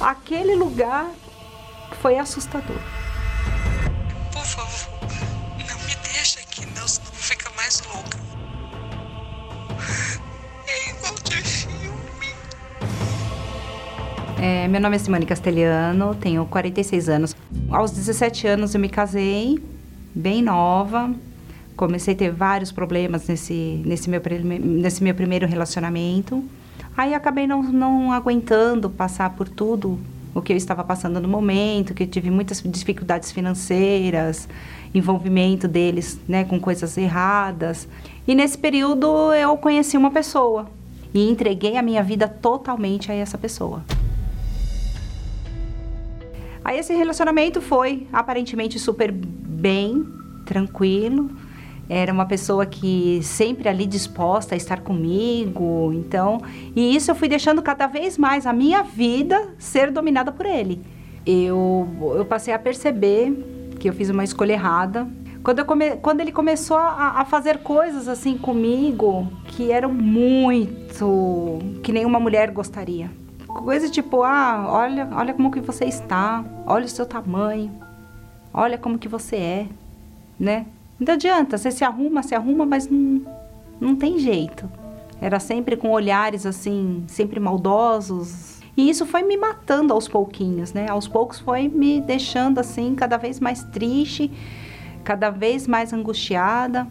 Aquele 0.00 0.54
lugar 0.54 1.10
foi 2.00 2.16
assustador. 2.16 2.78
Por 4.32 4.44
favor, 4.44 4.98
não 5.58 5.78
me 5.80 5.94
deixa 6.10 6.40
aqui, 6.40 6.64
não, 6.74 6.88
senão 6.88 7.10
vou 7.12 7.20
ficar 7.20 7.54
mais 7.54 7.82
louca. 7.86 8.18
É 10.68 10.88
igual 10.88 11.14
de 11.22 11.42
filme. 11.42 12.34
É, 14.40 14.68
meu 14.68 14.80
nome 14.80 14.96
é 14.96 14.98
Simone 14.98 15.26
Castelhano, 15.26 16.14
tenho 16.14 16.46
46 16.46 17.08
anos. 17.10 17.36
Aos 17.70 17.90
17 17.90 18.46
anos 18.46 18.74
eu 18.74 18.80
me 18.80 18.88
casei, 18.88 19.62
bem 20.14 20.40
nova. 20.40 21.14
Comecei 21.76 22.14
a 22.14 22.16
ter 22.16 22.30
vários 22.30 22.72
problemas 22.72 23.28
nesse, 23.28 23.82
nesse, 23.84 24.08
meu, 24.08 24.20
nesse 24.60 25.04
meu 25.04 25.14
primeiro 25.14 25.46
relacionamento. 25.46 26.42
Aí 26.96 27.12
acabei 27.12 27.46
não, 27.46 27.62
não 27.62 28.12
aguentando 28.12 28.88
passar 28.88 29.30
por 29.30 29.48
tudo 29.48 29.98
o 30.34 30.42
que 30.42 30.52
eu 30.52 30.56
estava 30.56 30.82
passando 30.84 31.20
no 31.20 31.28
momento, 31.28 31.94
que 31.94 32.02
eu 32.02 32.06
tive 32.06 32.30
muitas 32.30 32.62
dificuldades 32.62 33.32
financeiras, 33.32 34.48
envolvimento 34.94 35.66
deles 35.66 36.18
né, 36.28 36.44
com 36.44 36.58
coisas 36.60 36.96
erradas. 36.96 37.88
E 38.26 38.34
nesse 38.34 38.56
período 38.56 39.32
eu 39.32 39.56
conheci 39.56 39.96
uma 39.96 40.10
pessoa 40.10 40.68
e 41.12 41.28
entreguei 41.28 41.76
a 41.76 41.82
minha 41.82 42.02
vida 42.02 42.28
totalmente 42.28 43.10
a 43.10 43.14
essa 43.14 43.38
pessoa. 43.38 43.82
Aí 46.64 46.78
esse 46.78 46.92
relacionamento 46.94 47.60
foi 47.60 48.06
aparentemente 48.12 48.78
super 48.78 49.12
bem, 49.12 50.04
tranquilo. 50.44 51.30
Era 51.88 52.12
uma 52.12 52.26
pessoa 52.26 52.66
que 52.66 53.20
sempre 53.22 53.68
ali 53.68 53.86
disposta 53.86 54.54
a 54.54 54.58
estar 54.58 54.80
comigo, 54.80 55.92
então, 55.92 56.40
e 56.74 56.96
isso 56.96 57.10
eu 57.10 57.14
fui 57.14 57.28
deixando 57.28 57.62
cada 57.62 57.86
vez 57.86 58.18
mais 58.18 58.44
a 58.44 58.52
minha 58.52 58.82
vida 58.82 59.54
ser 59.58 59.92
dominada 59.92 60.32
por 60.32 60.46
ele. 60.46 60.82
Eu, 61.24 61.88
eu 62.16 62.24
passei 62.24 62.52
a 62.52 62.58
perceber 62.58 63.32
que 63.78 63.88
eu 63.88 63.92
fiz 63.92 64.10
uma 64.10 64.24
escolha 64.24 64.52
errada 64.52 65.06
Quando, 65.42 65.64
come, 65.64 65.96
quando 65.96 66.20
ele 66.20 66.32
começou 66.32 66.76
a, 66.76 67.20
a, 67.20 67.24
fazer 67.24 67.58
coisas 67.58 68.08
assim 68.08 68.36
comigo 68.36 69.28
que 69.46 69.70
eram 69.70 69.92
muito 69.94 71.58
que 71.84 71.92
nenhuma 71.92 72.18
mulher 72.18 72.50
gostaria. 72.50 73.08
Coisa 73.46 73.88
tipo, 73.88 74.24
ah, 74.24 74.66
olha, 74.68 75.08
olha 75.12 75.32
como 75.32 75.52
que 75.52 75.60
você 75.60 75.84
está, 75.84 76.44
olha 76.66 76.84
o 76.84 76.88
seu 76.88 77.06
tamanho, 77.06 77.70
olha 78.52 78.76
como 78.76 78.98
que 78.98 79.08
você 79.08 79.36
é, 79.36 79.66
né? 80.38 80.66
Não 80.98 81.14
adianta, 81.14 81.58
você 81.58 81.70
se 81.70 81.84
arruma, 81.84 82.22
se 82.22 82.34
arruma, 82.34 82.64
mas 82.64 82.88
não, 82.88 83.22
não 83.80 83.96
tem 83.96 84.18
jeito. 84.18 84.70
Era 85.20 85.38
sempre 85.38 85.76
com 85.76 85.90
olhares 85.90 86.46
assim, 86.46 87.04
sempre 87.06 87.40
maldosos. 87.40 88.60
E 88.76 88.90
isso 88.90 89.06
foi 89.06 89.22
me 89.22 89.36
matando 89.36 89.92
aos 89.92 90.06
pouquinhos, 90.06 90.72
né? 90.72 90.86
Aos 90.88 91.08
poucos 91.08 91.40
foi 91.40 91.68
me 91.68 92.00
deixando 92.00 92.58
assim 92.58 92.94
cada 92.94 93.16
vez 93.16 93.40
mais 93.40 93.64
triste, 93.64 94.30
cada 95.02 95.30
vez 95.30 95.66
mais 95.66 95.92
angustiada. 95.92 96.86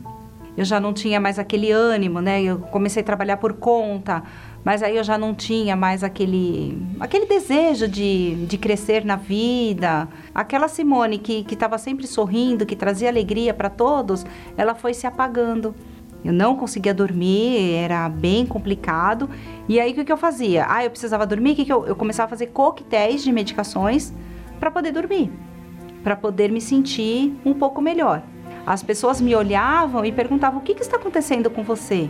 Eu 0.58 0.66
já 0.66 0.80
não 0.80 0.93
tinha 0.93 1.20
mais 1.20 1.38
aquele 1.38 1.72
ânimo, 1.72 2.22
né? 2.22 2.41
Eu 2.41 2.60
comecei 2.60 3.01
a 3.01 3.06
trabalhar 3.06 3.38
por 3.38 3.53
conta, 3.53 4.24
mas 4.66 4.82
aí 4.82 4.97
eu 4.97 5.03
já 5.03 5.16
não 5.16 5.36
tinha 5.36 5.76
mais 5.76 6.03
aquele, 6.03 6.76
aquele 6.99 7.28
desejo 7.28 7.88
de, 7.88 8.47
de 8.47 8.57
crescer 8.57 9.05
na 9.05 9.16
vida. 9.16 10.09
Aquela 10.34 10.68
Simone 10.68 11.20
que 11.20 11.45
estava 11.51 11.78
sempre 11.78 12.07
sorrindo, 12.07 12.66
que 12.66 12.76
trazia 12.76 13.07
alegria 13.07 13.53
para 13.53 13.70
todos, 13.70 14.26
ela 14.57 14.74
foi 14.74 14.95
se 14.95 15.05
apagando. 15.05 15.76
Eu 16.24 16.34
não 16.34 16.55
conseguia 16.55 16.95
dormir, 16.95 17.76
era 17.76 18.09
bem 18.09 18.43
complicado. 18.47 19.30
E 19.70 19.80
aí 19.80 19.91
o 19.91 19.93
que, 19.93 20.03
que 20.03 20.11
eu 20.11 20.18
fazia? 20.18 20.66
Ah, 20.68 20.84
eu 20.84 20.89
precisava 20.89 21.28
dormir, 21.28 21.51
o 21.51 21.55
que, 21.57 21.66
que 21.66 21.72
eu, 21.72 21.86
eu 21.86 21.95
começava 21.95 22.26
a 22.26 22.30
fazer 22.32 22.47
coquetéis 22.47 23.24
de 23.24 23.32
medicações 23.32 24.11
para 24.59 24.72
poder 24.72 24.91
dormir, 24.91 25.32
para 26.03 26.16
poder 26.16 26.51
me 26.51 26.59
sentir 26.59 27.39
um 27.45 27.53
pouco 27.53 27.84
melhor. 27.84 28.24
As 28.66 28.82
pessoas 28.82 29.22
me 29.22 29.36
olhavam 29.36 30.03
e 30.03 30.11
perguntavam: 30.11 30.59
o 30.59 30.63
que, 30.63 30.74
que 30.74 30.82
está 30.82 30.97
acontecendo 30.97 31.51
com 31.51 31.61
você? 31.61 32.09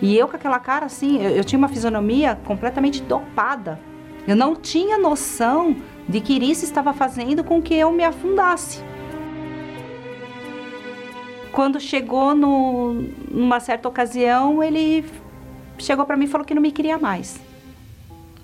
E 0.00 0.16
eu 0.16 0.28
com 0.28 0.36
aquela 0.36 0.58
cara 0.58 0.86
assim, 0.86 1.22
eu, 1.22 1.30
eu 1.30 1.44
tinha 1.44 1.58
uma 1.58 1.68
fisionomia 1.68 2.38
completamente 2.44 3.02
dopada. 3.02 3.80
Eu 4.26 4.36
não 4.36 4.54
tinha 4.56 4.98
noção 4.98 5.76
de 6.08 6.20
que 6.20 6.34
isso 6.34 6.64
estava 6.64 6.92
fazendo 6.92 7.44
com 7.44 7.62
que 7.62 7.74
eu 7.74 7.92
me 7.92 8.04
afundasse 8.04 8.82
quando 11.56 11.80
chegou 11.80 12.34
no, 12.34 12.92
numa 13.30 13.58
certa 13.60 13.88
ocasião, 13.88 14.62
ele 14.62 15.02
chegou 15.78 16.04
para 16.04 16.14
mim 16.14 16.26
e 16.26 16.28
falou 16.28 16.46
que 16.46 16.54
não 16.54 16.60
me 16.60 16.70
queria 16.70 16.98
mais. 16.98 17.40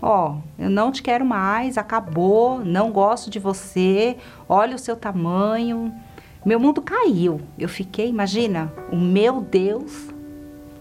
Ó, 0.01 0.31
oh, 0.31 0.63
eu 0.63 0.71
não 0.71 0.91
te 0.91 1.03
quero 1.03 1.23
mais, 1.23 1.77
acabou, 1.77 2.65
não 2.65 2.91
gosto 2.91 3.29
de 3.29 3.39
você, 3.39 4.17
olha 4.49 4.77
o 4.77 4.79
seu 4.79 4.97
tamanho. 4.97 5.95
Meu 6.43 6.59
mundo 6.59 6.81
caiu. 6.81 7.39
Eu 7.59 7.69
fiquei, 7.69 8.09
imagina, 8.09 8.73
o 8.91 8.97
meu 8.97 9.43
Deus, 9.43 10.09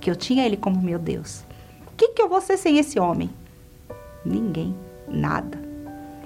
que 0.02 0.10
eu 0.10 0.16
tinha 0.16 0.46
ele 0.46 0.58
como 0.58 0.82
meu 0.82 1.00
Deus. 1.00 1.46
O 1.88 1.96
que, 1.96 2.10
que 2.10 2.22
eu 2.22 2.28
vou 2.28 2.42
ser 2.42 2.58
sem 2.58 2.80
esse 2.80 3.00
homem? 3.00 3.30
Ninguém, 4.26 4.76
nada. 5.08 5.62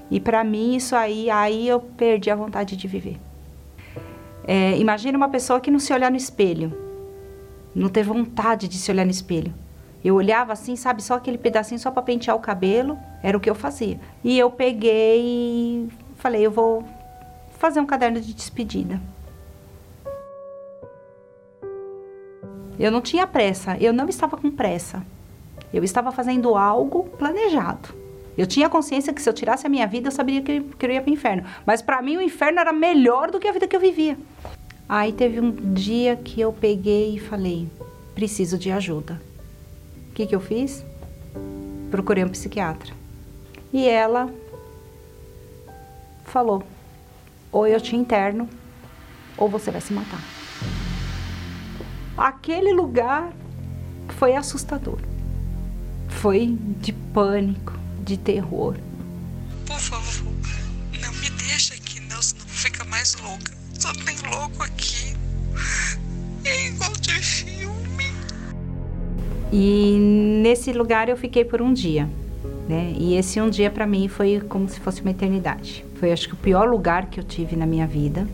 E 0.10 0.20
para 0.20 0.44
mim 0.44 0.76
isso 0.76 0.96
aí, 0.96 1.30
aí 1.30 1.68
eu 1.68 1.80
perdi 1.80 2.32
a 2.32 2.36
vontade 2.36 2.76
de 2.78 2.88
viver. 2.88 3.20
É, 4.48 4.78
imagine 4.78 5.18
uma 5.18 5.30
pessoa 5.30 5.60
que 5.60 5.70
não 5.70 5.80
se 5.80 5.92
olhar 5.92 6.10
no 6.10 6.18
espelho, 6.18 6.72
não 7.74 7.90
ter 7.90 8.04
vontade 8.04 8.68
de 8.68 8.78
se 8.78 8.90
olhar 8.90 9.04
no 9.04 9.12
espelho. 9.12 9.54
Eu 10.04 10.16
olhava 10.16 10.54
assim, 10.54 10.76
sabe, 10.76 11.02
só 11.02 11.16
aquele 11.16 11.38
pedacinho 11.38 11.80
só 11.80 11.90
para 11.90 12.04
pentear 12.04 12.36
o 12.36 12.40
cabelo, 12.40 12.98
era 13.24 13.36
o 13.36 13.40
que 13.40 13.50
eu 13.50 13.56
fazia. 13.56 14.00
E 14.24 14.38
eu 14.38 14.52
peguei 14.52 15.22
e 15.22 15.90
falei, 16.16 16.46
eu 16.46 16.52
vou 16.52 16.86
fazer 17.58 17.80
um 17.80 17.86
caderno 17.86 18.22
de 18.22 18.34
despedida. 18.34 19.02
Eu 22.80 22.92
não 22.92 23.02
tinha 23.02 23.26
pressa, 23.26 23.78
eu 23.80 23.94
não 23.94 24.08
estava 24.10 24.38
com 24.38 24.52
pressa. 24.52 25.06
Eu 25.74 25.84
estava 25.84 26.12
fazendo 26.12 26.56
algo 26.56 27.06
planejado. 27.18 27.90
Eu 28.38 28.46
tinha 28.46 28.70
consciência 28.70 29.14
que 29.14 29.22
se 29.22 29.30
eu 29.30 29.34
tirasse 29.34 29.66
a 29.66 29.70
minha 29.70 29.88
vida, 29.88 30.08
eu 30.08 30.12
saberia 30.12 30.42
que, 30.42 30.62
que 30.62 30.86
eu 30.86 30.92
ia 30.92 31.02
para 31.02 31.10
o 31.10 31.14
inferno. 31.14 31.44
Mas 31.66 31.82
para 31.82 32.02
mim, 32.02 32.18
o 32.18 32.22
inferno 32.22 32.60
era 32.60 32.74
melhor 32.74 33.32
do 33.32 33.40
que 33.40 33.48
a 33.48 33.52
vida 33.52 33.68
que 33.68 33.76
eu 33.76 33.80
vivia. 33.80 34.18
Aí 34.88 35.14
teve 35.14 35.40
um 35.40 35.52
dia 35.74 36.16
que 36.16 36.40
eu 36.42 36.52
peguei 36.52 37.16
e 37.16 37.20
falei: 37.20 37.68
preciso 38.14 38.58
de 38.58 38.72
ajuda. 38.72 39.22
O 40.10 40.14
que, 40.14 40.26
que 40.26 40.36
eu 40.36 40.40
fiz? 40.40 40.86
Procurei 41.90 42.24
um 42.24 42.30
psiquiatra. 42.30 42.94
E 43.72 43.88
ela 43.88 44.30
falou: 46.26 46.62
ou 47.52 47.66
eu 47.66 47.80
te 47.80 47.96
interno, 47.96 48.50
ou 49.38 49.48
você 49.48 49.72
vai 49.72 49.82
se 49.82 49.94
matar. 49.94 50.35
Aquele 52.18 52.72
lugar 52.74 53.34
foi 54.18 54.36
assustador. 54.36 55.00
Foi 56.08 56.58
de 56.80 56.94
pânico 56.94 57.74
de 58.04 58.18
terror. 58.18 58.76
Por 59.66 59.80
favor, 59.80 60.32
não 61.02 61.12
me 61.14 61.30
deixa 61.32 61.74
aqui, 61.74 62.00
não, 62.02 62.22
senão 62.22 62.46
fica 62.48 62.86
mais 62.86 63.16
louca. 63.16 63.52
Só 63.78 63.92
tem 63.94 64.16
louco 64.32 64.64
aqui. 64.64 65.14
É 66.46 66.68
igual 66.68 66.92
de 66.94 67.14
filme. 67.14 68.06
E 69.52 69.98
nesse 70.42 70.72
lugar 70.72 71.10
eu 71.10 71.18
fiquei 71.18 71.44
por 71.44 71.62
um 71.62 71.74
dia. 71.74 72.10
Né? 72.68 72.94
E 72.98 73.16
esse 73.16 73.40
um 73.42 73.50
dia 73.50 73.70
para 73.70 73.86
mim 73.86 74.08
foi 74.08 74.40
como 74.40 74.70
se 74.70 74.80
fosse 74.80 75.02
uma 75.02 75.12
eternidade. 75.12 75.86
Foi 76.00 76.12
acho 76.12 76.28
que 76.28 76.34
o 76.34 76.38
pior 76.38 76.68
lugar 76.68 77.08
que 77.08 77.20
eu 77.20 77.24
tive 77.24 77.56
na 77.56 77.66
minha 77.66 77.86
vida. 77.86 78.28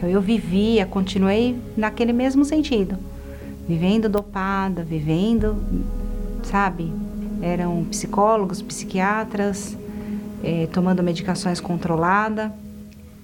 Então 0.00 0.08
eu 0.08 0.22
vivia, 0.22 0.86
continuei 0.86 1.60
naquele 1.76 2.10
mesmo 2.10 2.42
sentido, 2.42 2.96
vivendo 3.68 4.08
dopada, 4.08 4.82
vivendo, 4.82 5.62
sabe, 6.42 6.90
eram 7.42 7.84
psicólogos, 7.84 8.62
psiquiatras, 8.62 9.76
é, 10.42 10.66
tomando 10.72 11.02
medicações 11.02 11.60
controlada. 11.60 12.50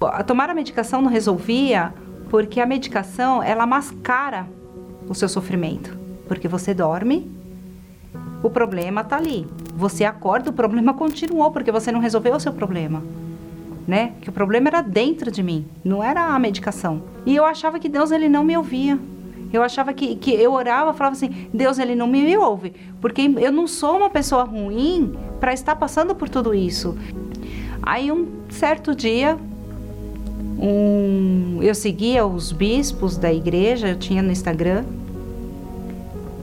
A 0.02 0.22
tomar 0.22 0.50
a 0.50 0.54
medicação 0.54 1.00
não 1.00 1.08
resolvia 1.08 1.94
porque 2.28 2.60
a 2.60 2.66
medicação 2.66 3.42
ela 3.42 3.64
mascara 3.66 4.46
o 5.08 5.14
seu 5.14 5.30
sofrimento, 5.30 5.96
porque 6.28 6.46
você 6.46 6.74
dorme, 6.74 7.26
o 8.42 8.50
problema 8.50 9.00
está 9.00 9.16
ali. 9.16 9.46
Você 9.74 10.04
acorda, 10.04 10.50
o 10.50 10.52
problema 10.52 10.92
continuou 10.94 11.50
porque 11.50 11.72
você 11.72 11.90
não 11.90 12.00
resolveu 12.00 12.34
o 12.34 12.40
seu 12.40 12.52
problema. 12.52 13.02
Né? 13.86 14.12
Que 14.20 14.28
o 14.28 14.32
problema 14.32 14.68
era 14.68 14.82
dentro 14.82 15.30
de 15.30 15.42
mim, 15.42 15.64
não 15.84 16.02
era 16.02 16.34
a 16.34 16.38
medicação. 16.38 17.02
E 17.24 17.36
eu 17.36 17.44
achava 17.44 17.78
que 17.78 17.88
Deus 17.88 18.10
ele 18.10 18.28
não 18.28 18.42
me 18.42 18.56
ouvia. 18.56 18.98
Eu 19.52 19.62
achava 19.62 19.92
que, 19.92 20.16
que 20.16 20.32
eu 20.32 20.52
orava, 20.52 20.92
falava 20.92 21.14
assim, 21.14 21.48
Deus 21.54 21.78
ele 21.78 21.94
não 21.94 22.06
me 22.06 22.36
ouve, 22.36 22.72
porque 23.00 23.22
eu 23.38 23.52
não 23.52 23.66
sou 23.66 23.96
uma 23.96 24.10
pessoa 24.10 24.42
ruim 24.42 25.14
para 25.38 25.52
estar 25.52 25.76
passando 25.76 26.14
por 26.14 26.28
tudo 26.28 26.52
isso. 26.54 26.96
Aí 27.82 28.10
um 28.10 28.26
certo 28.48 28.94
dia, 28.94 29.38
um, 30.58 31.60
eu 31.62 31.74
seguia 31.74 32.26
os 32.26 32.50
bispos 32.50 33.16
da 33.16 33.32
igreja, 33.32 33.88
eu 33.88 33.96
tinha 33.96 34.22
no 34.22 34.32
Instagram. 34.32 34.84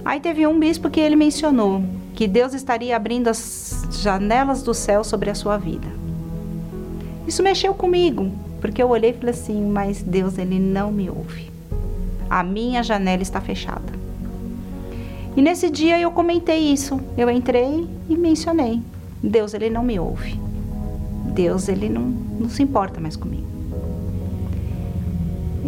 Aí 0.06 0.20
teve 0.20 0.48
um 0.48 0.58
bispo 0.58 0.90
que 0.90 1.00
ele 1.00 1.16
mencionou 1.16 1.84
que 2.16 2.28
Deus 2.28 2.54
estaria 2.54 2.96
abrindo 2.96 3.28
as 3.28 3.88
janelas 4.02 4.62
do 4.62 4.74
céu 4.74 5.04
sobre 5.04 5.30
a 5.30 5.36
sua 5.36 5.58
vida. 5.58 5.88
Isso 7.28 7.42
mexeu 7.42 7.74
comigo, 7.74 8.32
porque 8.60 8.82
eu 8.82 8.90
olhei 8.90 9.12
e 9.12 9.14
falei 9.14 9.34
assim, 9.34 9.66
mas 9.66 10.02
Deus 10.02 10.38
ele 10.38 10.60
não 10.60 10.92
me 10.92 11.10
ouve 11.10 11.54
a 12.34 12.42
minha 12.42 12.82
janela 12.82 13.22
está 13.22 13.40
fechada. 13.40 13.94
E 15.38 15.42
nesse 15.42 15.70
dia 15.70 16.00
eu 16.00 16.10
comentei 16.10 16.60
isso. 16.60 17.00
Eu 17.16 17.30
entrei 17.30 17.88
e 18.10 18.18
mencionei. 18.18 18.82
Deus, 19.22 19.54
ele 19.54 19.70
não 19.70 19.84
me 19.84 20.00
ouve. 20.00 20.40
Deus, 21.32 21.68
ele 21.68 21.88
não, 21.88 22.02
não 22.02 22.50
se 22.50 22.64
importa 22.64 23.00
mais 23.00 23.16
comigo. 23.16 23.46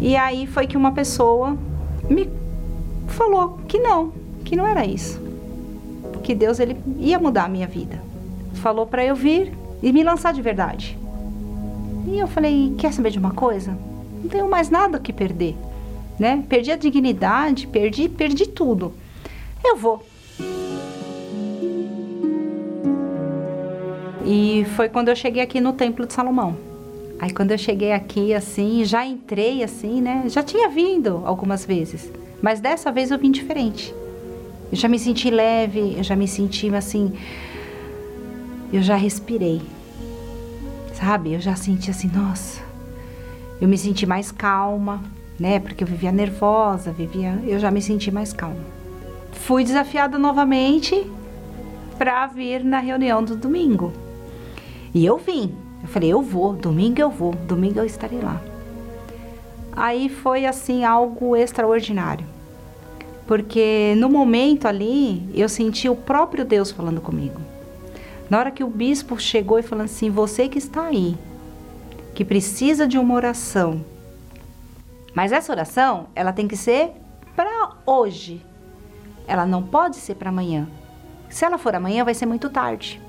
E 0.02 0.16
aí 0.16 0.48
foi 0.48 0.66
que 0.66 0.76
uma 0.76 0.92
pessoa 0.92 1.56
me 2.10 2.28
falou 3.10 3.60
que 3.68 3.78
não, 3.78 4.12
que 4.44 4.56
não 4.56 4.66
era 4.66 4.84
isso. 4.84 5.22
Que 6.24 6.34
Deus 6.34 6.60
ele 6.60 6.78
ia 6.98 7.20
mudar 7.20 7.46
a 7.46 7.50
minha 7.50 7.68
vida. 7.68 8.02
Falou 8.56 8.88
para 8.88 9.06
eu 9.06 9.16
vir 9.16 9.54
e 9.84 9.94
me 9.94 10.04
lançar 10.04 10.34
de 10.34 10.42
verdade. 10.42 10.98
E 12.08 12.20
eu 12.20 12.28
falei: 12.28 12.74
"Quer 12.78 12.94
saber 12.94 13.12
de 13.12 13.20
uma 13.20 13.32
coisa? 13.32 13.78
Não 14.22 14.30
tenho 14.30 14.50
mais 14.50 14.70
nada 14.70 15.00
que 15.00 15.14
perder 15.14 15.56
né? 16.20 16.44
Perdi 16.48 16.72
a 16.72 16.76
dignidade, 16.76 17.68
perdi, 17.68 18.10
perdi 18.10 18.48
tudo. 18.48 18.94
Eu 19.64 19.76
vou. 19.78 20.06
E 24.26 24.66
foi 24.76 24.90
quando 24.90 25.10
eu 25.10 25.16
cheguei 25.16 25.42
aqui 25.42 25.62
no 25.62 25.74
Templo 25.74 26.06
de 26.06 26.14
Salomão. 26.14 26.58
Aí 27.20 27.32
quando 27.32 27.52
eu 27.52 27.58
cheguei 27.58 27.92
aqui 27.92 28.34
assim, 28.34 28.84
já 28.84 29.06
entrei 29.06 29.64
assim, 29.64 30.02
né? 30.02 30.24
Já 30.28 30.44
tinha 30.44 30.68
vindo 30.68 31.22
algumas 31.26 31.66
vezes, 31.66 32.12
mas 32.42 32.60
dessa 32.60 32.92
vez 32.92 33.12
eu 33.12 33.20
vim 33.20 33.32
diferente. 33.32 33.94
Eu 34.72 34.78
já 34.78 34.88
me 34.88 34.98
senti 34.98 35.30
leve, 35.30 35.96
eu 35.98 36.04
já 36.04 36.16
me 36.16 36.28
senti 36.28 36.74
assim, 36.74 37.14
eu 38.74 38.82
já 38.82 38.96
respirei. 38.96 39.62
Sabe? 40.96 41.34
Eu 41.34 41.42
já 41.42 41.56
senti 41.56 41.92
assim, 41.92 42.08
nossa. 42.08 42.62
Eu 43.60 43.68
me 43.68 43.78
senti 43.78 44.06
mais 44.06 44.32
calma, 44.32 45.04
né? 45.40 45.60
Porque 45.60 45.84
eu 45.84 45.88
vivia 45.88 46.12
nervosa, 46.12 46.92
vivia, 46.92 47.38
eu 47.46 47.60
já 47.60 47.70
me 47.70 47.82
senti 47.82 48.10
mais 48.12 48.32
calma. 48.32 48.64
Fui 49.32 49.64
desafiada 49.64 50.18
novamente 50.18 51.06
para 51.98 52.28
vir 52.28 52.64
na 52.64 52.80
reunião 52.80 53.24
do 53.24 53.36
domingo. 53.36 53.92
E 54.94 55.06
eu 55.06 55.18
vim. 55.18 55.54
Eu 55.82 55.90
falei, 55.90 56.14
eu 56.14 56.22
vou, 56.22 56.54
domingo 56.54 57.00
eu 57.00 57.12
vou, 57.12 57.34
domingo 57.34 57.80
eu 57.80 57.86
estarei 57.86 58.20
lá. 58.20 58.42
Aí 59.76 60.08
foi 60.08 60.46
assim 60.46 60.86
algo 60.86 61.36
extraordinário. 61.36 62.26
Porque 63.28 63.94
no 63.98 64.10
momento 64.10 64.68
ali 64.68 65.28
eu 65.34 65.50
senti 65.50 65.90
o 65.90 65.96
próprio 65.96 66.46
Deus 66.46 66.72
falando 66.72 67.02
comigo. 67.02 67.42
Na 68.30 68.40
hora 68.40 68.52
que 68.52 68.64
o 68.64 68.70
bispo 68.70 69.20
chegou 69.20 69.60
e 69.60 69.64
falou 69.64 69.86
assim: 69.86 70.10
"Você 70.10 70.48
que 70.48 70.58
está 70.58 70.86
aí, 70.86 71.18
que 72.16 72.24
precisa 72.24 72.88
de 72.88 72.98
uma 72.98 73.14
oração. 73.14 73.84
Mas 75.14 75.32
essa 75.32 75.52
oração, 75.52 76.08
ela 76.16 76.32
tem 76.32 76.48
que 76.48 76.56
ser 76.56 76.92
para 77.36 77.74
hoje. 77.86 78.44
Ela 79.28 79.46
não 79.46 79.62
pode 79.62 79.98
ser 79.98 80.16
para 80.16 80.30
amanhã. 80.30 80.68
Se 81.30 81.44
ela 81.44 81.58
for 81.58 81.76
amanhã, 81.76 82.04
vai 82.04 82.14
ser 82.14 82.26
muito 82.26 82.50
tarde. 82.50 83.02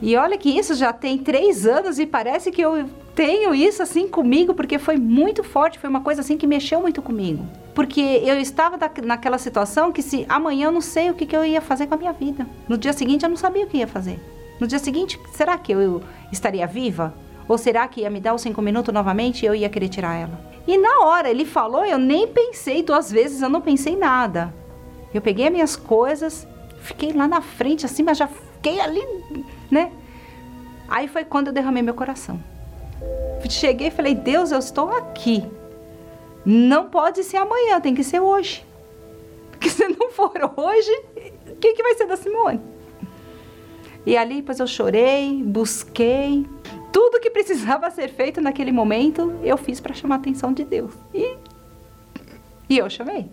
E 0.00 0.16
olha 0.16 0.38
que 0.38 0.48
isso 0.48 0.74
já 0.74 0.92
tem 0.92 1.18
três 1.18 1.66
anos 1.66 1.98
e 1.98 2.06
parece 2.06 2.50
que 2.50 2.62
eu 2.62 2.88
tenho 3.20 3.54
isso 3.54 3.82
assim 3.82 4.08
comigo 4.08 4.54
porque 4.54 4.78
foi 4.78 4.96
muito 4.96 5.44
forte, 5.44 5.78
foi 5.78 5.90
uma 5.90 6.00
coisa 6.00 6.22
assim 6.22 6.38
que 6.38 6.46
mexeu 6.46 6.80
muito 6.80 7.02
comigo. 7.02 7.46
Porque 7.74 8.00
eu 8.00 8.40
estava 8.40 8.78
naquela 9.04 9.36
situação 9.36 9.92
que 9.92 10.00
se 10.00 10.24
amanhã 10.26 10.68
eu 10.68 10.72
não 10.72 10.80
sei 10.80 11.10
o 11.10 11.14
que, 11.14 11.26
que 11.26 11.36
eu 11.36 11.44
ia 11.44 11.60
fazer 11.60 11.86
com 11.86 11.92
a 11.92 11.98
minha 11.98 12.14
vida. 12.14 12.46
No 12.66 12.78
dia 12.78 12.94
seguinte 12.94 13.22
eu 13.22 13.28
não 13.28 13.36
sabia 13.36 13.66
o 13.66 13.68
que 13.68 13.76
ia 13.76 13.86
fazer. 13.86 14.18
No 14.58 14.66
dia 14.66 14.78
seguinte, 14.78 15.20
será 15.34 15.58
que 15.58 15.70
eu 15.70 16.02
estaria 16.32 16.66
viva? 16.66 17.12
Ou 17.46 17.58
será 17.58 17.86
que 17.86 18.00
ia 18.00 18.08
me 18.08 18.20
dar 18.20 18.32
os 18.32 18.40
cinco 18.40 18.62
minutos 18.62 18.94
novamente 18.94 19.42
e 19.42 19.46
eu 19.46 19.54
ia 19.54 19.68
querer 19.68 19.90
tirar 19.90 20.16
ela? 20.16 20.40
E 20.66 20.78
na 20.78 21.00
hora 21.00 21.28
ele 21.28 21.44
falou, 21.44 21.84
eu 21.84 21.98
nem 21.98 22.26
pensei 22.26 22.82
duas 22.82 23.12
vezes, 23.12 23.42
eu 23.42 23.50
não 23.50 23.60
pensei 23.60 23.96
nada. 23.96 24.54
Eu 25.12 25.20
peguei 25.20 25.44
as 25.44 25.52
minhas 25.52 25.76
coisas, 25.76 26.48
fiquei 26.80 27.12
lá 27.12 27.28
na 27.28 27.42
frente 27.42 27.84
assim, 27.84 28.02
mas 28.02 28.16
já 28.16 28.26
fiquei 28.26 28.80
ali, 28.80 29.06
né? 29.70 29.92
Aí 30.88 31.06
foi 31.06 31.22
quando 31.22 31.48
eu 31.48 31.52
derramei 31.52 31.82
meu 31.82 31.92
coração. 31.92 32.40
Cheguei 33.50 33.88
e 33.88 33.90
falei: 33.90 34.14
Deus, 34.14 34.52
eu 34.52 34.58
estou 34.58 34.90
aqui. 34.92 35.44
Não 36.46 36.88
pode 36.88 37.22
ser 37.24 37.36
amanhã, 37.36 37.80
tem 37.80 37.94
que 37.94 38.04
ser 38.04 38.20
hoje. 38.20 38.64
Porque 39.50 39.68
se 39.68 39.86
não 39.88 40.10
for 40.10 40.32
hoje, 40.56 40.90
o 41.48 41.56
que, 41.56 41.74
que 41.74 41.82
vai 41.82 41.94
ser 41.94 42.06
da 42.06 42.16
Simone? 42.16 42.60
E 44.06 44.16
ali, 44.16 44.36
depois 44.36 44.58
eu 44.58 44.66
chorei, 44.66 45.42
busquei, 45.44 46.46
tudo 46.90 47.20
que 47.20 47.28
precisava 47.28 47.90
ser 47.92 48.08
feito 48.08 48.40
naquele 48.40 48.72
momento, 48.72 49.34
eu 49.42 49.56
fiz 49.56 49.80
para 49.80 49.94
chamar 49.94 50.14
a 50.14 50.18
atenção 50.18 50.52
de 50.52 50.64
Deus. 50.64 50.92
E, 51.12 51.36
e 52.68 52.78
eu 52.78 52.88
chamei. 52.88 53.28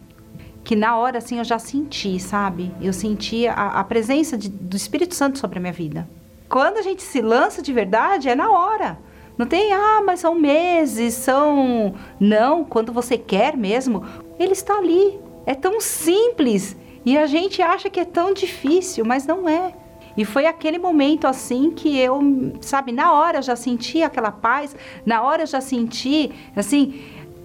Que 0.63 0.76
na 0.76 0.97
hora, 0.97 1.20
assim, 1.20 1.38
eu 1.38 1.45
já 1.45 1.57
senti, 1.57 2.20
sabe? 2.20 2.74
Eu 2.82 2.91
senti 2.91 3.47
a, 3.47 3.80
a 3.80 3.84
presença 3.86 4.38
de, 4.38 4.49
do 4.49 4.76
Espírito 4.76 5.15
Santo 5.15 5.39
sobre 5.39 5.59
a 5.59 5.61
minha 5.61 5.72
vida. 5.72 6.09
Quando 6.49 6.78
a 6.78 6.82
gente 6.82 7.01
se 7.01 7.22
lança 7.22 7.61
de 7.61 7.72
verdade, 7.72 8.28
é 8.28 8.36
na 8.36 8.51
hora. 8.51 8.99
Não 9.38 9.46
tem, 9.46 9.72
ah, 9.72 10.02
mas 10.06 10.20
são 10.20 10.34
meses, 10.34 11.14
são. 11.14 11.94
Não, 12.20 12.64
quando 12.64 12.92
você 12.92 13.18
quer 13.18 13.56
mesmo, 13.56 14.04
ele 14.40 14.54
está 14.54 14.78
ali. 14.78 15.20
É 15.46 15.54
tão 15.54 15.80
simples. 15.80 16.76
E 17.06 17.18
a 17.18 17.26
gente 17.26 17.62
acha 17.62 17.90
que 17.90 18.00
é 18.00 18.06
tão 18.06 18.34
difícil, 18.34 19.06
mas 19.06 19.26
não 19.26 19.48
é. 19.48 19.74
E 20.18 20.26
foi 20.26 20.48
aquele 20.48 20.80
momento 20.80 21.28
assim 21.28 21.70
que 21.70 21.98
eu, 21.98 22.20
sabe, 22.60 22.92
na 22.92 23.14
hora 23.14 23.42
já 23.42 23.56
senti 23.56 24.02
aquela 24.02 24.32
paz, 24.32 24.76
na 25.06 25.22
hora 25.22 25.46
já 25.46 25.62
senti, 25.62 26.32
assim, 26.56 27.00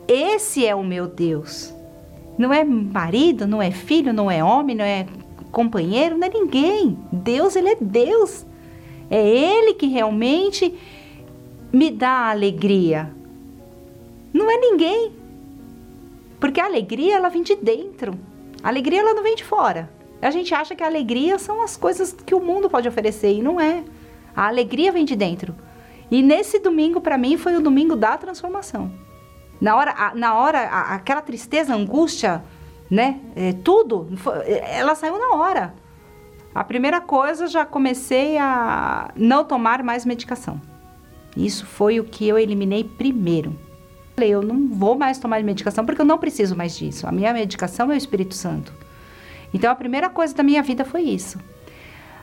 esse 0.09 0.67
é 0.67 0.75
o 0.75 0.83
meu 0.83 1.07
Deus. 1.07 1.75
Não 2.39 2.51
é 2.51 2.65
marido, 2.65 3.47
não 3.47 3.61
é 3.61 3.71
filho, 3.71 4.13
não 4.13 4.31
é 4.31 4.43
homem, 4.43 4.75
não 4.75 4.85
é 4.85 5.07
companheiro, 5.51 6.17
não 6.17 6.27
é 6.27 6.31
ninguém. 6.31 6.99
Deus, 7.13 7.55
ele 7.55 7.69
é 7.69 7.77
Deus. 7.79 8.47
É 9.11 9.29
ele 9.29 9.75
que 9.75 9.87
realmente 9.87 10.75
me 11.73 11.91
dá 11.91 12.31
alegria. 12.31 13.11
Não 14.33 14.51
é 14.51 14.57
ninguém. 14.59 15.13
Porque 16.39 16.61
a 16.61 16.67
alegria 16.67 17.17
ela 17.17 17.29
vem 17.29 17.43
de 17.43 17.55
dentro. 17.57 18.19
A 18.63 18.69
alegria 18.69 19.01
ela 19.01 19.15
não 19.15 19.23
vem 19.23 19.35
de 19.35 19.45
fora. 19.45 19.91
A 20.21 20.31
gente 20.31 20.55
acha 20.55 20.75
que 20.75 20.83
a 20.83 20.87
alegria 20.87 21.39
são 21.39 21.63
as 21.63 21.77
coisas 21.77 22.13
que 22.13 22.35
o 22.35 22.41
mundo 22.41 22.69
pode 22.69 22.89
oferecer 22.89 23.33
e 23.33 23.43
não 23.43 23.61
é. 23.61 23.83
A 24.37 24.47
alegria 24.47 24.93
vem 24.93 25.05
de 25.05 25.17
dentro. 25.17 25.55
E 26.11 26.23
nesse 26.23 26.59
domingo, 26.59 27.01
para 27.01 27.17
mim, 27.17 27.37
foi 27.37 27.57
o 27.57 27.61
domingo 27.61 27.97
da 27.97 28.17
transformação. 28.19 28.93
Na 29.61 29.77
hora, 29.77 30.13
na 30.15 30.35
hora 30.35 30.63
aquela 30.63 31.23
tristeza, 31.23 31.75
angústia, 31.75 32.45
né? 32.91 33.21
É, 33.35 33.53
tudo, 33.53 34.09
é, 34.45 34.79
ela 34.79 34.95
saiu 34.95 35.19
na 35.19 35.37
hora. 35.37 35.75
A 36.55 36.63
primeira 36.63 37.01
coisa, 37.01 37.47
já 37.47 37.65
comecei 37.65 38.37
a 38.37 39.11
não 39.17 39.45
tomar 39.45 39.83
mais 39.83 40.05
medicação. 40.05 40.61
Isso 41.37 41.65
foi 41.65 41.99
o 41.99 42.05
que 42.05 42.29
eu 42.29 42.39
eliminei 42.39 42.85
primeiro. 42.85 43.57
Eu 44.17 44.43
não 44.43 44.69
vou 44.69 44.95
mais 44.97 45.19
tomar 45.19 45.43
medicação 45.43 45.85
porque 45.85 46.01
eu 46.01 46.07
não 46.07 46.19
preciso 46.19 46.55
mais 46.55 46.77
disso. 46.77 47.07
A 47.07 47.13
minha 47.13 47.33
medicação 47.33 47.91
é 47.91 47.95
o 47.95 47.97
Espírito 47.97 48.35
Santo. 48.35 48.73
Então 49.53 49.71
a 49.71 49.75
primeira 49.75 50.09
coisa 50.09 50.35
da 50.35 50.43
minha 50.43 50.63
vida 50.63 50.85
foi 50.85 51.03
isso. 51.03 51.39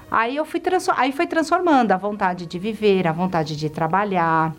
Aí 0.10 0.36
eu 0.36 0.46
fui 0.46 0.62
aí 0.96 1.12
foi 1.12 1.28
transformando 1.28 1.92
a 1.92 1.98
vontade 1.98 2.46
de 2.46 2.58
viver, 2.58 3.08
a 3.08 3.12
vontade 3.12 3.56
de 3.56 3.70
trabalhar, 3.70 4.56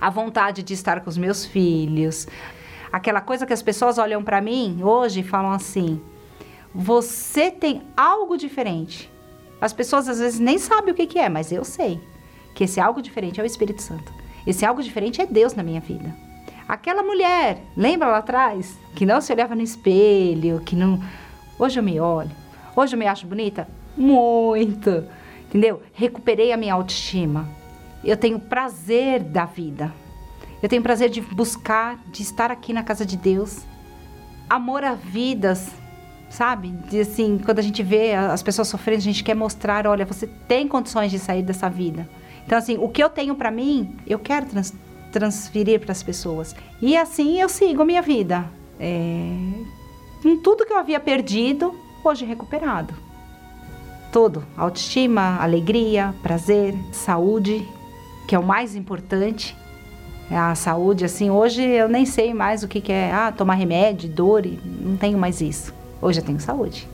a 0.00 0.10
vontade 0.10 0.62
de 0.62 0.74
estar 0.74 1.00
com 1.00 1.08
os 1.08 1.16
meus 1.16 1.44
filhos. 1.44 2.28
Aquela 2.92 3.20
coisa 3.20 3.46
que 3.46 3.52
as 3.52 3.62
pessoas 3.62 3.98
olham 3.98 4.22
para 4.22 4.40
mim 4.40 4.80
hoje 4.82 5.20
e 5.20 5.24
falam 5.24 5.50
assim: 5.52 6.00
"Você 6.74 7.50
tem 7.50 7.82
algo 7.96 8.36
diferente". 8.36 9.10
As 9.60 9.72
pessoas 9.72 10.08
às 10.08 10.18
vezes 10.18 10.38
nem 10.38 10.58
sabem 10.58 10.92
o 10.92 10.96
que, 10.96 11.06
que 11.06 11.18
é, 11.18 11.28
mas 11.28 11.50
eu 11.52 11.64
sei 11.64 12.00
que 12.60 12.64
esse 12.64 12.78
algo 12.78 13.00
diferente 13.00 13.40
é 13.40 13.42
o 13.42 13.46
Espírito 13.46 13.80
Santo. 13.80 14.12
Esse 14.46 14.66
algo 14.66 14.82
diferente 14.82 15.18
é 15.18 15.24
Deus 15.24 15.54
na 15.54 15.62
minha 15.62 15.80
vida. 15.80 16.14
Aquela 16.68 17.02
mulher, 17.02 17.62
lembra 17.74 18.08
lá 18.08 18.18
atrás, 18.18 18.78
que 18.94 19.06
não 19.06 19.18
se 19.22 19.32
olhava 19.32 19.54
no 19.54 19.62
espelho, 19.62 20.60
que 20.60 20.76
não 20.76 21.02
Hoje 21.58 21.80
eu 21.80 21.82
me 21.82 21.98
olho. 21.98 22.30
Hoje 22.76 22.94
eu 22.94 22.98
me 22.98 23.06
acho 23.06 23.26
bonita? 23.26 23.66
Muito. 23.96 25.06
Entendeu? 25.48 25.80
Recuperei 25.94 26.52
a 26.52 26.56
minha 26.58 26.74
autoestima. 26.74 27.48
Eu 28.04 28.14
tenho 28.14 28.38
prazer 28.38 29.22
da 29.22 29.46
vida. 29.46 29.90
Eu 30.62 30.68
tenho 30.68 30.82
prazer 30.82 31.08
de 31.08 31.22
buscar, 31.22 31.98
de 32.08 32.20
estar 32.20 32.50
aqui 32.50 32.74
na 32.74 32.82
casa 32.82 33.06
de 33.06 33.16
Deus. 33.16 33.60
Amor 34.50 34.84
a 34.84 34.92
vidas, 34.92 35.70
sabe? 36.28 36.68
De 36.90 37.00
assim, 37.00 37.40
quando 37.42 37.58
a 37.58 37.62
gente 37.62 37.82
vê 37.82 38.12
as 38.12 38.42
pessoas 38.42 38.68
sofrendo, 38.68 38.98
a 38.98 39.04
gente 39.04 39.24
quer 39.24 39.34
mostrar, 39.34 39.86
olha, 39.86 40.04
você 40.04 40.26
tem 40.26 40.68
condições 40.68 41.10
de 41.10 41.18
sair 41.18 41.42
dessa 41.42 41.70
vida. 41.70 42.06
Então, 42.44 42.58
assim, 42.58 42.76
o 42.78 42.88
que 42.88 43.02
eu 43.02 43.08
tenho 43.08 43.34
para 43.34 43.50
mim, 43.50 43.96
eu 44.06 44.18
quero 44.18 44.46
trans 44.46 44.74
transferir 45.10 45.80
para 45.80 45.92
as 45.92 46.02
pessoas. 46.02 46.54
E 46.80 46.96
assim 46.96 47.40
eu 47.40 47.48
sigo 47.48 47.82
a 47.82 47.84
minha 47.84 48.02
vida. 48.02 48.44
É, 48.78 49.32
com 50.22 50.40
tudo 50.40 50.64
que 50.64 50.72
eu 50.72 50.78
havia 50.78 51.00
perdido, 51.00 51.74
hoje 52.04 52.24
recuperado. 52.24 52.94
Tudo: 54.12 54.44
autoestima, 54.56 55.38
alegria, 55.40 56.14
prazer, 56.22 56.74
saúde, 56.92 57.66
que 58.26 58.34
é 58.34 58.38
o 58.38 58.42
mais 58.42 58.74
importante. 58.74 59.56
A 60.30 60.54
saúde, 60.54 61.04
assim, 61.04 61.28
hoje 61.28 61.60
eu 61.60 61.88
nem 61.88 62.06
sei 62.06 62.32
mais 62.32 62.62
o 62.62 62.68
que, 62.68 62.80
que 62.80 62.92
é, 62.92 63.12
ah, 63.12 63.32
tomar 63.32 63.54
remédio, 63.54 64.08
dor, 64.08 64.44
não 64.64 64.96
tenho 64.96 65.18
mais 65.18 65.40
isso. 65.40 65.74
Hoje 66.00 66.20
eu 66.20 66.24
tenho 66.24 66.38
saúde. 66.38 66.88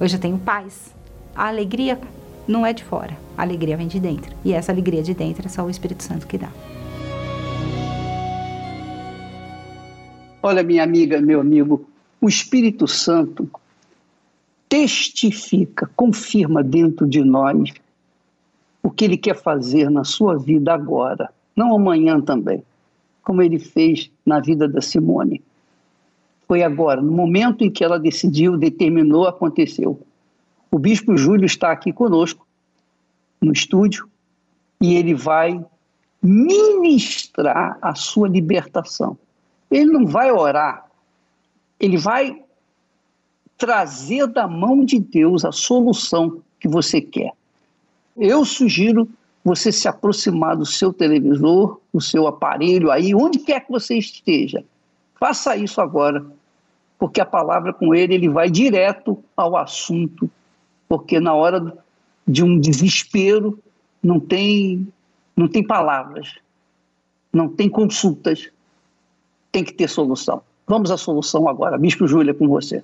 Hoje 0.00 0.16
eu 0.16 0.20
tenho 0.20 0.38
paz. 0.38 0.94
A 1.34 1.48
alegria 1.48 1.98
não 2.48 2.64
é 2.64 2.72
de 2.72 2.82
fora, 2.82 3.16
a 3.36 3.42
alegria 3.42 3.76
vem 3.76 3.86
de 3.86 4.00
dentro. 4.00 4.34
E 4.42 4.54
essa 4.54 4.72
alegria 4.72 5.02
de 5.02 5.12
dentro 5.12 5.46
é 5.46 5.48
só 5.50 5.62
o 5.62 5.70
Espírito 5.70 6.02
Santo 6.02 6.26
que 6.26 6.38
dá. 6.38 6.50
Olha, 10.42 10.62
minha 10.62 10.82
amiga, 10.82 11.20
meu 11.20 11.40
amigo, 11.40 11.86
o 12.20 12.28
Espírito 12.28 12.88
Santo 12.88 13.48
testifica, 14.68 15.90
confirma 15.94 16.62
dentro 16.62 17.06
de 17.06 17.22
nós 17.22 17.70
o 18.82 18.90
que 18.90 19.04
ele 19.04 19.18
quer 19.18 19.36
fazer 19.36 19.90
na 19.90 20.04
sua 20.04 20.38
vida 20.38 20.72
agora, 20.72 21.30
não 21.54 21.74
amanhã 21.74 22.20
também, 22.20 22.62
como 23.22 23.42
ele 23.42 23.58
fez 23.58 24.10
na 24.24 24.40
vida 24.40 24.66
da 24.66 24.80
Simone. 24.80 25.42
Foi 26.46 26.62
agora, 26.62 27.02
no 27.02 27.12
momento 27.12 27.62
em 27.62 27.70
que 27.70 27.84
ela 27.84 27.98
decidiu, 27.98 28.56
determinou, 28.56 29.26
aconteceu. 29.26 30.00
O 30.70 30.78
bispo 30.78 31.16
Júlio 31.16 31.46
está 31.46 31.72
aqui 31.72 31.92
conosco, 31.92 32.46
no 33.40 33.52
estúdio, 33.52 34.08
e 34.80 34.94
ele 34.94 35.14
vai 35.14 35.64
ministrar 36.22 37.78
a 37.80 37.94
sua 37.94 38.28
libertação. 38.28 39.16
Ele 39.70 39.86
não 39.86 40.06
vai 40.06 40.30
orar, 40.30 40.86
ele 41.78 41.96
vai 41.96 42.42
trazer 43.56 44.26
da 44.26 44.46
mão 44.46 44.84
de 44.84 44.98
Deus 44.98 45.44
a 45.44 45.52
solução 45.52 46.40
que 46.60 46.68
você 46.68 47.00
quer. 47.00 47.32
Eu 48.16 48.44
sugiro 48.44 49.08
você 49.44 49.72
se 49.72 49.88
aproximar 49.88 50.56
do 50.56 50.66
seu 50.66 50.92
televisor, 50.92 51.80
do 51.92 52.00
seu 52.00 52.26
aparelho 52.26 52.90
aí, 52.90 53.14
onde 53.14 53.38
quer 53.38 53.60
que 53.60 53.70
você 53.70 53.96
esteja. 53.96 54.64
Faça 55.18 55.56
isso 55.56 55.80
agora, 55.80 56.24
porque 56.98 57.20
a 57.20 57.26
palavra 57.26 57.72
com 57.72 57.94
ele, 57.94 58.14
ele 58.14 58.28
vai 58.28 58.50
direto 58.50 59.22
ao 59.36 59.56
assunto, 59.56 60.30
porque 60.88 61.20
na 61.20 61.34
hora 61.34 61.76
de 62.26 62.42
um 62.42 62.58
desespero 62.58 63.58
não 64.02 64.18
tem 64.18 64.88
não 65.36 65.46
tem 65.46 65.64
palavras, 65.64 66.34
não 67.32 67.48
tem 67.48 67.68
consultas, 67.68 68.48
tem 69.52 69.62
que 69.62 69.72
ter 69.72 69.88
solução. 69.88 70.42
Vamos 70.66 70.90
à 70.90 70.96
solução 70.96 71.48
agora. 71.48 71.78
Bispo 71.78 72.08
Júlia, 72.08 72.34
com 72.34 72.48
você. 72.48 72.82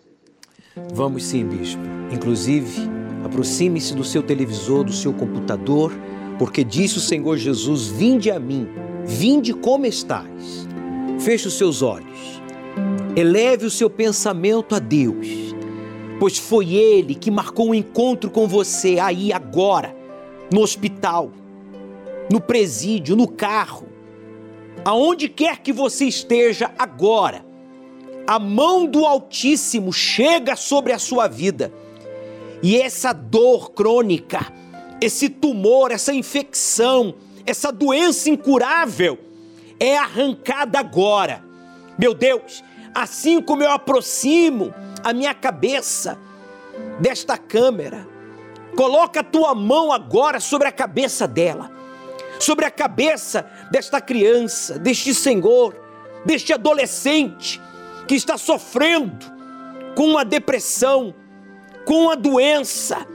Vamos 0.92 1.24
sim, 1.24 1.44
bispo. 1.44 1.82
Inclusive, 2.12 2.88
aproxime-se 3.24 3.94
do 3.94 4.04
seu 4.04 4.22
televisor, 4.22 4.84
do 4.84 4.92
seu 4.92 5.12
computador, 5.12 5.92
porque 6.38 6.62
disse 6.62 6.98
o 6.98 7.00
Senhor 7.00 7.36
Jesus: 7.36 7.88
Vinde 7.88 8.30
a 8.30 8.38
mim, 8.38 8.68
vinde 9.04 9.52
como 9.52 9.86
estás. 9.86 10.68
Feche 11.18 11.48
os 11.48 11.54
seus 11.54 11.82
olhos. 11.82 12.40
Eleve 13.16 13.66
o 13.66 13.70
seu 13.70 13.88
pensamento 13.88 14.74
a 14.74 14.78
Deus, 14.78 15.53
pois 16.18 16.38
foi 16.38 16.74
Ele 16.74 17.14
que 17.14 17.30
marcou 17.30 17.68
um 17.68 17.74
encontro 17.74 18.30
com 18.30 18.46
você 18.46 18.98
aí 18.98 19.32
agora, 19.32 19.94
no 20.52 20.60
hospital, 20.60 21.30
no 22.30 22.40
presídio, 22.40 23.16
no 23.16 23.28
carro, 23.28 23.86
aonde 24.84 25.28
quer 25.28 25.58
que 25.58 25.72
você 25.72 26.04
esteja 26.04 26.70
agora. 26.78 27.44
A 28.26 28.38
mão 28.38 28.86
do 28.86 29.04
Altíssimo 29.04 29.92
chega 29.92 30.56
sobre 30.56 30.92
a 30.92 30.98
sua 30.98 31.28
vida 31.28 31.72
e 32.62 32.80
essa 32.80 33.12
dor 33.12 33.72
crônica, 33.72 34.50
esse 35.00 35.28
tumor, 35.28 35.90
essa 35.90 36.14
infecção, 36.14 37.14
essa 37.44 37.70
doença 37.70 38.30
incurável 38.30 39.18
é 39.78 39.98
arrancada 39.98 40.78
agora. 40.78 41.44
Meu 41.98 42.14
Deus, 42.14 42.64
assim 42.94 43.40
como 43.40 43.62
eu 43.62 43.70
aproximo 43.70 44.72
a 45.04 45.12
minha 45.12 45.34
cabeça 45.34 46.18
desta 46.98 47.36
câmera, 47.36 48.08
coloca 48.74 49.20
a 49.20 49.24
tua 49.24 49.54
mão 49.54 49.92
agora 49.92 50.40
sobre 50.40 50.66
a 50.66 50.72
cabeça 50.72 51.28
dela, 51.28 51.70
sobre 52.40 52.64
a 52.64 52.70
cabeça 52.70 53.48
desta 53.70 54.00
criança, 54.00 54.78
deste 54.78 55.14
senhor, 55.14 55.76
deste 56.24 56.52
adolescente 56.52 57.60
que 58.08 58.14
está 58.14 58.38
sofrendo 58.38 59.32
com 59.94 60.04
uma 60.06 60.24
depressão, 60.24 61.14
com 61.84 62.04
uma 62.04 62.16
doença, 62.16 63.06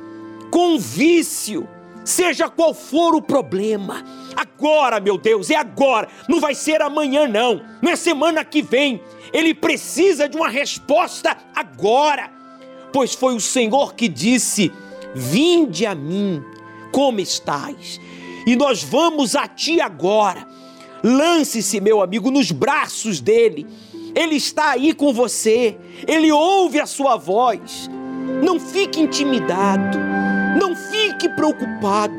com 0.52 0.76
um 0.76 0.78
vício, 0.78 1.68
seja 2.10 2.50
qual 2.50 2.74
for 2.74 3.16
o 3.16 3.22
problema. 3.22 4.04
Agora, 4.36 5.00
meu 5.00 5.18
Deus, 5.18 5.50
é 5.50 5.56
agora, 5.56 6.08
não 6.28 6.40
vai 6.40 6.56
ser 6.56 6.82
amanhã, 6.82 7.28
não, 7.28 7.62
não 7.82 7.92
é 7.92 7.96
semana 7.96 8.44
que 8.44 8.62
vem. 8.62 9.02
Ele 9.32 9.54
precisa 9.54 10.28
de 10.28 10.36
uma 10.36 10.50
resposta 10.50 11.38
agora, 11.56 12.32
pois 12.92 13.14
foi 13.14 13.36
o 13.36 13.40
Senhor 13.40 13.94
que 13.94 14.08
disse: 14.08 14.72
Vinde 15.14 15.86
a 15.86 15.94
mim, 15.94 16.44
como 16.92 17.20
estás? 17.20 18.00
E 18.46 18.56
nós 18.56 18.84
vamos 18.84 19.36
a 19.36 19.48
ti 19.48 19.80
agora. 19.80 20.48
Lance-se, 21.04 21.80
meu 21.80 22.02
amigo, 22.02 22.32
nos 22.32 22.52
braços 22.52 23.20
dele. 23.20 23.68
Ele 24.16 24.36
está 24.36 24.72
aí 24.72 24.94
com 24.94 25.14
você, 25.14 25.78
ele 26.08 26.32
ouve 26.32 26.80
a 26.80 26.88
sua 26.88 27.16
voz. 27.16 27.88
Não 28.44 28.60
fique 28.60 29.00
intimidado, 29.00 29.98
não 30.58 30.76
fique 30.76 31.30
preocupado 31.30 32.14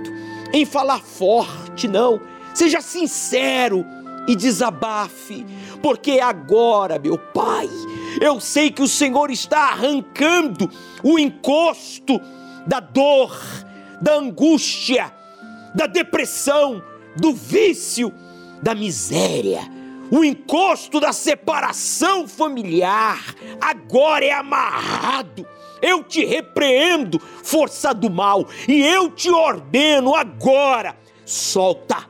em 0.53 0.65
falar 0.65 1.01
forte, 1.01 1.89
não. 1.89 2.21
Seja 2.55 2.81
sincero 2.81 3.85
e 4.27 4.37
desabafe, 4.37 5.47
porque 5.83 6.21
agora, 6.21 6.99
meu 6.99 7.17
Pai, 7.17 7.69
eu 8.21 8.41
sei 8.41 8.71
que 8.71 8.83
o 8.83 8.89
Senhor 8.89 9.31
está 9.31 9.71
arrancando 9.71 10.71
o 11.03 11.19
encosto 11.19 12.21
da 12.67 12.81
dor, 12.81 13.37
da 14.01 14.17
angústia, 14.17 15.13
da 15.75 15.87
depressão, 15.87 16.83
do 17.17 17.33
vício, 17.33 18.13
da 18.63 18.75
miséria. 18.75 19.63
O 20.11 20.25
encosto 20.25 20.99
da 20.99 21.13
separação 21.13 22.27
familiar 22.27 23.35
agora 23.61 24.25
é 24.25 24.33
amarrado. 24.33 25.47
Eu 25.83 26.05
te 26.05 26.25
repreendo, 26.25 27.19
força 27.19 27.93
do 27.93 28.11
mal, 28.11 28.47
e 28.69 28.83
eu 28.83 29.11
te 29.11 29.31
ordeno 29.31 30.15
agora: 30.15 30.97
solta, 31.25 32.07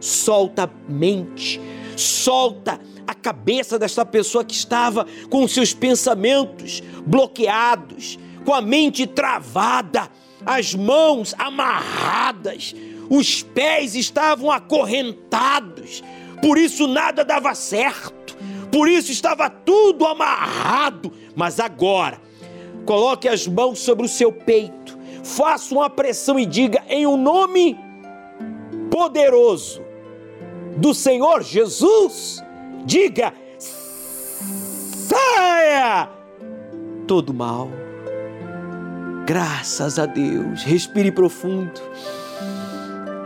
solta 0.00 0.64
a 0.64 0.70
mente, 0.92 1.60
solta 1.96 2.80
a 3.06 3.14
cabeça 3.14 3.78
desta 3.78 4.04
pessoa 4.04 4.44
que 4.44 4.54
estava 4.54 5.06
com 5.30 5.48
seus 5.48 5.72
pensamentos 5.72 6.82
bloqueados, 7.06 8.18
com 8.44 8.52
a 8.52 8.60
mente 8.60 9.06
travada, 9.06 10.10
as 10.44 10.74
mãos 10.74 11.34
amarradas, 11.38 12.74
os 13.08 13.42
pés 13.42 13.94
estavam 13.94 14.50
acorrentados, 14.50 16.02
por 16.42 16.58
isso 16.58 16.86
nada 16.86 17.24
dava 17.24 17.54
certo, 17.54 18.36
por 18.70 18.88
isso 18.88 19.10
estava 19.10 19.48
tudo 19.48 20.06
amarrado. 20.06 21.12
Mas 21.34 21.58
agora, 21.58 22.20
coloque 22.88 23.28
as 23.28 23.46
mãos 23.46 23.80
sobre 23.80 24.06
o 24.06 24.08
seu 24.08 24.32
peito, 24.32 24.98
faça 25.22 25.74
uma 25.74 25.90
pressão 25.90 26.38
e 26.38 26.46
diga 26.46 26.82
em 26.88 27.06
um 27.06 27.18
nome 27.18 27.78
poderoso 28.90 29.82
do 30.74 30.94
Senhor 30.94 31.42
Jesus, 31.42 32.42
diga: 32.86 33.34
saia 35.06 36.08
todo 37.06 37.34
mal. 37.34 37.68
Graças 39.26 39.98
a 39.98 40.06
Deus. 40.06 40.62
Respire 40.62 41.12
profundo. 41.12 41.78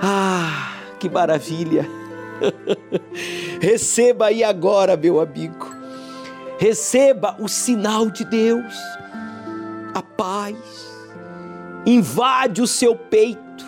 Ah, 0.02 0.74
que 0.98 1.08
maravilha. 1.08 1.88
Receba 3.62 4.26
aí 4.26 4.42
agora, 4.42 4.96
meu 4.96 5.20
amigo. 5.20 5.72
Receba 6.58 7.36
o 7.38 7.46
sinal 7.46 8.10
de 8.10 8.24
Deus. 8.24 8.74
A 9.94 10.02
paz 10.02 10.56
invade 11.84 12.62
o 12.62 12.66
seu 12.66 12.94
peito, 12.96 13.64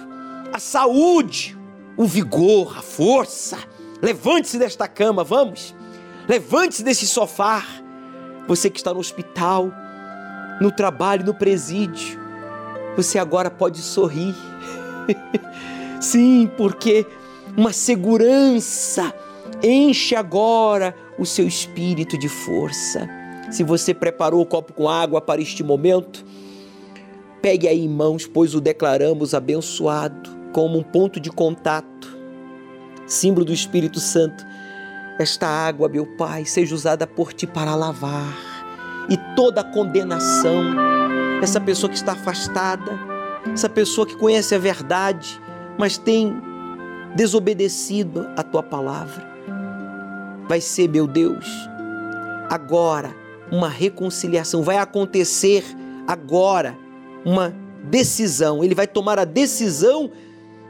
a 0.53 0.59
saúde, 0.59 1.57
o 1.97 2.07
vigor, 2.07 2.79
a 2.79 2.83
força. 2.83 3.59
Levante-se 4.01 4.59
desta 4.59 4.89
cama, 4.89 5.22
vamos. 5.22 5.75
Levante-se 6.29 6.83
desse 6.83 7.07
sofá. 7.07 7.62
Você 8.47 8.70
que 8.70 8.79
está 8.79 8.93
no 8.93 9.01
hospital, 9.01 9.72
no 10.61 10.70
trabalho, 10.70 11.25
no 11.25 11.35
presídio, 11.35 12.18
você 12.97 13.18
agora 13.18 13.51
pode 13.51 13.79
sorrir. 13.79 14.35
Sim, 16.01 16.51
porque 16.57 17.07
uma 17.57 17.72
segurança 17.72 19.14
enche 19.62 20.14
agora 20.14 20.95
o 21.18 21.25
seu 21.25 21.47
espírito 21.47 22.18
de 22.18 22.29
força. 22.29 23.09
Se 23.55 23.63
você 23.63 23.95
preparou 23.95 24.41
o 24.41 24.47
copo 24.47 24.73
com 24.73 24.89
água 24.89 25.21
para 25.21 25.41
este 25.41 25.63
momento, 25.63 26.25
pegue 27.41 27.69
aí 27.69 27.85
em 27.85 27.89
mãos, 27.89 28.27
pois 28.27 28.53
o 28.53 28.61
declaramos 28.61 29.33
abençoado 29.33 30.29
como 30.53 30.77
um 30.77 30.83
ponto 30.83 31.21
de 31.21 31.31
contato, 31.31 32.19
símbolo 33.07 33.47
do 33.47 33.53
Espírito 33.53 34.01
Santo. 34.01 34.45
Esta 35.21 35.47
água, 35.47 35.89
meu 35.89 36.05
Pai, 36.17 36.45
seja 36.45 36.75
usada 36.75 37.07
por 37.07 37.33
ti 37.33 37.47
para 37.47 37.77
lavar 37.77 38.37
e 39.09 39.17
toda 39.37 39.61
a 39.61 39.73
condenação, 39.73 40.75
essa 41.41 41.61
pessoa 41.61 41.89
que 41.89 41.97
está 41.97 42.11
afastada, 42.11 42.99
essa 43.53 43.69
pessoa 43.69 44.05
que 44.05 44.17
conhece 44.17 44.53
a 44.53 44.59
verdade, 44.59 45.41
mas 45.79 45.97
tem 45.97 46.37
desobedecido 47.15 48.27
a 48.37 48.43
tua 48.43 48.65
palavra. 48.65 49.25
Vai 50.49 50.61
ser, 50.61 50.89
meu 50.89 51.07
Deus, 51.07 51.47
agora 52.51 53.23
uma 53.51 53.68
reconciliação, 53.68 54.62
vai 54.62 54.78
acontecer 54.78 55.64
agora 56.07 56.76
uma 57.24 57.55
decisão. 57.84 58.62
Ele 58.62 58.74
vai 58.74 58.86
tomar 58.86 59.18
a 59.18 59.24
decisão 59.24 60.11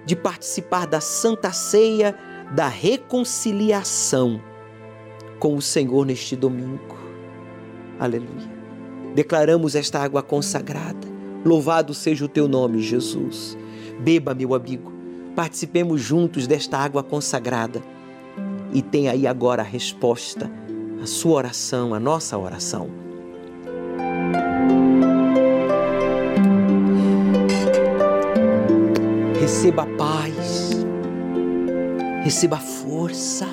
de 0.05 0.15
participar 0.15 0.87
da 0.87 1.01
Santa 1.01 1.53
Ceia 1.53 2.17
da 2.55 2.69
reconciliação 2.69 4.41
com 5.39 5.57
o 5.57 5.63
Senhor 5.63 6.05
neste 6.05 6.37
domingo. 6.37 6.99
Aleluia. 7.99 8.53
Declaramos 9.15 9.75
esta 9.75 10.01
água 10.01 10.23
consagrada. 10.23 11.07
Louvado 11.45 11.95
seja 11.95 12.25
o 12.25 12.29
teu 12.29 12.49
nome, 12.49 12.83
Jesus. 12.83 13.57
Beba, 14.01 14.35
meu 14.35 14.55
amigo 14.55 14.95
Participemos 15.35 16.01
juntos 16.01 16.47
desta 16.47 16.79
água 16.79 17.03
consagrada 17.03 17.83
e 18.73 18.81
tem 18.81 19.09
aí 19.09 19.27
agora 19.27 19.63
a 19.63 19.65
resposta, 19.65 20.51
a 21.05 21.07
sua 21.07 21.33
oração, 21.33 21.93
a 21.93 22.01
nossa 22.01 22.39
oração. 22.39 22.89
Receba 29.39 29.83
a 29.83 29.87
paz, 29.99 30.71
Receba 32.23 32.57
força. 32.57 33.47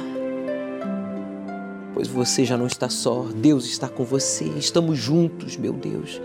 Pois 1.94 2.08
você 2.08 2.46
já 2.46 2.56
não 2.56 2.68
está 2.68 2.88
só, 2.88 3.26
Deus 3.36 3.66
está 3.66 3.90
com 3.90 4.06
você. 4.06 4.46
Estamos 4.58 4.98
juntos, 4.98 5.58
meu 5.58 5.74
Deus, 5.74 6.22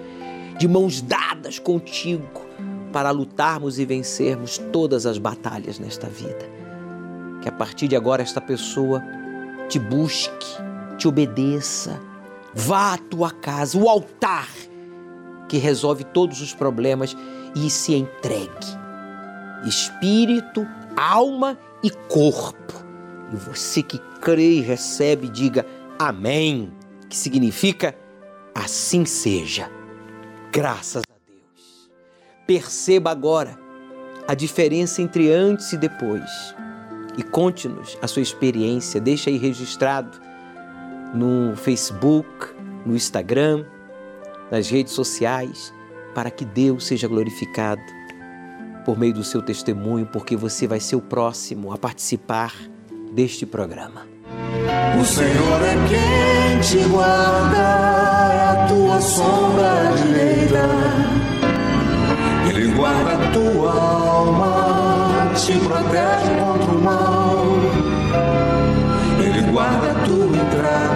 de 0.56 0.68
mãos 0.68 1.00
dadas 1.02 1.58
contigo 1.58 2.46
para 2.92 3.10
lutarmos 3.10 3.80
e 3.80 3.84
vencermos 3.84 4.58
todas 4.72 5.06
as 5.06 5.18
batalhas 5.18 5.80
nesta 5.80 6.06
vida. 6.06 6.48
Que 7.42 7.48
a 7.48 7.52
partir 7.52 7.88
de 7.88 7.96
agora 7.96 8.22
esta 8.22 8.40
pessoa 8.40 9.02
te 9.68 9.80
busque, 9.80 10.46
te 10.96 11.06
obedeça, 11.06 12.00
vá 12.54 12.94
à 12.94 12.98
tua 12.98 13.30
casa, 13.30 13.78
o 13.78 13.88
altar 13.88 14.48
que 15.48 15.58
resolve 15.58 16.04
todos 16.04 16.40
os 16.40 16.54
problemas 16.54 17.16
e 17.54 17.70
se 17.70 17.94
entregue. 17.94 18.66
Espírito, 19.64 20.66
alma 20.96 21.58
e 21.82 21.90
corpo. 21.90 22.74
E 23.32 23.36
você 23.36 23.82
que 23.82 23.98
crê 24.20 24.54
e 24.54 24.60
recebe, 24.60 25.28
diga 25.28 25.64
Amém, 25.98 26.72
que 27.08 27.16
significa 27.16 27.96
assim 28.54 29.04
seja. 29.04 29.70
Graças 30.52 31.02
a 31.08 31.14
Deus. 31.26 31.90
Perceba 32.46 33.10
agora 33.10 33.58
a 34.28 34.34
diferença 34.34 35.00
entre 35.00 35.32
antes 35.32 35.72
e 35.72 35.76
depois. 35.76 36.54
E 37.16 37.22
conte-nos 37.22 37.96
a 38.02 38.06
sua 38.06 38.20
experiência, 38.20 39.00
deixa 39.00 39.30
aí 39.30 39.38
registrado 39.38 40.20
no 41.14 41.56
Facebook, 41.56 42.26
no 42.84 42.94
Instagram, 42.94 43.64
nas 44.50 44.68
redes 44.70 44.92
sociais, 44.92 45.72
para 46.14 46.30
que 46.30 46.44
Deus 46.44 46.86
seja 46.86 47.08
glorificado 47.08 47.82
por 48.84 48.98
meio 48.98 49.12
do 49.12 49.24
seu 49.24 49.42
testemunho, 49.42 50.06
porque 50.06 50.36
você 50.36 50.66
vai 50.66 50.78
ser 50.78 50.96
o 50.96 51.00
próximo 51.00 51.72
a 51.72 51.76
participar 51.78 52.54
deste 53.12 53.44
programa. 53.44 54.06
O 55.00 55.04
Senhor 55.04 55.62
é 55.62 55.74
quem 55.88 56.60
te 56.60 56.88
guarda, 56.88 57.56
é 58.32 58.62
a 58.62 58.66
tua 58.68 59.00
sombra 59.00 59.92
direita. 60.02 60.68
Ele 62.48 62.72
guarda 62.74 63.12
a 63.12 63.30
tua 63.32 63.72
alma, 63.72 65.34
te 65.34 65.52
protege 65.58 66.40
contra 66.40 66.72
o 66.72 66.82
mal. 66.82 67.44
Ele 69.22 69.50
guarda 69.50 69.90
a 69.90 69.94
tua 70.06 70.26
entrada 70.26 70.95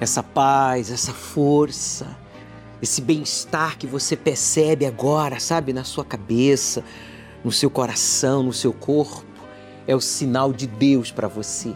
Essa 0.00 0.22
paz, 0.22 0.90
essa 0.90 1.12
força, 1.12 2.16
esse 2.80 3.02
bem-estar 3.02 3.76
que 3.76 3.86
você 3.86 4.16
percebe 4.16 4.86
agora, 4.86 5.38
sabe, 5.38 5.74
na 5.74 5.84
sua 5.84 6.04
cabeça, 6.04 6.82
no 7.44 7.52
seu 7.52 7.68
coração, 7.68 8.42
no 8.42 8.52
seu 8.52 8.72
corpo, 8.72 9.26
é 9.86 9.94
o 9.94 10.00
sinal 10.00 10.54
de 10.54 10.66
Deus 10.66 11.10
para 11.10 11.28
você, 11.28 11.74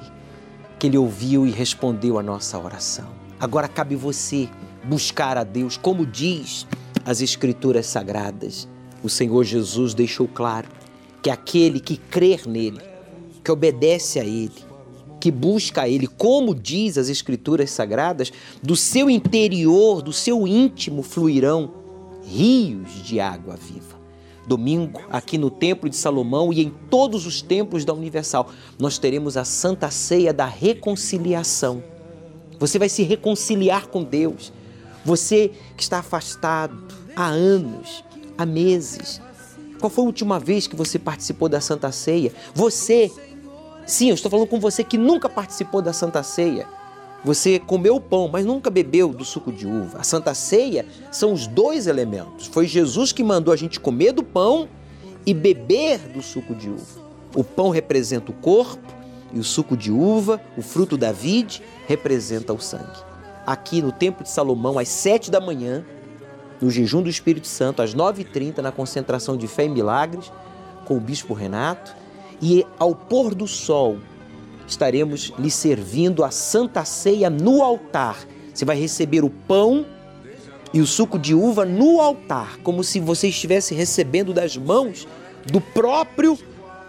que 0.79 0.87
Ele 0.87 0.97
ouviu 0.97 1.47
e 1.47 1.51
respondeu 1.51 2.19
a 2.19 2.23
nossa 2.23 2.59
oração. 2.59 3.09
Agora 3.39 3.69
cabe 3.69 3.95
você 3.95 4.49
buscar 4.83 5.37
a 5.37 5.45
Deus, 5.45 5.77
como 5.77 6.07
diz 6.07 6.67
as 7.05 7.21
Escrituras 7.21 7.85
Sagradas. 7.85 8.67
O 9.03 9.11
Senhor 9.11 9.45
Jesus 9.45 9.93
deixou 9.93 10.27
claro 10.27 10.69
que 11.21 11.29
aquele 11.29 11.79
que 11.79 11.99
crer 11.99 12.49
nele, 12.49 12.81
que 13.43 13.53
obedece 13.53 14.19
a 14.19 14.25
Ele, 14.25 14.65
que 15.25 15.31
busca 15.31 15.81
a 15.81 15.89
Ele, 15.89 16.07
como 16.07 16.55
diz 16.55 16.99
as 16.99 17.09
Escrituras 17.09 17.71
Sagradas, 17.71 18.31
do 18.63 18.77
seu 18.77 19.09
interior, 19.09 20.03
do 20.03 20.13
seu 20.13 20.47
íntimo 20.47 21.03
fluirão 21.03 21.73
rios 22.27 23.03
de 23.03 23.21
água 23.21 23.57
viva 23.57 24.05
domingo, 24.47 25.01
aqui 25.11 25.39
no 25.39 25.51
Templo 25.51 25.89
de 25.89 25.97
Salomão 25.97 26.53
e 26.53 26.61
em 26.61 26.69
todos 26.91 27.25
os 27.25 27.41
templos 27.41 27.83
da 27.83 27.95
Universal, 27.95 28.51
nós 28.79 28.99
teremos 28.99 29.39
a 29.39 29.45
Santa 29.47 29.91
Ceia 29.91 30.35
da 30.35 30.45
Reconciliação. 30.45 31.83
Você 32.59 32.79
vai 32.79 32.91
se 32.91 33.03
reconciliar 33.03 33.87
com 33.87 34.05
Deus. 34.05 34.53
Você 35.03 35.53
que 35.75 35.83
está 35.83 36.01
afastado 36.01 36.77
há 37.17 37.29
anos, 37.29 38.05
há 38.37 38.45
meses. 38.45 39.23
Qual 39.81 39.89
foi 39.89 40.05
a 40.05 40.07
última 40.07 40.39
vez 40.39 40.67
que 40.67 40.77
você 40.77 40.99
participou 40.99 41.49
da 41.49 41.61
Santa 41.61 41.91
Ceia? 41.91 42.31
Você, 42.55 43.11
sim, 43.87 44.09
eu 44.09 44.15
estou 44.15 44.31
falando 44.31 44.47
com 44.47 44.61
você 44.61 44.83
que 44.85 44.99
nunca 44.99 45.29
participou 45.29 45.83
da 45.83 45.93
Santa 45.93 46.23
Ceia. 46.23 46.67
Você 47.25 47.59
comeu 47.59 47.97
o 47.97 48.01
pão, 48.01 48.29
mas 48.31 48.45
nunca 48.45 48.69
bebeu 48.71 49.09
do 49.09 49.25
suco 49.25 49.51
de 49.51 49.67
uva. 49.67 49.99
A 49.99 50.03
Santa 50.03 50.35
Ceia 50.35 50.85
são 51.11 51.33
os 51.33 51.47
dois 51.47 51.87
elementos. 51.87 52.47
Foi 52.47 52.67
Jesus 52.67 53.13
que 53.13 53.25
mandou 53.25 53.53
a 53.53 53.57
gente 53.57 53.81
comer 53.81 54.13
do 54.13 54.23
pão 54.23 54.69
e 55.25 55.33
beber 55.33 55.99
do 56.13 56.23
suco 56.23 56.55
de 56.55 56.69
uva. 56.69 57.03
O 57.35 57.43
pão 57.43 57.71
representa 57.71 58.31
o 58.31 58.35
corpo 58.35 58.93
e 59.33 59.39
o 59.39 59.45
suco 59.45 59.77
de 59.77 59.91
uva, 59.91 60.41
o 60.57 60.63
fruto 60.63 60.97
da 60.97 61.13
vide, 61.13 61.63
representa 61.87 62.53
o 62.53 62.61
sangue. 62.61 63.03
Aqui 63.47 63.83
no 63.83 63.91
Templo 63.91 64.23
de 64.23 64.31
Salomão, 64.31 64.79
às 64.79 64.89
sete 64.89 65.31
da 65.31 65.41
manhã, 65.41 65.85
no 66.61 66.71
jejum 66.71 67.03
do 67.03 67.09
Espírito 67.09 67.47
Santo, 67.47 67.83
às 67.83 67.95
nove 67.95 68.23
e 68.23 68.25
trinta, 68.25 68.63
na 68.63 68.71
concentração 68.71 69.37
de 69.37 69.49
fé 69.49 69.65
e 69.65 69.69
milagres, 69.69 70.31
com 70.85 70.97
o 70.97 71.01
Bispo 71.01 71.35
Renato, 71.35 71.95
e 72.41 72.67
ao 72.79 72.95
pôr 72.95 73.35
do 73.35 73.47
sol, 73.47 73.99
estaremos 74.67 75.33
lhe 75.39 75.51
servindo 75.51 76.25
a 76.25 76.31
santa 76.31 76.85
ceia 76.85 77.29
no 77.31 77.63
altar. 77.63 78.19
Você 78.53 78.65
vai 78.65 78.79
receber 78.79 79.25
o 79.25 79.31
pão 79.31 79.85
e 80.73 80.81
o 80.81 80.87
suco 80.87 81.19
de 81.19 81.35
uva 81.35 81.65
no 81.65 82.01
altar, 82.01 82.59
como 82.63 82.83
se 82.83 82.99
você 82.99 83.29
estivesse 83.29 83.75
recebendo 83.75 84.33
das 84.33 84.57
mãos 84.57 85.07
do 85.47 85.61
próprio 85.61 86.39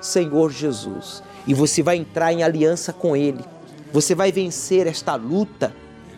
Senhor 0.01 0.51
Jesus. 0.51 1.21
E 1.47 1.53
você 1.53 1.83
vai 1.83 1.97
entrar 1.97 2.33
em 2.33 2.43
aliança 2.43 2.91
com 2.91 3.15
Ele. 3.15 3.43
Você 3.93 4.15
vai 4.15 4.31
vencer 4.31 4.87
esta 4.87 5.15
luta 5.15 5.73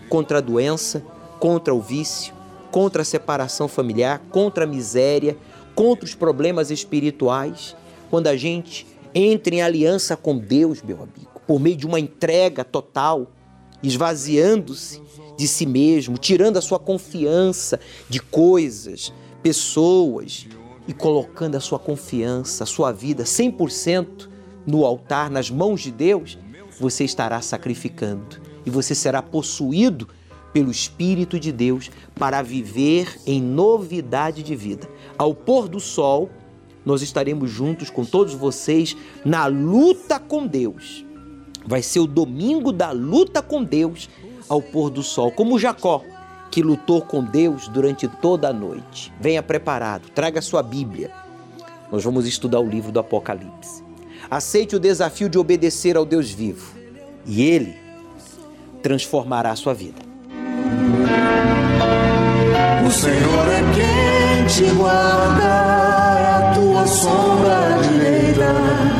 contra 0.09 0.37
a 0.37 0.41
doença, 0.41 1.03
contra 1.39 1.73
o 1.75 1.81
vício, 1.81 2.33
contra 2.71 3.01
a 3.01 3.05
separação 3.05 3.67
familiar, 3.67 4.21
contra 4.31 4.63
a 4.63 4.67
miséria, 4.67 5.37
contra 5.75 6.05
os 6.05 6.15
problemas 6.15 6.71
espirituais. 6.71 7.75
Quando 8.09 8.27
a 8.27 8.37
gente 8.37 8.87
entra 9.17 9.55
em 9.55 9.61
aliança 9.61 10.15
com 10.15 10.37
Deus, 10.37 10.81
meu 10.81 10.97
amigo 10.97 11.37
por 11.47 11.59
meio 11.59 11.77
de 11.77 11.87
uma 11.87 11.99
entrega 11.99 12.63
total, 12.65 13.31
esvaziando-se 13.81 15.01
de 15.37 15.47
si 15.47 15.65
mesmo, 15.65 16.17
tirando 16.17 16.57
a 16.57 16.61
sua 16.61 16.77
confiança 16.77 17.79
de 18.09 18.19
coisas, 18.19 19.13
pessoas 19.41 20.45
e 20.87 20.93
colocando 20.93 21.55
a 21.55 21.61
sua 21.61 21.79
confiança, 21.79 22.65
a 22.65 22.67
sua 22.67 22.91
vida 22.91 23.23
100% 23.23 24.27
no 24.65 24.85
altar, 24.85 25.31
nas 25.31 25.49
mãos 25.49 25.81
de 25.81 25.91
Deus, 25.91 26.37
você 26.79 27.05
estará 27.05 27.41
sacrificando 27.41 28.41
e 28.65 28.69
você 28.69 28.93
será 28.93 29.21
possuído 29.21 30.09
pelo 30.51 30.71
Espírito 30.71 31.39
de 31.39 31.51
Deus 31.51 31.89
para 32.15 32.41
viver 32.41 33.19
em 33.25 33.41
novidade 33.41 34.43
de 34.43 34.55
vida. 34.55 34.89
Ao 35.17 35.33
pôr 35.33 35.69
do 35.69 35.79
sol, 35.79 36.29
nós 36.87 37.03
estaremos 37.03 37.51
juntos 37.51 37.91
com 37.91 38.03
todos 38.03 38.33
vocês 38.33 38.97
na 39.23 39.45
luta 39.45 40.19
com 40.19 40.47
Deus 40.47 41.05
Vai 41.67 41.83
ser 41.83 41.99
o 41.99 42.07
domingo 42.07 42.71
da 42.71 42.91
luta 42.91 43.41
com 43.41 43.61
Deus 43.61 44.09
ao 44.47 44.61
pôr 44.61 44.89
do 44.89 45.03
sol, 45.03 45.29
como 45.29 45.59
Jacó, 45.59 46.01
que 46.49 46.63
lutou 46.63 47.01
com 47.01 47.21
Deus 47.21 47.67
durante 47.67 48.07
toda 48.07 48.47
a 48.47 48.53
noite. 48.53 49.13
Venha 49.19 49.43
preparado, 49.43 50.09
traga 50.11 50.41
sua 50.41 50.63
Bíblia. 50.63 51.11
Nós 51.91 52.05
vamos 52.05 52.25
estudar 52.25 52.61
o 52.61 52.69
livro 52.69 52.89
do 52.89 53.01
Apocalipse. 53.01 53.83
Aceite 54.31 54.77
o 54.77 54.79
desafio 54.79 55.27
de 55.27 55.37
obedecer 55.37 55.97
ao 55.97 56.05
Deus 56.05 56.31
vivo 56.31 56.73
e 57.25 57.43
ele 57.43 57.75
transformará 58.81 59.51
a 59.51 59.55
sua 59.57 59.73
vida. 59.73 60.01
O 62.85 62.91
Senhor 62.91 63.47
é 63.49 63.61
quem 63.75 64.47
te 64.47 64.73
guarda, 64.73 66.06
tua 66.77 66.85
sombra 66.85 67.79
direita. 67.81 68.96